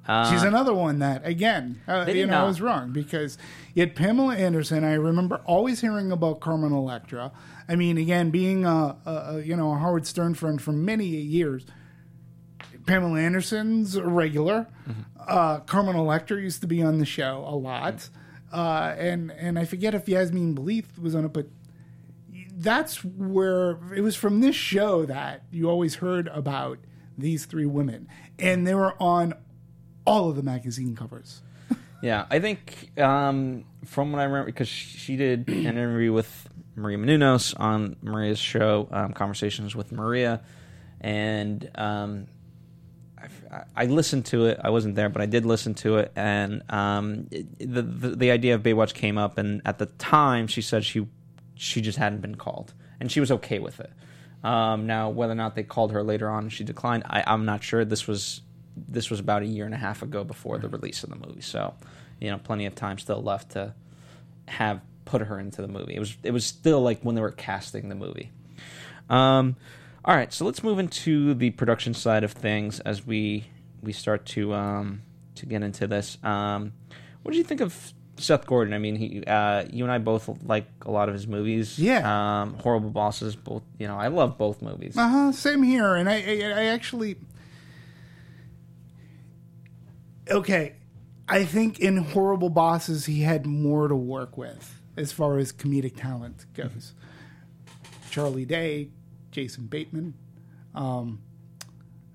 [0.05, 3.37] Uh, She's another one that, again, uh, you know, I was wrong because
[3.73, 4.83] yet Pamela Anderson.
[4.83, 7.31] I remember always hearing about Carmen Electra.
[7.69, 11.65] I mean, again, being a, a, you know a Howard Stern friend for many years.
[12.85, 14.67] Pamela Anderson's a regular.
[14.89, 15.01] Mm-hmm.
[15.25, 18.09] Uh, Carmen Electra used to be on the show a lot,
[18.51, 21.47] uh, and and I forget if Yasmine Bleeth was on it, but
[22.55, 26.79] that's where it was from this show that you always heard about
[27.17, 29.33] these three women, and they were on
[30.05, 31.41] all of the magazine covers.
[32.01, 36.97] Yeah, I think um, from what I remember, because she did an interview with Maria
[36.97, 40.41] Menounos on Maria's show, um, Conversations with Maria,
[40.99, 42.27] and um,
[43.49, 44.59] I, I listened to it.
[44.61, 48.31] I wasn't there, but I did listen to it, and um, it- the, the the
[48.31, 51.07] idea of Baywatch came up, and at the time, she said she
[51.55, 53.91] she just hadn't been called, and she was okay with it.
[54.43, 57.03] Um, now, whether or not they called her later on, she declined.
[57.07, 57.85] I, I'm not sure.
[57.85, 58.41] This was
[58.75, 61.41] this was about a year and a half ago before the release of the movie,
[61.41, 61.73] so
[62.19, 63.73] you know, plenty of time still left to
[64.47, 65.95] have put her into the movie.
[65.95, 68.31] It was it was still like when they were casting the movie.
[69.09, 69.55] Um,
[70.05, 73.45] all right, so let's move into the production side of things as we
[73.81, 75.01] we start to um,
[75.35, 76.17] to get into this.
[76.23, 76.73] Um,
[77.21, 78.73] what did you think of Seth Gordon?
[78.73, 81.79] I mean, he, uh, you and I both like a lot of his movies.
[81.79, 82.41] Yeah.
[82.41, 83.35] Um, Horrible Bosses.
[83.35, 83.63] Both.
[83.77, 84.97] You know, I love both movies.
[84.97, 85.31] Uh huh.
[85.31, 87.15] Same here, and I, I, I actually,
[90.29, 90.75] okay,
[91.27, 95.95] I think in Horrible Bosses he had more to work with as far as comedic
[95.95, 96.93] talent goes.
[98.11, 98.89] Charlie Day,
[99.31, 100.13] Jason Bateman,
[100.75, 101.19] um,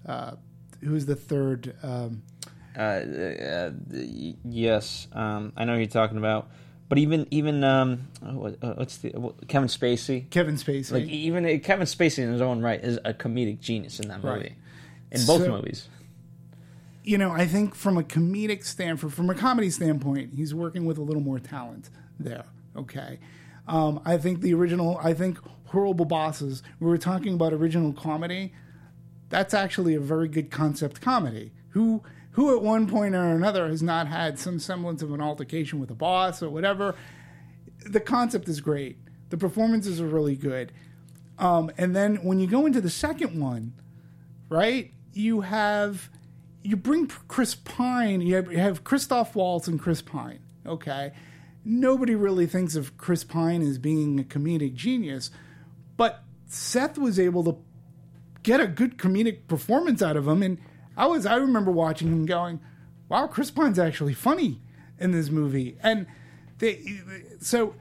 [0.06, 0.32] uh,
[0.82, 1.74] who's the third?
[1.82, 2.22] Um,
[2.76, 3.70] Uh, uh,
[4.44, 6.48] yes, um, I know who you're talking about.
[6.88, 9.10] But even even um, oh, uh, what's the
[9.48, 10.30] Kevin Spacey?
[10.30, 10.92] Kevin Spacey.
[10.92, 14.38] Like even Kevin Spacey in his own right is a comedic genius in that movie,
[14.40, 14.52] Right.
[15.10, 15.88] in both So- movies.
[17.08, 20.98] You know, I think from a comedic standpoint, from a comedy standpoint, he's working with
[20.98, 21.88] a little more talent
[22.20, 22.44] there.
[22.76, 23.18] Okay.
[23.66, 28.52] Um, I think the original, I think Horrible Bosses, we were talking about original comedy.
[29.30, 31.52] That's actually a very good concept comedy.
[31.70, 32.02] Who,
[32.32, 35.90] who at one point or another has not had some semblance of an altercation with
[35.90, 36.94] a boss or whatever?
[37.86, 38.98] The concept is great.
[39.30, 40.72] The performances are really good.
[41.38, 43.72] Um, and then when you go into the second one,
[44.50, 44.92] right?
[45.14, 46.10] You have
[46.62, 48.20] you bring Chris Pine.
[48.20, 50.40] You have, you have Christoph Waltz and Chris Pine.
[50.66, 51.12] Okay,
[51.64, 55.30] nobody really thinks of Chris Pine as being a comedic genius,
[55.96, 57.56] but Seth was able to
[58.42, 60.42] get a good comedic performance out of him.
[60.42, 60.58] And
[60.96, 62.60] I was I remember watching him going,
[63.08, 64.60] "Wow, Chris Pine's actually funny
[64.98, 66.06] in this movie." And
[66.58, 67.00] they,
[67.40, 67.74] so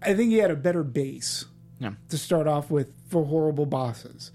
[0.00, 1.46] I think he had a better base
[1.78, 1.92] Yeah.
[2.08, 4.30] to start off with for horrible bosses.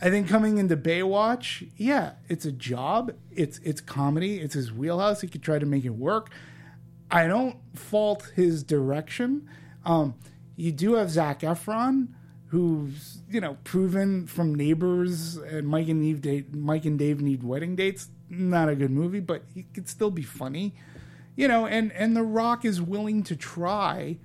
[0.00, 3.12] I think coming into Baywatch, yeah, it's a job.
[3.30, 4.38] It's it's comedy.
[4.38, 5.22] It's his wheelhouse.
[5.22, 6.30] He could try to make it work.
[7.10, 9.48] I don't fault his direction.
[9.84, 10.14] Um,
[10.56, 12.08] you do have Zac Efron,
[12.48, 16.54] who's you know proven from Neighbors and Mike and Eve date.
[16.54, 18.10] Mike and Dave need wedding dates.
[18.28, 20.74] Not a good movie, but he could still be funny.
[21.36, 24.18] You know, and and The Rock is willing to try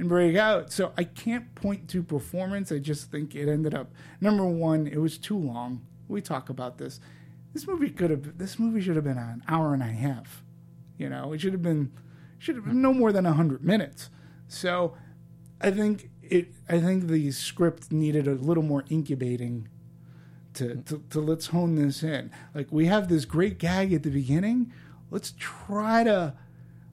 [0.00, 0.72] and break out.
[0.72, 2.72] So I can't point to performance.
[2.72, 4.86] I just think it ended up number one.
[4.86, 5.86] It was too long.
[6.08, 7.00] We talk about this.
[7.52, 8.38] This movie could have.
[8.38, 10.42] This movie should have been an hour and a half.
[10.98, 11.92] You know, it should have been
[12.38, 14.10] should have been no more than hundred minutes.
[14.48, 14.96] So
[15.60, 16.48] I think it.
[16.68, 19.68] I think the script needed a little more incubating
[20.54, 22.30] to, to, to let's hone this in.
[22.54, 24.72] Like we have this great gag at the beginning.
[25.10, 26.34] Let's try to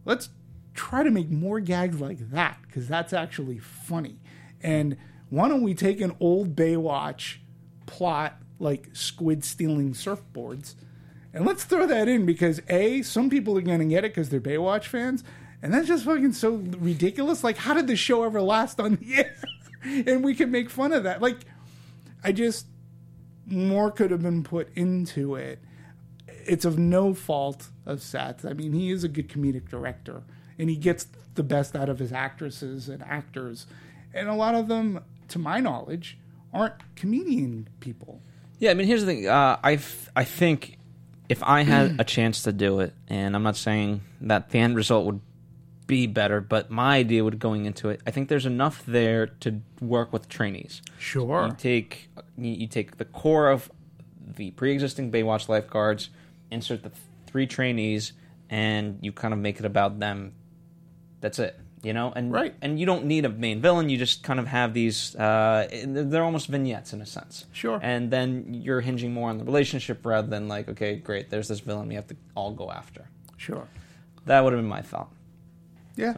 [0.05, 0.29] let's
[0.77, 4.19] try to make more gags like that because that's actually funny.
[4.61, 4.95] And
[5.29, 7.37] why don't we take an old Baywatch
[7.85, 10.75] plot like Squid stealing surfboards
[11.37, 14.29] and let's throw that in because A, some people are going to get it because
[14.29, 15.23] they're Baywatch fans.
[15.61, 17.43] And that's just fucking so ridiculous.
[17.43, 19.35] Like, how did the show ever last on the air?
[19.83, 21.21] and we can make fun of that.
[21.21, 21.37] Like,
[22.23, 22.65] I just,
[23.45, 25.59] more could have been put into it.
[26.27, 28.43] It's of no fault of Seth.
[28.43, 30.23] I mean, he is a good comedic director
[30.57, 33.67] and he gets the best out of his actresses and actors.
[34.13, 36.17] And a lot of them, to my knowledge,
[36.53, 38.21] aren't comedian people.
[38.59, 39.27] Yeah, I mean, here's the thing.
[39.27, 39.79] Uh, I
[40.15, 40.77] I think
[41.29, 44.75] if I had a chance to do it, and I'm not saying that the end
[44.75, 45.21] result would
[45.85, 49.61] be better, but my idea would going into it, I think there's enough there to
[49.79, 50.81] work with trainees.
[50.97, 51.47] Sure.
[51.47, 53.71] You take you you take the core of
[54.35, 56.09] the pre-existing Baywatch lifeguards,
[56.51, 56.91] insert the
[57.27, 58.13] three trainees,
[58.49, 60.33] and you kind of make it about them.
[61.27, 62.13] That's it, you know.
[62.15, 62.55] And Right.
[62.61, 63.89] and you don't need a main villain.
[63.89, 65.13] You just kind of have these.
[65.15, 67.45] Uh, they're almost vignettes in a sense.
[67.51, 67.79] Sure.
[67.83, 71.59] And then you're hinging more on the relationship rather than like, okay, great, there's this
[71.59, 73.09] villain we have to all go after.
[73.35, 73.67] Sure.
[74.25, 75.09] That would have been my thought.
[75.97, 76.15] Yeah.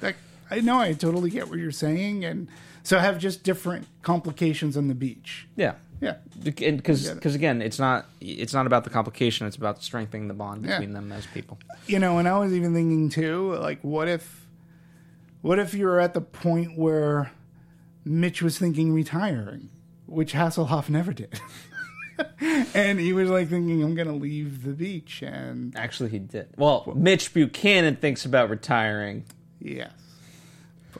[0.00, 0.14] That,
[0.48, 0.78] I know.
[0.78, 2.24] I totally get what you're saying.
[2.24, 2.46] And
[2.84, 5.48] so have just different complications on the beach.
[5.56, 5.74] Yeah.
[6.00, 6.16] Yeah.
[6.42, 9.46] Because because again, it's not it's not about the complication.
[9.48, 10.78] It's about strengthening the bond Yeah.
[10.78, 11.58] between them as people.
[11.88, 14.41] You know, and I was even thinking too, like, what if,
[15.42, 17.30] what if you're at the point where
[18.04, 19.68] Mitch was thinking retiring,
[20.06, 21.40] which Hasselhoff never did.
[22.74, 25.22] and he was like thinking, I'm going to leave the beach.
[25.22, 26.48] And Actually, he did.
[26.56, 29.24] Well, Mitch Buchanan thinks about retiring.
[29.60, 29.92] yes,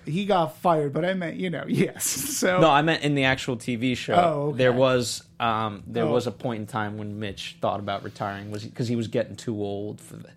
[0.07, 2.05] he got fired, but I meant, you know, yes.
[2.05, 4.15] So, No, I meant in the actual TV show.
[4.15, 4.59] Oh, okay.
[4.59, 6.13] There was um, there Oh.
[6.13, 9.37] was a point in time when Mitch thought about retiring, was because he was getting
[9.37, 10.31] too old for the,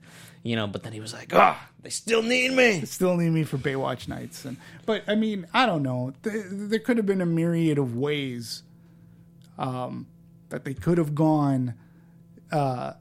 [0.45, 0.67] you know.
[0.67, 3.57] But then he was like, "Ah, they still need me." They still need me for
[3.57, 4.45] Baywatch nights.
[4.45, 6.13] And but I mean, I don't know.
[6.21, 8.63] There, there could have been a myriad of ways
[9.57, 10.07] um,
[10.49, 11.73] that they could have gone
[12.51, 12.93] uh,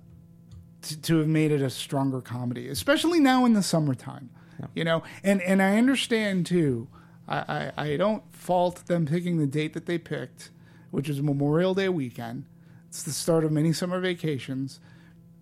[0.82, 4.30] to, to have made it a stronger comedy, especially now in the summertime.
[4.74, 6.88] You know, and and I understand too.
[7.28, 10.50] I, I I don't fault them picking the date that they picked,
[10.90, 12.46] which is Memorial Day weekend.
[12.88, 14.80] It's the start of many summer vacations.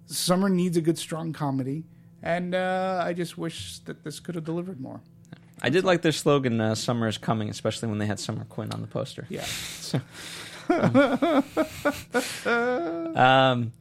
[0.07, 1.85] Summer needs a good, strong comedy,
[2.23, 5.01] and uh, I just wish that this could have delivered more.
[5.61, 8.73] I did like their slogan, uh, "Summer is coming," especially when they had Summer Quinn
[8.73, 9.27] on the poster.
[9.28, 9.44] Yeah.
[13.15, 13.73] Um,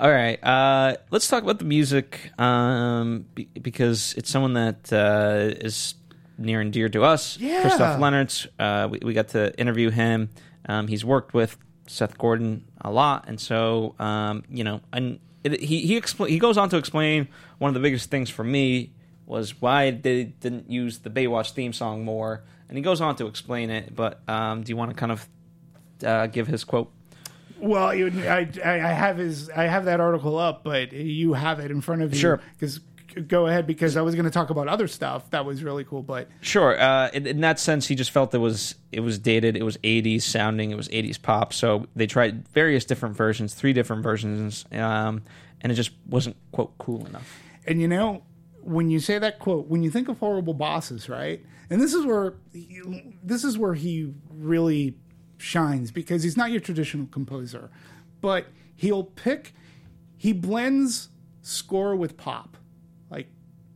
[0.00, 5.54] all right, uh, let's talk about the music um, be- because it's someone that uh,
[5.60, 5.94] is
[6.38, 7.36] near and dear to us.
[7.38, 7.62] Yeah.
[7.62, 8.46] Christoph Lennertz.
[8.58, 10.30] Uh, we, we got to interview him.
[10.68, 11.56] Um, he's worked with
[11.88, 16.38] Seth Gordon a lot, and so um, you know, and it, he he expl- he
[16.38, 17.28] goes on to explain
[17.58, 18.92] one of the biggest things for me
[19.26, 23.26] was why they didn't use the Baywatch theme song more, and he goes on to
[23.26, 23.94] explain it.
[23.94, 25.28] But um, do you want to kind of
[26.04, 26.90] uh, give his quote?
[27.60, 31.60] Well, you, I, I I have his I have that article up, but you have
[31.60, 32.20] it in front of you.
[32.20, 32.40] Sure.
[32.52, 32.80] Because
[33.26, 36.02] go ahead, because I was going to talk about other stuff that was really cool,
[36.02, 36.78] but Sure.
[36.78, 39.56] Uh, in, in that sense, he just felt it was it was dated.
[39.56, 40.70] It was '80s sounding.
[40.70, 41.52] It was '80s pop.
[41.52, 45.22] So they tried various different versions, three different versions, um,
[45.60, 47.40] and it just wasn't quote cool enough.
[47.66, 48.22] And you know,
[48.62, 51.44] when you say that quote, when you think of horrible bosses, right?
[51.70, 52.82] And this is where he,
[53.22, 54.96] this is where he really
[55.36, 57.70] shines because he's not your traditional composer,
[58.20, 59.52] but he'll pick
[60.18, 61.08] he blends
[61.40, 62.57] score with pop,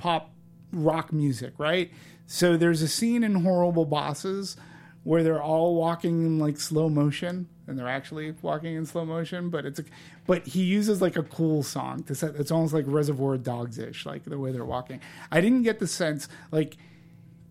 [0.02, 0.32] pop
[0.72, 1.92] rock music, right?
[2.26, 4.56] So there's a scene in Horrible Bosses
[5.04, 9.48] where they're all walking in like slow motion and they're actually walking in slow motion,
[9.48, 9.84] but it's a,
[10.26, 14.04] but he uses like a cool song to set it's almost like Reservoir Dogs ish,
[14.04, 15.00] like the way they're walking.
[15.30, 16.76] I didn't get the sense like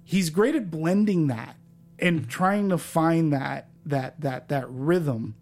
[0.03, 1.55] he's great at blending that
[1.99, 5.35] and trying to find that that that that rhythm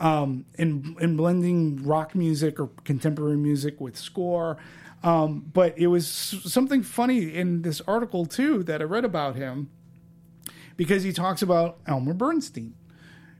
[0.00, 4.56] um, in in blending rock music or contemporary music with score.
[5.02, 9.70] Um, but it was something funny in this article too that I read about him
[10.76, 12.74] because he talks about Elmer Bernstein,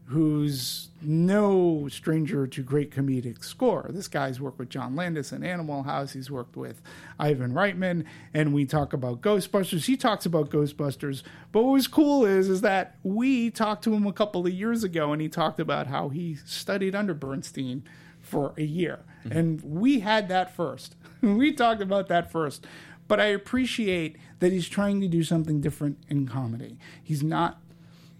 [0.07, 3.87] who's no stranger to great comedic score.
[3.91, 6.13] This guy's worked with John Landis in Animal House.
[6.13, 6.83] He's worked with
[7.19, 9.87] Ivan Reitman, and we talk about Ghostbusters.
[9.87, 11.23] He talks about Ghostbusters.
[11.51, 14.85] But what was cool is is that we talked to him a couple of years
[14.85, 17.85] ago, and he talked about how he studied under Bernstein
[18.21, 19.01] for a year,
[19.31, 20.97] and we had that first.
[21.21, 22.67] we talked about that first.
[23.09, 26.79] But I appreciate that he's trying to do something different in comedy.
[27.03, 27.61] He's not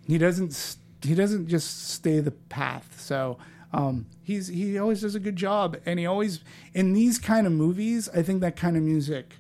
[0.07, 3.01] he doesn't he doesn't just stay the path.
[3.01, 3.39] So
[3.73, 6.41] um, he's he always does a good job, and he always
[6.75, 8.09] in these kind of movies.
[8.15, 9.37] I think that kind of music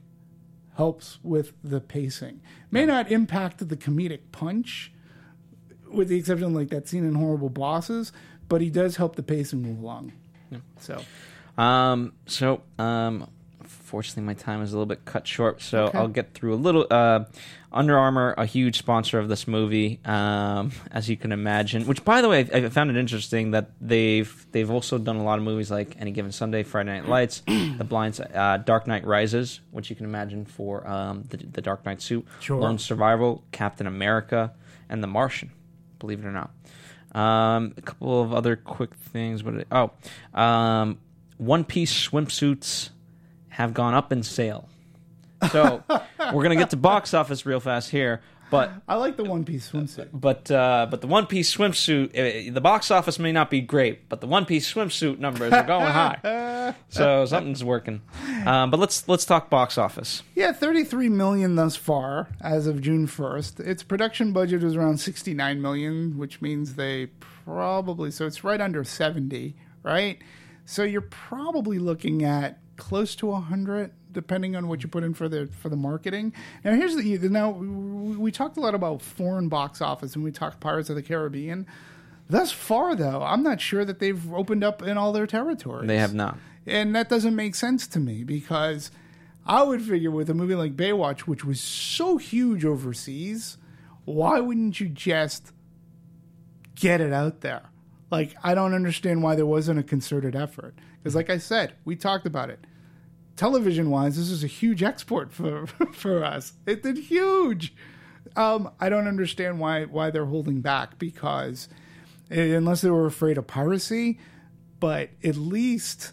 [0.76, 2.40] helps with the pacing.
[2.70, 4.92] May not impact the comedic punch,
[5.90, 8.12] with the exception of like that scene in Horrible Bosses,
[8.48, 10.12] but he does help the pacing move along.
[10.80, 11.02] So
[11.58, 13.28] Um, so, um,
[13.64, 15.98] fortunately, my time is a little bit cut short, so Okay.
[15.98, 16.86] I'll get through a little.
[16.90, 17.24] Uh,
[17.74, 21.86] Under Armour, a huge sponsor of this movie, um, as you can imagine.
[21.86, 25.22] Which, by the way, I I found it interesting that they've they've also done a
[25.24, 29.06] lot of movies like Any Given Sunday, Friday Night Lights, The Blinds, uh, Dark Knight
[29.06, 32.60] Rises, which you can imagine for um, the, the Dark Knight suit, Sure.
[32.60, 34.52] Lone Survival, Captain America,
[34.90, 35.50] and The Martian.
[35.98, 36.50] Believe it or not.
[37.18, 39.42] Um, a couple of other quick things.
[39.42, 39.66] What?
[39.72, 39.92] Oh,
[40.38, 40.98] um,
[41.44, 42.90] One Piece swimsuits
[43.48, 44.68] have gone up in sale.
[45.50, 45.82] So
[46.32, 49.70] we're gonna get to box office real fast here, but I like the one piece
[49.70, 50.08] swimsuit.
[50.12, 54.08] but uh, but the One Piece swimsuit, uh, the box office may not be great,
[54.08, 56.74] but the One Piece swimsuit numbers are going high.
[56.88, 58.00] So something's working.
[58.46, 60.22] Um, but let's let's talk box office.
[60.34, 63.60] Yeah, 33 million thus far as of June 1st.
[63.60, 67.06] Its production budget was around 69 million, which means they
[67.44, 70.18] probably so it's right under 70, right?
[70.64, 75.28] So you're probably looking at close to 100 depending on what you put in for
[75.28, 76.32] the for the marketing.
[76.64, 80.32] Now here's the now we we talked a lot about foreign box office and we
[80.32, 81.66] talked Pirates of the Caribbean.
[82.28, 85.88] Thus far though, I'm not sure that they've opened up in all their territories.
[85.88, 86.38] They have not.
[86.66, 88.90] And that doesn't make sense to me because
[89.44, 93.58] I would figure with a movie like Baywatch, which was so huge overseas,
[94.04, 95.52] why wouldn't you just
[96.76, 97.71] get it out there?
[98.12, 100.74] Like, I don't understand why there wasn't a concerted effort.
[100.98, 102.60] Because, like I said, we talked about it.
[103.36, 106.52] Television wise, this is a huge export for, for us.
[106.66, 107.74] It did huge.
[108.36, 111.68] Um, I don't understand why why they're holding back because
[112.30, 114.20] eh, unless they were afraid of piracy,
[114.78, 116.12] but at least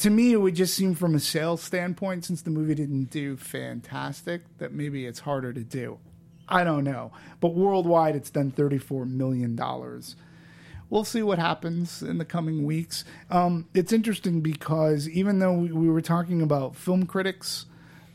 [0.00, 3.38] to me, it would just seem from a sales standpoint, since the movie didn't do
[3.38, 5.98] fantastic, that maybe it's harder to do.
[6.46, 7.12] I don't know.
[7.40, 9.58] But worldwide, it's done $34 million.
[10.92, 13.06] We'll see what happens in the coming weeks.
[13.30, 17.64] Um, it's interesting because even though we, we were talking about film critics,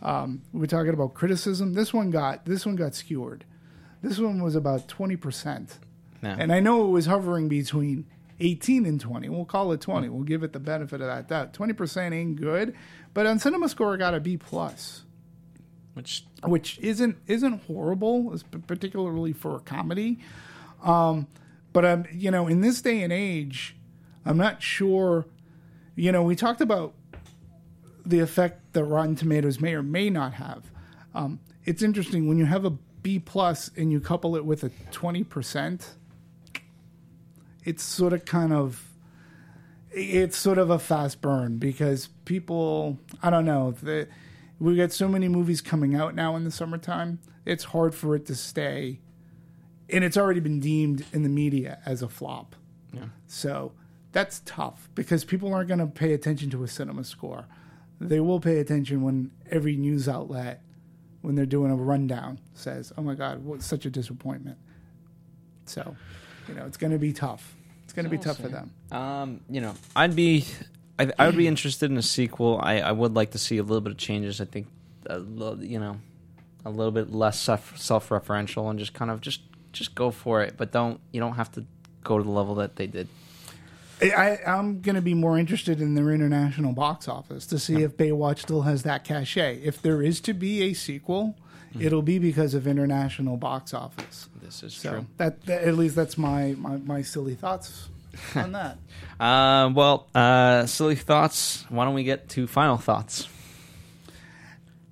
[0.03, 1.73] um, we were talking about criticism.
[1.73, 3.45] This one got this one got skewered.
[4.03, 5.79] This one was about twenty percent,
[6.39, 8.05] and I know it was hovering between
[8.39, 9.27] 18 and 20.
[9.29, 10.09] We'll call it 20.
[10.09, 11.53] We'll give it the benefit of that doubt.
[11.53, 12.75] 20% ain't good,
[13.15, 15.01] but on Cinema Score it got a B plus,
[15.95, 18.37] Which which isn't isn't horrible,
[18.67, 20.19] particularly for a comedy.
[20.83, 21.25] Um,
[21.77, 23.75] but um, you know, in this day and age,
[24.25, 25.27] I'm not sure.
[25.95, 26.95] You know, we talked about
[28.03, 30.71] the effect that Rotten Tomatoes may or may not have.
[31.13, 34.71] Um, it's interesting when you have a B plus and you couple it with a
[34.89, 35.93] 20 percent
[37.63, 38.89] it's sort of kind of
[39.91, 44.07] it's sort of a fast burn because people I don't know the,
[44.57, 48.25] we got so many movies coming out now in the summertime it's hard for it
[48.25, 48.99] to stay
[49.89, 52.55] and it's already been deemed in the media as a flop.
[53.27, 53.73] So
[54.11, 57.45] that's tough because people aren't going to pay attention to a cinema score.
[57.99, 60.63] They will pay attention when every news outlet
[61.21, 64.57] when they're doing a rundown says oh my god what such a disappointment.
[65.65, 65.95] So
[66.47, 67.55] you know it's going to be tough.
[67.83, 68.73] It's going to be tough for them.
[68.91, 70.45] Um, you know, I'd be,
[70.99, 72.59] I, I would be interested in a sequel.
[72.61, 74.41] I, I would like to see a little bit of changes.
[74.41, 74.67] I think,
[75.05, 76.01] a little, you know,
[76.65, 79.39] a little bit less self self referential and just kind of just
[79.77, 80.55] just go for it.
[80.57, 81.65] But don't you don't have to
[82.03, 83.07] go to the level that they did.
[83.99, 87.97] I, I'm going to be more interested in their international box office to see if
[87.97, 89.59] Baywatch still has that cachet.
[89.63, 91.35] If there is to be a sequel,
[91.79, 94.29] it'll be because of international box office.
[94.39, 95.05] This is So true.
[95.17, 97.89] that, that at least that's my, my, my silly thoughts
[98.35, 98.77] on that.
[99.19, 101.65] Uh, well, uh, silly thoughts.
[101.69, 103.27] Why don't we get to final thoughts?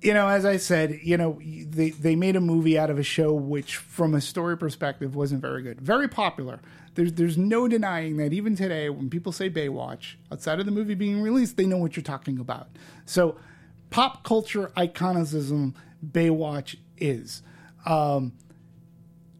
[0.06, 3.02] You know, as I said, you know, they they made a movie out of a
[3.02, 5.80] show which, from a story perspective, wasn't very good.
[5.80, 6.60] Very popular.
[6.94, 10.94] There's there's no denying that even today, when people say Baywatch, outside of the movie
[10.94, 12.68] being released, they know what you're talking about.
[13.04, 13.36] So,
[13.90, 15.74] pop culture iconism,
[16.08, 17.42] Baywatch is.
[17.84, 18.34] Um,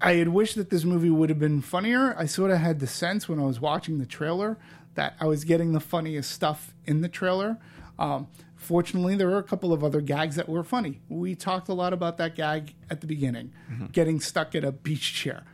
[0.01, 2.19] I had wished that this movie would have been funnier.
[2.19, 4.59] I sort of had the sense when I was watching the trailer
[4.97, 7.59] that I was getting the funniest stuff in the trailer.
[7.99, 11.01] Um, fortunately, there were a couple of other gags that were funny.
[11.09, 13.53] We talked a lot about that gag at the beginning,
[13.93, 15.45] getting stuck at a beach chair.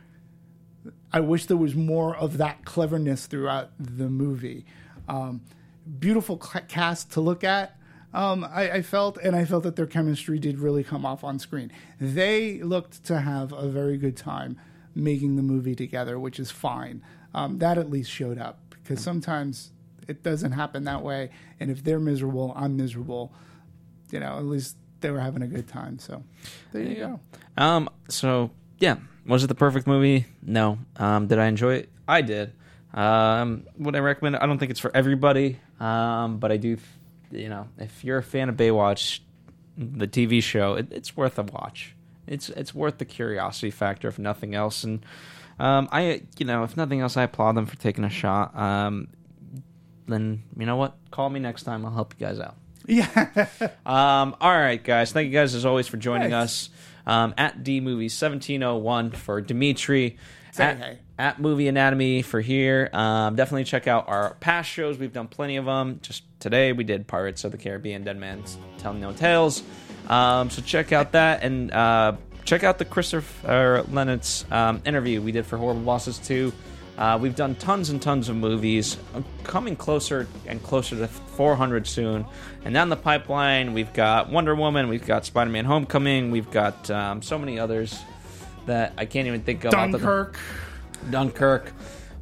[1.11, 4.65] I wish there was more of that cleverness throughout the movie.
[5.07, 5.41] Um,
[5.99, 7.77] beautiful cast to look at.
[8.13, 11.39] Um, I, I felt, and I felt that their chemistry did really come off on
[11.39, 11.71] screen.
[11.99, 14.59] They looked to have a very good time
[14.95, 17.01] making the movie together, which is fine.
[17.33, 19.71] Um, that at least showed up because sometimes
[20.07, 21.29] it doesn't happen that way.
[21.59, 23.33] And if they're miserable, I'm miserable.
[24.11, 25.99] You know, at least they were having a good time.
[25.99, 26.23] So
[26.71, 27.19] there you go.
[27.57, 27.89] Um.
[28.09, 30.25] So yeah, was it the perfect movie?
[30.41, 30.79] No.
[30.97, 31.27] Um.
[31.27, 31.89] Did I enjoy it?
[32.07, 32.53] I did.
[32.93, 33.65] Um.
[33.77, 34.41] Would I recommend it?
[34.41, 35.59] I don't think it's for everybody.
[35.79, 36.37] Um.
[36.39, 36.77] But I do.
[37.31, 39.19] You know, if you're a fan of Baywatch,
[39.75, 41.95] the TV show, it, it's worth a watch.
[42.27, 44.83] It's it's worth the curiosity factor, if nothing else.
[44.83, 45.05] And
[45.59, 48.55] um, I, you know, if nothing else, I applaud them for taking a shot.
[48.55, 49.07] Um.
[50.07, 50.95] Then you know what?
[51.11, 51.85] Call me next time.
[51.85, 52.55] I'll help you guys out.
[52.85, 53.47] Yeah.
[53.85, 55.13] Um, all right, guys.
[55.13, 56.65] Thank you guys as always for joining Thanks.
[56.65, 56.69] us.
[57.05, 60.17] Um, at D Movie seventeen oh one for Dimitri.
[60.51, 60.99] Say At, hey.
[61.17, 62.89] at Movie Anatomy for here.
[62.91, 64.97] Um, definitely check out our past shows.
[64.97, 65.99] We've done plenty of them.
[66.03, 69.63] Just today we did Pirates of the Caribbean, Dead Man's Telling No Tales.
[70.09, 75.31] Um, so check out that and uh, check out the Christopher Lennertz um, interview we
[75.31, 76.51] did for Horrible Bosses 2.
[76.97, 81.87] Uh, we've done tons and tons of movies, uh, coming closer and closer to 400
[81.87, 82.25] soon.
[82.65, 86.89] And down the pipeline, we've got Wonder Woman, we've got Spider Man Homecoming, we've got
[86.91, 87.99] um, so many others
[88.67, 89.71] that I can't even think of.
[89.71, 90.37] Dunkirk.
[91.09, 91.73] Dunkirk.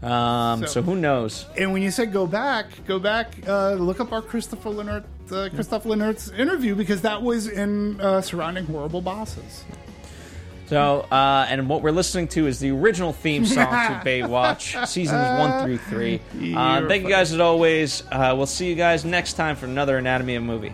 [0.02, 1.45] Um, so, So- who knows?
[1.57, 5.49] And when you say go back, go back, uh, look up our Christopher Lennertz, uh,
[5.53, 9.64] Christoph Lennertz's interview because that was in uh, surrounding horrible bosses.
[10.72, 15.19] So, uh, and what we're listening to is the original theme song to Baywatch, seasons
[15.38, 16.22] one through three.
[16.56, 18.03] Uh, thank you guys as always.
[18.10, 20.73] Uh, we'll see you guys next time for another Anatomy of Movie.